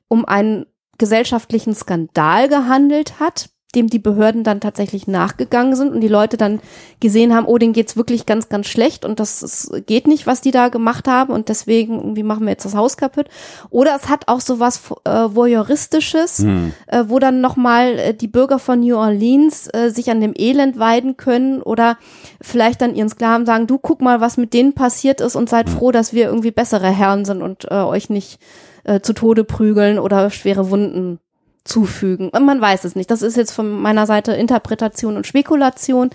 um 0.09 0.25
einen 0.25 0.67
gesellschaftlichen 0.99 1.75
Skandal 1.75 2.49
gehandelt 2.49 3.21
hat, 3.21 3.51
dem 3.75 3.89
die 3.89 3.99
Behörden 3.99 4.45
dann 4.45 4.61
tatsächlich 4.61 5.07
nachgegangen 5.07 5.77
sind 5.77 5.93
und 5.93 6.01
die 6.01 6.09
Leute 6.09 6.39
dann 6.39 6.61
gesehen 7.01 7.35
haben, 7.35 7.47
oh, 7.47 7.59
denen 7.59 7.75
geht's 7.75 7.99
wirklich 7.99 8.25
ganz, 8.25 8.49
ganz 8.49 8.67
schlecht 8.67 9.05
und 9.05 9.21
das, 9.21 9.41
das 9.41 9.71
geht 9.85 10.07
nicht, 10.07 10.27
was 10.27 10.41
die 10.41 10.53
da 10.53 10.69
gemacht 10.69 11.07
haben 11.07 11.35
und 11.35 11.51
deswegen 11.51 11.97
irgendwie 11.97 12.23
machen 12.23 12.45
wir 12.45 12.53
jetzt 12.53 12.65
das 12.65 12.75
Haus 12.75 12.97
kaputt. 12.97 13.27
Oder 13.69 13.95
es 13.95 14.09
hat 14.09 14.27
auch 14.27 14.41
so 14.41 14.59
was 14.59 14.91
äh, 15.05 15.11
voyeuristisches, 15.11 16.39
hm. 16.39 16.73
äh, 16.87 17.05
wo 17.09 17.19
dann 17.19 17.43
nochmal 17.43 17.99
äh, 17.99 18.15
die 18.15 18.27
Bürger 18.27 18.59
von 18.59 18.81
New 18.81 18.97
Orleans 18.97 19.69
äh, 19.75 19.91
sich 19.91 20.11
an 20.11 20.23
dem 20.23 20.33
Elend 20.35 20.79
weiden 20.79 21.19
können 21.19 21.61
oder 21.61 21.99
vielleicht 22.41 22.81
dann 22.81 22.95
ihren 22.95 23.09
Sklaven 23.09 23.47
sagen, 23.47 23.67
du 23.67 23.79
guck 23.79 24.01
mal, 24.01 24.21
was 24.21 24.37
mit 24.37 24.53
denen 24.55 24.75
passiert 24.75 25.21
ist 25.21 25.37
und 25.37 25.49
seid 25.49 25.69
hm. 25.69 25.77
froh, 25.77 25.93
dass 25.93 26.13
wir 26.13 26.27
irgendwie 26.27 26.51
bessere 26.51 26.91
Herren 26.91 27.25
sind 27.25 27.43
und 27.43 27.65
äh, 27.71 27.75
euch 27.75 28.11
nicht 28.11 28.41
äh, 28.85 29.01
zu 29.01 29.13
Tode 29.13 29.45
prügeln 29.45 29.99
oder 29.99 30.31
schwere 30.31 30.71
Wunden 30.71 31.19
zufügen. 31.65 32.31
Man 32.33 32.61
weiß 32.61 32.85
es 32.85 32.97
nicht. 32.97 33.11
Das 33.11 33.23
ist 33.23 33.37
jetzt 33.37 33.53
von 33.53 33.71
meiner 33.71 34.07
Seite 34.07 34.33
Interpretation 34.33 35.17
und 35.17 35.27
Spekulation. 35.27 36.11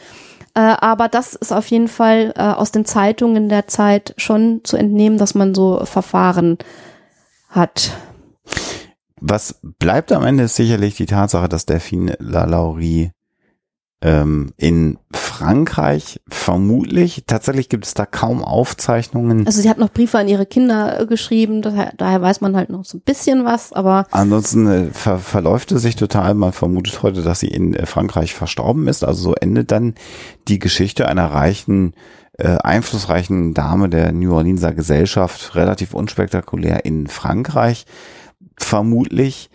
Äh, 0.56 0.60
aber 0.60 1.10
das 1.10 1.36
ist 1.36 1.52
auf 1.52 1.68
jeden 1.68 1.88
Fall 1.88 2.34
äh, 2.36 2.42
aus 2.42 2.72
den 2.72 2.86
Zeitungen 2.86 3.50
der 3.50 3.68
Zeit 3.68 4.14
schon 4.18 4.62
zu 4.64 4.78
entnehmen, 4.78 5.18
dass 5.18 5.36
man 5.36 5.54
so 5.54 5.86
Verfahren 5.86 6.58
hat. 7.50 7.92
Was 9.20 9.60
bleibt 9.80 10.12
am 10.12 10.26
Ende 10.26 10.44
ist 10.44 10.56
sicherlich 10.56 10.96
die 10.96 11.06
Tatsache, 11.06 11.48
dass 11.48 11.66
Delphine 11.66 12.18
Lalaurie 12.20 13.12
ähm, 14.04 14.52
in 14.58 15.00
Frankreich 15.14 16.20
vermutlich. 16.28 17.24
Tatsächlich 17.26 17.70
gibt 17.70 17.86
es 17.86 17.94
da 17.94 18.06
kaum 18.06 18.44
Aufzeichnungen. 18.44 19.48
Also 19.48 19.62
sie 19.62 19.70
hat 19.70 19.78
noch 19.78 19.92
Briefe 19.92 20.20
an 20.20 20.28
ihre 20.28 20.46
Kinder 20.46 21.06
geschrieben, 21.06 21.62
daher, 21.62 21.94
daher 21.98 22.22
weiß 22.22 22.42
man 22.42 22.56
halt 22.56 22.70
noch 22.70 22.84
so 22.84 22.98
ein 22.98 23.02
bisschen 23.02 23.46
was, 23.46 23.72
aber. 23.72 24.06
Ansonsten 24.12 24.68
äh, 24.68 24.86
ver 24.92 25.20
verläuft 25.20 25.72
es 25.72 25.82
sich 25.82 25.96
total. 25.96 26.34
Man 26.34 26.52
vermutet 26.52 27.02
heute, 27.02 27.22
dass 27.22 27.40
sie 27.40 27.48
in 27.48 27.74
äh, 27.74 27.86
Frankreich 27.86 28.34
verstorben 28.34 28.88
ist. 28.88 29.06
Also 29.06 29.24
so 29.24 29.36
endet 29.36 29.72
dann 29.72 29.96
die 30.50 30.60
Geschichte 30.60 31.08
einer 31.08 31.28
reichen 31.28 31.94
äh, 32.38 32.58
einflussreichen 32.58 33.54
Dame 33.54 33.88
der 33.88 34.12
New 34.12 34.34
Orleanser 34.34 34.74
Gesellschaft, 34.74 35.56
relativ 35.56 35.94
unspektakulär 35.94 36.84
in 36.84 37.08
Frankreich. 37.08 37.86
Vermutlich 38.58 39.50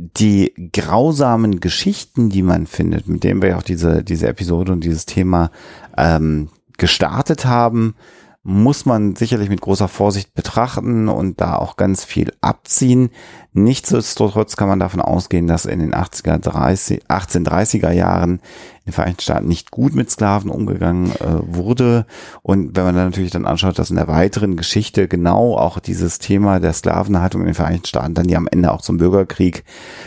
die 0.00 0.70
grausamen 0.72 1.60
Geschichten, 1.60 2.30
die 2.30 2.42
man 2.42 2.66
findet, 2.66 3.06
mit 3.06 3.22
denen 3.22 3.42
wir 3.42 3.58
auch 3.58 3.62
diese, 3.62 4.02
diese 4.02 4.28
Episode 4.28 4.72
und 4.72 4.82
dieses 4.82 5.04
Thema 5.04 5.50
ähm, 5.96 6.48
gestartet 6.78 7.44
haben, 7.44 7.94
muss 8.42 8.86
man 8.86 9.16
sicherlich 9.16 9.50
mit 9.50 9.60
großer 9.60 9.86
Vorsicht 9.86 10.32
betrachten 10.32 11.08
und 11.08 11.42
da 11.42 11.56
auch 11.56 11.76
ganz 11.76 12.04
viel 12.04 12.32
abziehen. 12.40 13.10
Nichtsdestotrotz 13.52 14.56
kann 14.56 14.68
man 14.68 14.80
davon 14.80 15.02
ausgehen, 15.02 15.46
dass 15.46 15.66
in 15.66 15.78
den 15.78 15.92
80er, 15.92 16.38
30, 16.38 17.04
1830er 17.06 17.90
Jahren 17.90 18.40
in 18.84 18.86
den 18.86 18.92
Vereinigten 18.94 19.20
Staaten 19.20 19.46
nicht 19.46 19.70
gut 19.70 19.94
mit 19.94 20.10
Sklaven 20.10 20.50
umgegangen 20.50 21.10
äh, 21.16 21.40
wurde. 21.42 22.06
Und 22.40 22.74
wenn 22.76 22.84
man 22.84 22.94
dann 22.94 23.08
natürlich 23.08 23.30
dann 23.30 23.44
anschaut, 23.44 23.78
dass 23.78 23.90
in 23.90 23.96
der 23.96 24.08
weiteren 24.08 24.56
Geschichte 24.56 25.06
genau 25.06 25.58
auch 25.58 25.78
dieses 25.78 26.18
Thema 26.18 26.60
der 26.60 26.72
Sklavenhaltung 26.72 27.42
in 27.42 27.48
den 27.48 27.54
Vereinigten 27.54 27.88
Staaten 27.88 28.14
dann 28.14 28.28
ja 28.30 28.38
am 28.38 28.48
Ende 28.50 28.72
auch 28.72 28.80
zum 28.80 28.96
Bürgerkrieg 28.96 29.64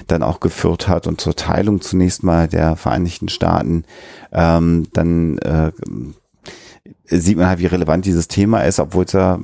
dann 0.08 0.24
auch 0.24 0.40
geführt 0.40 0.88
hat 0.88 1.06
und 1.06 1.22
zur 1.22 1.36
Teilung 1.36 1.82
zunächst 1.82 2.24
mal 2.24 2.48
der 2.48 2.78
Vereinigten 2.78 3.30
Staaten, 3.30 3.84
ähm, 4.32 4.88
dann 4.94 5.38
äh, 5.38 5.72
sieht 7.06 7.38
man 7.38 7.48
halt, 7.48 7.60
wie 7.60 7.66
relevant 7.66 8.06
dieses 8.06 8.28
Thema 8.28 8.62
ist, 8.62 8.80
obwohl 8.80 9.06
es 9.06 9.12
ja 9.12 9.40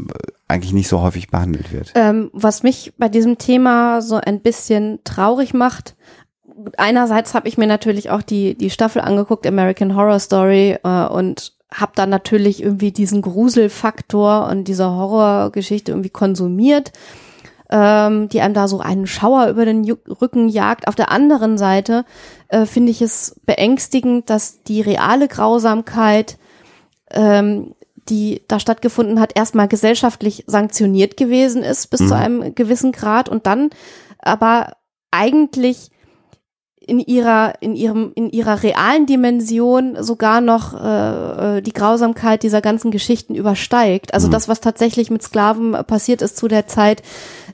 eigentlich 0.47 0.73
nicht 0.73 0.87
so 0.87 1.01
häufig 1.01 1.29
behandelt 1.29 1.71
wird. 1.71 1.91
Ähm, 1.95 2.29
was 2.33 2.63
mich 2.63 2.93
bei 2.97 3.09
diesem 3.09 3.37
Thema 3.37 4.01
so 4.01 4.15
ein 4.15 4.41
bisschen 4.41 4.99
traurig 5.03 5.53
macht, 5.53 5.95
einerseits 6.77 7.33
habe 7.33 7.47
ich 7.47 7.57
mir 7.57 7.67
natürlich 7.67 8.09
auch 8.09 8.21
die, 8.21 8.55
die 8.55 8.69
Staffel 8.69 9.01
angeguckt, 9.01 9.45
American 9.45 9.95
Horror 9.95 10.19
Story, 10.19 10.77
äh, 10.83 11.05
und 11.07 11.53
habe 11.73 11.91
dann 11.95 12.09
natürlich 12.09 12.63
irgendwie 12.63 12.91
diesen 12.91 13.21
Gruselfaktor 13.21 14.47
und 14.49 14.63
diese 14.67 14.89
Horrorgeschichte 14.89 15.91
irgendwie 15.91 16.09
konsumiert, 16.09 16.91
ähm, 17.69 18.27
die 18.29 18.41
einem 18.41 18.55
da 18.55 18.67
so 18.67 18.79
einen 18.79 19.05
Schauer 19.05 19.47
über 19.49 19.65
den 19.65 19.83
Ju 19.83 19.95
Rücken 20.19 20.49
jagt. 20.49 20.87
Auf 20.87 20.95
der 20.95 21.11
anderen 21.11 21.59
Seite 21.59 22.05
äh, 22.47 22.65
finde 22.65 22.89
ich 22.91 23.03
es 23.03 23.39
beängstigend, 23.45 24.29
dass 24.31 24.63
die 24.63 24.81
reale 24.81 25.27
Grausamkeit 25.27 26.39
ähm, 27.11 27.75
die 28.09 28.41
da 28.47 28.59
stattgefunden 28.59 29.19
hat, 29.19 29.37
erstmal 29.37 29.67
gesellschaftlich 29.67 30.43
sanktioniert 30.47 31.17
gewesen 31.17 31.63
ist 31.63 31.87
bis 31.87 32.01
mhm. 32.01 32.07
zu 32.07 32.15
einem 32.15 32.55
gewissen 32.55 32.91
Grad 32.91 33.29
und 33.29 33.45
dann 33.45 33.69
aber 34.19 34.73
eigentlich 35.11 35.91
in 36.79 36.99
ihrer 36.99 37.53
in 37.61 37.75
ihrem 37.75 38.11
in 38.15 38.31
ihrer 38.31 38.63
realen 38.63 39.05
Dimension 39.05 40.01
sogar 40.01 40.41
noch 40.41 40.73
äh, 40.73 41.57
äh 41.57 41.61
die 41.61 41.73
Grausamkeit 41.73 42.41
dieser 42.41 42.61
ganzen 42.61 42.89
Geschichten 42.89 43.35
übersteigt. 43.35 44.13
Also 44.13 44.27
mhm. 44.27 44.31
das, 44.31 44.47
was 44.47 44.59
tatsächlich 44.59 45.11
mit 45.11 45.21
Sklaven 45.21 45.73
passiert 45.85 46.23
ist 46.23 46.37
zu 46.37 46.47
der 46.47 46.65
Zeit, 46.67 47.03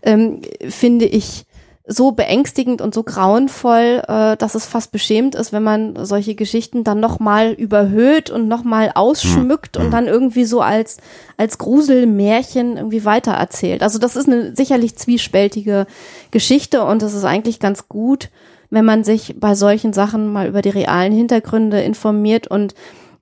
ähm, 0.04 0.42
finde 0.70 1.06
ich 1.06 1.46
so 1.88 2.12
beängstigend 2.12 2.82
und 2.82 2.96
so 2.96 3.04
grauenvoll, 3.04 4.02
äh, 4.08 4.38
dass 4.38 4.56
es 4.56 4.66
fast 4.66 4.92
beschämt 4.92 5.36
ist, 5.36 5.54
wenn 5.54 5.62
man 5.62 6.06
solche 6.06 6.34
Geschichten 6.34 6.84
dann 6.84 7.00
nochmal 7.00 7.52
überhöht 7.52 8.32
und 8.32 8.48
nochmal 8.48 8.92
ausschmückt 8.96 9.78
mhm. 9.78 9.86
und 9.86 9.92
dann 9.92 10.08
irgendwie 10.08 10.46
so 10.46 10.62
als, 10.62 10.98
als 11.38 11.60
Gruselmärchen 11.60 12.78
irgendwie 12.78 13.06
weitererzählt. 13.06 13.84
Also 13.84 14.00
das 14.00 14.16
ist 14.16 14.28
eine 14.28 14.56
sicherlich 14.56 14.96
zwiespältige 14.96 15.86
Geschichte 16.32 16.84
und 16.84 17.04
es 17.04 17.14
ist 17.14 17.24
eigentlich 17.24 17.60
ganz 17.60 17.88
gut, 17.88 18.30
wenn 18.72 18.86
man 18.86 19.04
sich 19.04 19.36
bei 19.40 19.54
solchen 19.54 19.94
Sachen 19.94 20.34
mal 20.34 20.48
über 20.48 20.64
die 20.64 20.70
realen 20.70 21.14
Hintergründe 21.14 21.82
informiert 21.82 22.48
und 22.48 22.74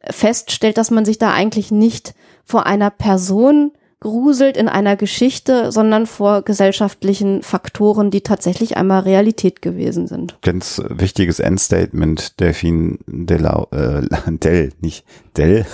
feststellt, 0.09 0.77
dass 0.77 0.89
man 0.89 1.03
sich 1.03 1.17
da 1.17 1.31
eigentlich 1.31 1.71
nicht 1.71 2.13
vor 2.45 2.65
einer 2.65 2.89
Person 2.89 3.71
gruselt 4.03 4.57
in 4.57 4.67
einer 4.67 4.95
Geschichte, 4.95 5.71
sondern 5.71 6.05
vor 6.05 6.43
gesellschaftlichen 6.43 7.41
Faktoren, 7.41 8.11
die 8.11 8.21
tatsächlich 8.21 8.77
einmal 8.77 9.01
Realität 9.01 9.61
gewesen 9.61 10.07
sind. 10.07 10.37
Ganz 10.41 10.81
wichtiges 10.89 11.39
Endstatement, 11.39 12.39
Delphine 12.39 12.99
Delau, 13.07 13.67
äh, 13.71 14.01
Del, 14.27 14.73
nicht 14.81 15.05
Del, 15.35 15.65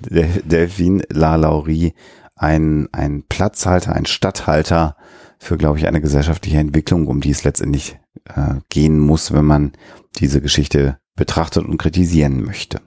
Delphine 0.44 1.02
La 1.10 1.36
Laurie, 1.36 1.94
ein, 2.36 2.88
ein 2.92 3.24
Platzhalter, 3.28 3.94
ein 3.94 4.06
Stadthalter 4.06 4.96
für, 5.38 5.56
glaube 5.56 5.78
ich, 5.78 5.88
eine 5.88 6.00
gesellschaftliche 6.00 6.58
Entwicklung, 6.58 7.08
um 7.08 7.20
die 7.20 7.30
es 7.30 7.42
letztendlich 7.42 7.98
äh, 8.26 8.60
gehen 8.68 8.98
muss, 8.98 9.32
wenn 9.32 9.44
man 9.44 9.72
diese 10.18 10.40
Geschichte 10.40 10.98
betrachtet 11.16 11.64
und 11.64 11.78
kritisieren 11.78 12.44
möchte. 12.44 12.80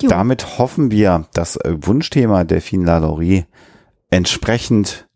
Jo. 0.00 0.08
Damit 0.08 0.58
hoffen 0.58 0.90
wir, 0.90 1.26
das 1.34 1.56
äh, 1.56 1.76
Wunschthema 1.80 2.44
Delphine 2.44 2.84
Lalaurie 2.84 3.44
entsprechend 4.10 5.08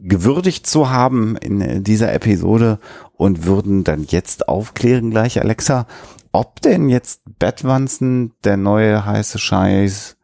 gewürdigt 0.00 0.66
zu 0.66 0.90
haben 0.90 1.36
in 1.36 1.82
dieser 1.82 2.12
Episode 2.12 2.78
und 3.12 3.44
würden 3.44 3.82
dann 3.84 4.04
jetzt 4.04 4.48
aufklären 4.48 5.10
gleich, 5.10 5.40
Alexa, 5.40 5.86
ob 6.32 6.60
denn 6.60 6.88
jetzt 6.88 7.22
Bettwanzen 7.38 8.34
der 8.44 8.56
neue 8.56 9.04
heiße 9.04 9.38
Scheiß 9.38 10.16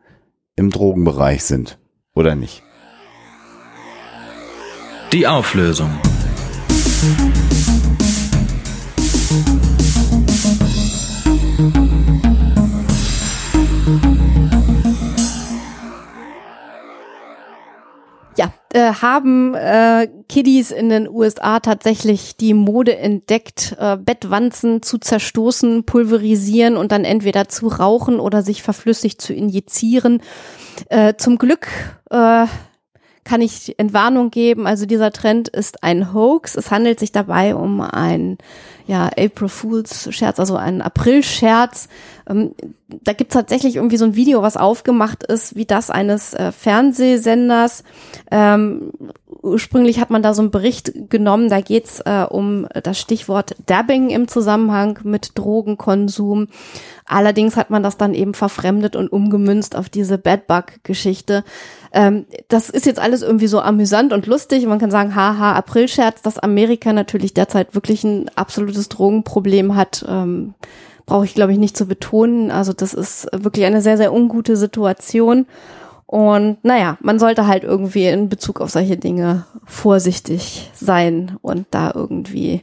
im 0.56 0.70
Drogenbereich 0.70 1.42
sind 1.42 1.78
oder 2.14 2.36
nicht. 2.36 2.62
Die 5.12 5.26
Auflösung. 5.26 5.90
Ja, 7.02 7.53
äh, 18.74 18.92
haben 18.92 19.54
äh, 19.54 20.08
Kiddies 20.28 20.72
in 20.72 20.88
den 20.88 21.08
USA 21.08 21.60
tatsächlich 21.60 22.36
die 22.36 22.54
Mode 22.54 22.96
entdeckt, 22.96 23.76
äh, 23.78 23.96
Bettwanzen 23.96 24.82
zu 24.82 24.98
zerstoßen, 24.98 25.84
pulverisieren 25.84 26.76
und 26.76 26.90
dann 26.90 27.04
entweder 27.04 27.48
zu 27.48 27.68
rauchen 27.68 28.18
oder 28.18 28.42
sich 28.42 28.64
verflüssigt 28.64 29.22
zu 29.22 29.32
injizieren. 29.32 30.20
Äh, 30.88 31.14
zum 31.16 31.38
Glück 31.38 31.68
äh, 32.10 32.46
kann 33.22 33.40
ich 33.40 33.78
Entwarnung 33.78 34.30
geben. 34.30 34.66
Also 34.66 34.86
dieser 34.86 35.12
Trend 35.12 35.48
ist 35.48 35.84
ein 35.84 36.12
Hoax. 36.12 36.56
Es 36.56 36.72
handelt 36.72 36.98
sich 36.98 37.12
dabei 37.12 37.54
um 37.54 37.80
ein 37.80 38.38
ja, 38.86 39.06
April 39.06 39.48
Fools 39.48 40.08
Scherz, 40.14 40.38
also 40.38 40.56
ein 40.56 40.82
April-Scherz. 40.82 41.88
Ähm, 42.28 42.54
da 42.88 43.12
gibt's 43.12 43.34
tatsächlich 43.34 43.76
irgendwie 43.76 43.96
so 43.96 44.04
ein 44.04 44.14
Video, 44.14 44.42
was 44.42 44.56
aufgemacht 44.56 45.24
ist, 45.24 45.56
wie 45.56 45.64
das 45.64 45.90
eines 45.90 46.34
äh, 46.34 46.52
Fernsehsenders. 46.52 47.84
Ähm, 48.30 48.92
ursprünglich 49.42 50.00
hat 50.00 50.10
man 50.10 50.22
da 50.22 50.34
so 50.34 50.42
einen 50.42 50.50
Bericht 50.50 51.10
genommen, 51.10 51.48
da 51.48 51.60
geht's 51.60 52.00
äh, 52.00 52.26
um 52.28 52.66
das 52.82 52.98
Stichwort 52.98 53.56
Dabbing 53.66 54.10
im 54.10 54.28
Zusammenhang 54.28 54.98
mit 55.02 55.32
Drogenkonsum. 55.34 56.48
Allerdings 57.06 57.56
hat 57.56 57.68
man 57.68 57.82
das 57.82 57.98
dann 57.98 58.14
eben 58.14 58.32
verfremdet 58.32 58.96
und 58.96 59.12
umgemünzt 59.12 59.76
auf 59.76 59.90
diese 59.90 60.16
Bedbug-Geschichte. 60.16 61.44
Ähm, 61.92 62.26
das 62.48 62.70
ist 62.70 62.86
jetzt 62.86 62.98
alles 62.98 63.22
irgendwie 63.22 63.46
so 63.46 63.60
amüsant 63.60 64.12
und 64.12 64.26
lustig. 64.26 64.66
Man 64.66 64.78
kann 64.78 64.90
sagen, 64.90 65.14
haha, 65.14 65.52
Aprilscherz, 65.52 66.22
dass 66.22 66.38
Amerika 66.38 66.92
natürlich 66.92 67.34
derzeit 67.34 67.74
wirklich 67.74 68.02
ein 68.04 68.30
absolutes 68.34 68.73
Drogenproblem 68.88 69.76
hat. 69.76 70.04
Ähm, 70.08 70.54
brauche 71.06 71.24
ich, 71.24 71.34
glaube 71.34 71.52
ich, 71.52 71.58
nicht 71.58 71.76
zu 71.76 71.86
betonen. 71.86 72.50
Also 72.50 72.72
das 72.72 72.94
ist 72.94 73.28
wirklich 73.32 73.66
eine 73.66 73.82
sehr, 73.82 73.96
sehr 73.96 74.12
ungute 74.12 74.56
Situation. 74.56 75.46
Und 76.06 76.58
naja, 76.62 76.96
man 77.00 77.18
sollte 77.18 77.46
halt 77.46 77.64
irgendwie 77.64 78.06
in 78.06 78.28
Bezug 78.28 78.60
auf 78.60 78.70
solche 78.70 78.96
Dinge 78.96 79.46
vorsichtig 79.64 80.70
sein 80.74 81.36
und 81.42 81.66
da 81.70 81.92
irgendwie 81.94 82.62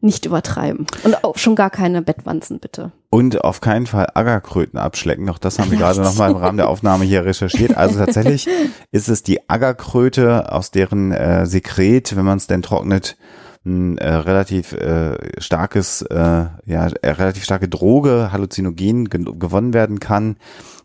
nicht 0.00 0.26
übertreiben. 0.26 0.86
Und 1.04 1.22
auch 1.22 1.38
schon 1.38 1.54
gar 1.54 1.70
keine 1.70 2.02
Bettwanzen, 2.02 2.58
bitte. 2.58 2.90
Und 3.08 3.44
auf 3.44 3.60
keinen 3.60 3.86
Fall 3.86 4.08
Aggerkröten 4.14 4.78
abschlecken. 4.78 5.28
Auch 5.30 5.38
das 5.38 5.58
haben 5.58 5.70
wir 5.70 5.78
gerade 5.78 6.00
nochmal 6.00 6.32
im 6.32 6.36
Rahmen 6.36 6.56
der 6.56 6.68
Aufnahme 6.68 7.04
hier 7.04 7.24
recherchiert. 7.24 7.76
Also 7.76 8.00
tatsächlich 8.00 8.48
ist 8.90 9.08
es 9.08 9.22
die 9.22 9.48
Aggerkröte, 9.48 10.50
aus 10.50 10.72
deren 10.72 11.12
äh, 11.12 11.46
Sekret, 11.46 12.16
wenn 12.16 12.24
man 12.24 12.38
es 12.38 12.48
denn 12.48 12.62
trocknet, 12.62 13.16
ein 13.64 13.98
äh, 13.98 14.12
relativ 14.12 14.72
äh, 14.72 15.40
starkes, 15.40 16.02
äh, 16.02 16.16
ja, 16.16 16.86
äh, 16.88 17.10
relativ 17.10 17.44
starke 17.44 17.68
Droge, 17.68 18.30
Halluzinogen 18.32 19.08
gewonnen 19.08 19.72
werden 19.72 20.00
kann. 20.00 20.36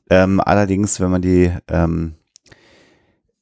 Ähm, 0.09 0.39
allerdings, 0.39 0.99
wenn 0.99 1.11
man 1.11 1.21
die 1.21 1.51
ähm, 1.67 2.15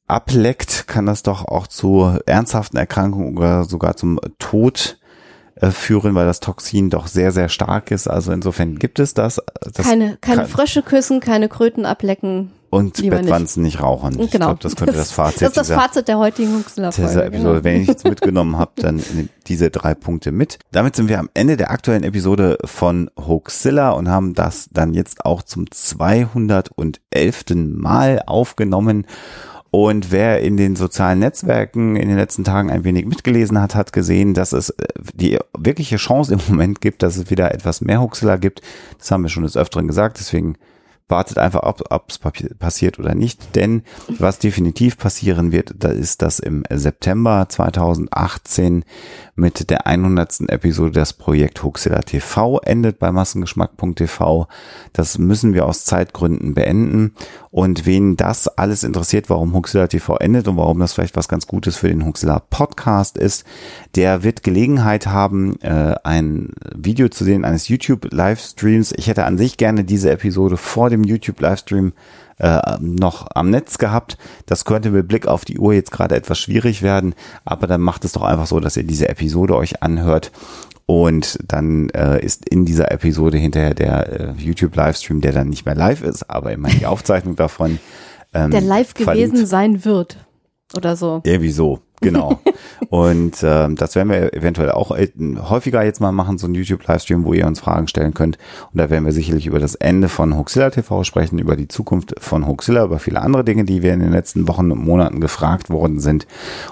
ableckt, 0.06 0.86
kann 0.86 1.06
das 1.06 1.22
doch 1.22 1.44
auch 1.44 1.66
zu 1.66 2.18
ernsthaften 2.26 2.76
Erkrankungen 2.76 3.36
oder 3.36 3.64
sogar 3.64 3.96
zum 3.96 4.18
Tod 4.38 4.98
äh, 5.56 5.70
führen, 5.70 6.14
weil 6.14 6.26
das 6.26 6.40
Toxin 6.40 6.90
doch 6.90 7.06
sehr, 7.06 7.32
sehr 7.32 7.48
stark 7.48 7.90
ist. 7.90 8.08
Also 8.08 8.32
insofern 8.32 8.78
gibt 8.78 8.98
es 8.98 9.14
das. 9.14 9.40
das 9.60 9.86
keine 9.86 10.18
keine 10.20 10.42
kann, 10.42 10.48
Frösche 10.48 10.82
küssen, 10.82 11.20
keine 11.20 11.48
Kröten 11.48 11.86
ablecken. 11.86 12.52
Und 12.68 12.96
Bettwanzen 12.96 13.62
nicht. 13.62 13.76
nicht. 13.76 13.82
rauchen. 13.82 14.20
Ich 14.20 14.30
genau. 14.30 14.46
glaube, 14.46 14.60
das 14.62 14.76
könnte 14.76 14.92
das, 14.92 15.08
das 15.08 15.12
Fazit 15.12 15.42
Das 15.42 15.48
ist 15.50 15.56
das 15.56 15.70
Fazit 15.70 16.08
der 16.08 16.18
heutigen 16.18 16.58
Huxler-Folge. 16.58 17.08
Dieser 17.08 17.24
Episode. 17.24 17.52
Genau. 17.54 17.64
Wenn 17.64 17.80
ich 17.80 17.88
nichts 17.88 18.04
mitgenommen 18.04 18.58
habe, 18.58 18.72
dann 18.76 19.02
diese 19.46 19.70
drei 19.70 19.94
Punkte 19.94 20.32
mit. 20.32 20.58
Damit 20.72 20.96
sind 20.96 21.08
wir 21.08 21.18
am 21.18 21.30
Ende 21.32 21.56
der 21.56 21.70
aktuellen 21.70 22.02
Episode 22.02 22.58
von 22.64 23.10
Hoaxilla 23.16 23.92
und 23.92 24.10
haben 24.10 24.34
das 24.34 24.68
dann 24.72 24.92
jetzt 24.92 25.24
auch 25.24 25.42
zum 25.42 25.70
211. 25.70 27.44
Mal 27.54 28.22
aufgenommen. 28.26 29.06
Und 29.78 30.10
wer 30.10 30.40
in 30.40 30.56
den 30.56 30.74
sozialen 30.74 31.18
Netzwerken 31.18 31.96
in 31.96 32.08
den 32.08 32.16
letzten 32.16 32.44
Tagen 32.44 32.70
ein 32.70 32.84
wenig 32.84 33.04
mitgelesen 33.04 33.60
hat, 33.60 33.74
hat 33.74 33.92
gesehen, 33.92 34.32
dass 34.32 34.54
es 34.54 34.70
äh, 34.70 34.86
die 35.12 35.38
wirkliche 35.54 35.96
Chance 35.96 36.32
im 36.32 36.40
Moment 36.48 36.80
gibt, 36.80 37.02
dass 37.02 37.18
es 37.18 37.28
wieder 37.28 37.52
etwas 37.52 37.82
mehr 37.82 38.00
Huxler 38.00 38.38
gibt. 38.38 38.62
Das 38.96 39.10
haben 39.10 39.22
wir 39.22 39.28
schon 39.28 39.42
des 39.42 39.54
Öfteren 39.54 39.86
gesagt, 39.86 40.18
deswegen 40.18 40.56
wartet 41.08 41.36
einfach 41.36 41.60
ab, 41.60 41.82
ob 41.90 42.08
es 42.08 42.18
passiert 42.58 42.98
oder 42.98 43.14
nicht. 43.14 43.54
Denn 43.54 43.82
was 44.18 44.38
definitiv 44.38 44.96
passieren 44.96 45.52
wird, 45.52 45.74
da 45.78 45.90
ist, 45.90 46.22
dass 46.22 46.38
im 46.38 46.64
September 46.70 47.44
2018 47.46 48.82
mit 49.36 49.68
der 49.68 49.86
100. 49.86 50.48
Episode 50.48 50.92
das 50.92 51.12
Projekt 51.12 51.62
Huxilla 51.62 52.00
TV 52.00 52.58
endet 52.60 52.98
bei 52.98 53.12
massengeschmack.tv. 53.12 54.48
Das 54.94 55.18
müssen 55.18 55.52
wir 55.52 55.66
aus 55.66 55.84
Zeitgründen 55.84 56.54
beenden. 56.54 57.14
Und 57.50 57.86
wen 57.86 58.16
das 58.16 58.48
alles 58.48 58.82
interessiert, 58.82 59.30
warum 59.30 59.54
Huxilla 59.54 59.86
TV 59.86 60.16
endet 60.16 60.48
und 60.48 60.56
warum 60.56 60.78
das 60.78 60.94
vielleicht 60.94 61.16
was 61.16 61.28
ganz 61.28 61.46
Gutes 61.46 61.76
für 61.76 61.88
den 61.88 62.04
Huxilla 62.06 62.38
Podcast 62.38 63.18
ist, 63.18 63.44
der 63.94 64.24
wird 64.24 64.42
Gelegenheit 64.42 65.06
haben, 65.06 65.60
äh, 65.60 65.94
ein 66.02 66.54
Video 66.74 67.08
zu 67.08 67.24
sehen 67.24 67.44
eines 67.44 67.68
YouTube-Livestreams. 67.68 68.92
Ich 68.96 69.06
hätte 69.06 69.26
an 69.26 69.38
sich 69.38 69.58
gerne 69.58 69.84
diese 69.84 70.10
Episode 70.10 70.56
vor 70.56 70.88
dem 70.88 71.04
YouTube-Livestream 71.04 71.92
äh, 72.38 72.76
noch 72.80 73.26
am 73.34 73.50
Netz 73.50 73.78
gehabt. 73.78 74.18
Das 74.46 74.64
könnte 74.64 74.90
mit 74.90 75.08
Blick 75.08 75.26
auf 75.26 75.44
die 75.44 75.58
Uhr 75.58 75.72
jetzt 75.72 75.90
gerade 75.90 76.16
etwas 76.16 76.38
schwierig 76.38 76.82
werden, 76.82 77.14
aber 77.44 77.66
dann 77.66 77.80
macht 77.80 78.04
es 78.04 78.12
doch 78.12 78.22
einfach 78.22 78.46
so, 78.46 78.60
dass 78.60 78.76
ihr 78.76 78.84
diese 78.84 79.08
Episode 79.08 79.56
euch 79.56 79.82
anhört 79.82 80.32
und 80.86 81.38
dann 81.46 81.88
äh, 81.90 82.24
ist 82.24 82.48
in 82.48 82.64
dieser 82.64 82.92
Episode 82.92 83.38
hinterher 83.38 83.74
der 83.74 84.20
äh, 84.20 84.32
YouTube-Livestream, 84.38 85.20
der 85.20 85.32
dann 85.32 85.48
nicht 85.48 85.66
mehr 85.66 85.74
live 85.74 86.02
ist, 86.02 86.30
aber 86.30 86.52
immer 86.52 86.68
die 86.68 86.86
Aufzeichnung 86.86 87.34
davon. 87.34 87.80
Ähm, 88.32 88.52
der 88.52 88.60
live 88.60 88.94
gewesen 88.94 89.30
verlinkt. 89.30 89.48
sein 89.48 89.84
wird. 89.84 90.16
Oder 90.76 90.96
so. 90.96 91.22
Irgendwie 91.24 91.50
so. 91.50 91.80
Genau. 92.06 92.38
und 92.88 93.38
ähm, 93.42 93.74
das 93.74 93.96
werden 93.96 94.10
wir 94.10 94.32
eventuell 94.32 94.70
auch 94.70 94.92
äh, 94.92 95.08
häufiger 95.48 95.82
jetzt 95.82 96.00
mal 96.00 96.12
machen, 96.12 96.38
so 96.38 96.46
ein 96.46 96.54
YouTube-Livestream, 96.54 97.24
wo 97.24 97.32
ihr 97.32 97.46
uns 97.46 97.58
Fragen 97.58 97.88
stellen 97.88 98.14
könnt. 98.14 98.38
Und 98.72 98.78
da 98.78 98.90
werden 98.90 99.04
wir 99.04 99.12
sicherlich 99.12 99.46
über 99.46 99.58
das 99.58 99.74
Ende 99.74 100.08
von 100.08 100.36
Hoaxilla 100.36 100.70
TV 100.70 101.02
sprechen, 101.02 101.40
über 101.40 101.56
die 101.56 101.66
Zukunft 101.66 102.14
von 102.18 102.46
Hoaxilla, 102.46 102.84
über 102.84 103.00
viele 103.00 103.20
andere 103.20 103.42
Dinge, 103.42 103.64
die 103.64 103.82
wir 103.82 103.92
in 103.92 103.98
den 103.98 104.12
letzten 104.12 104.46
Wochen 104.46 104.70
und 104.70 104.84
Monaten 104.84 105.20
gefragt 105.20 105.68
worden 105.68 105.98
sind. 105.98 106.28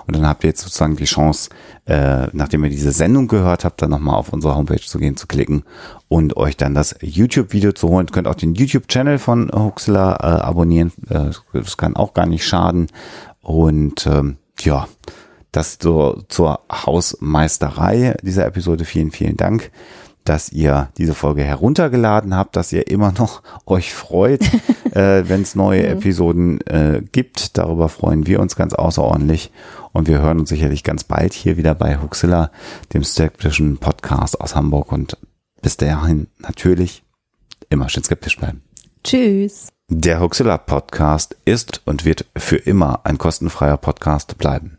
Und 0.07 0.15
dann 0.15 0.29
habt 0.29 0.45
ihr 0.45 0.51
jetzt 0.51 0.61
sozusagen 0.61 0.95
die 0.95 1.05
Chance, 1.05 1.51
äh, 1.87 2.29
nachdem 2.33 2.63
ihr 2.63 2.71
diese 2.71 2.93
Sendung 2.93 3.27
gehört 3.27 3.65
habt, 3.65 3.83
dann 3.83 3.91
nochmal 3.91 4.15
auf 4.15 4.33
unsere 4.33 4.55
Homepage 4.55 4.81
zu 4.81 4.99
gehen, 4.99 5.17
zu 5.17 5.27
klicken 5.27 5.65
und 6.07 6.37
euch 6.37 6.57
dann 6.57 6.75
das 6.75 6.95
YouTube-Video 7.01 7.73
zu 7.73 7.89
holen. 7.89 8.07
Ihr 8.09 8.13
könnt 8.13 8.29
auch 8.29 8.37
den 8.37 8.55
YouTube-Channel 8.55 9.19
von 9.19 9.51
Hoaxilla 9.53 10.13
äh, 10.15 10.43
abonnieren. 10.43 10.93
Äh, 11.11 11.31
das 11.53 11.77
kann 11.77 11.97
auch 11.97 12.15
gar 12.15 12.27
nicht 12.27 12.47
schaden. 12.47 12.87
Und 13.43 14.07
ähm, 14.07 14.37
ja, 14.61 14.87
das 15.57 15.79
so 15.81 16.23
zur 16.29 16.61
Hausmeisterei 16.71 18.17
dieser 18.23 18.47
Episode. 18.47 18.85
Vielen, 18.85 19.11
vielen 19.11 19.37
Dank, 19.37 19.71
dass 20.25 20.51
ihr 20.51 20.89
diese 20.99 21.15
Folge 21.15 21.43
heruntergeladen 21.45 22.35
habt, 22.35 22.57
dass 22.57 22.73
ihr 22.73 22.89
immer 22.89 23.13
noch 23.13 23.43
euch 23.67 23.95
freut, 23.95 24.43
äh, 24.93 25.29
wenn 25.29 25.43
es 25.43 25.55
neue 25.55 25.83
mhm. 25.83 25.99
Episoden 25.99 26.61
äh, 26.63 27.03
gibt. 27.13 27.57
Darüber 27.57 27.89
freuen 27.89 28.27
wir 28.27 28.41
uns 28.41 28.57
ganz 28.57 28.75
außerordentlich. 28.75 29.53
Und 29.93 30.09
wir 30.09 30.21
hören 30.21 30.41
uns 30.41 30.49
sicherlich 30.49 30.83
ganz 30.83 31.05
bald 31.05 31.35
hier 31.35 31.57
wieder 31.57 31.75
bei 31.75 32.01
Huxilla, 32.01 32.51
dem 32.93 33.05
skeptischen 33.05 33.79
Podcast 33.79 34.41
aus 34.41 34.57
Hamburg. 34.57 34.91
Und 34.91 35.17
bis 35.63 35.77
dahin 35.77 36.27
natürlich 36.39 37.05
immer 37.71 37.89
schön 37.89 38.03
skeptisch 38.03 38.37
bleiben. 38.37 38.63
Tschüss. 39.05 39.69
Der 39.89 40.19
Huxilla 40.19 40.59
Podcast 40.59 41.37
ist 41.45 41.83
und 41.85 42.05
wird 42.05 42.25
für 42.37 42.57
immer 42.57 43.05
ein 43.05 43.19
kostenfreier 43.19 43.77
Podcast 43.77 44.39
bleiben. 44.39 44.79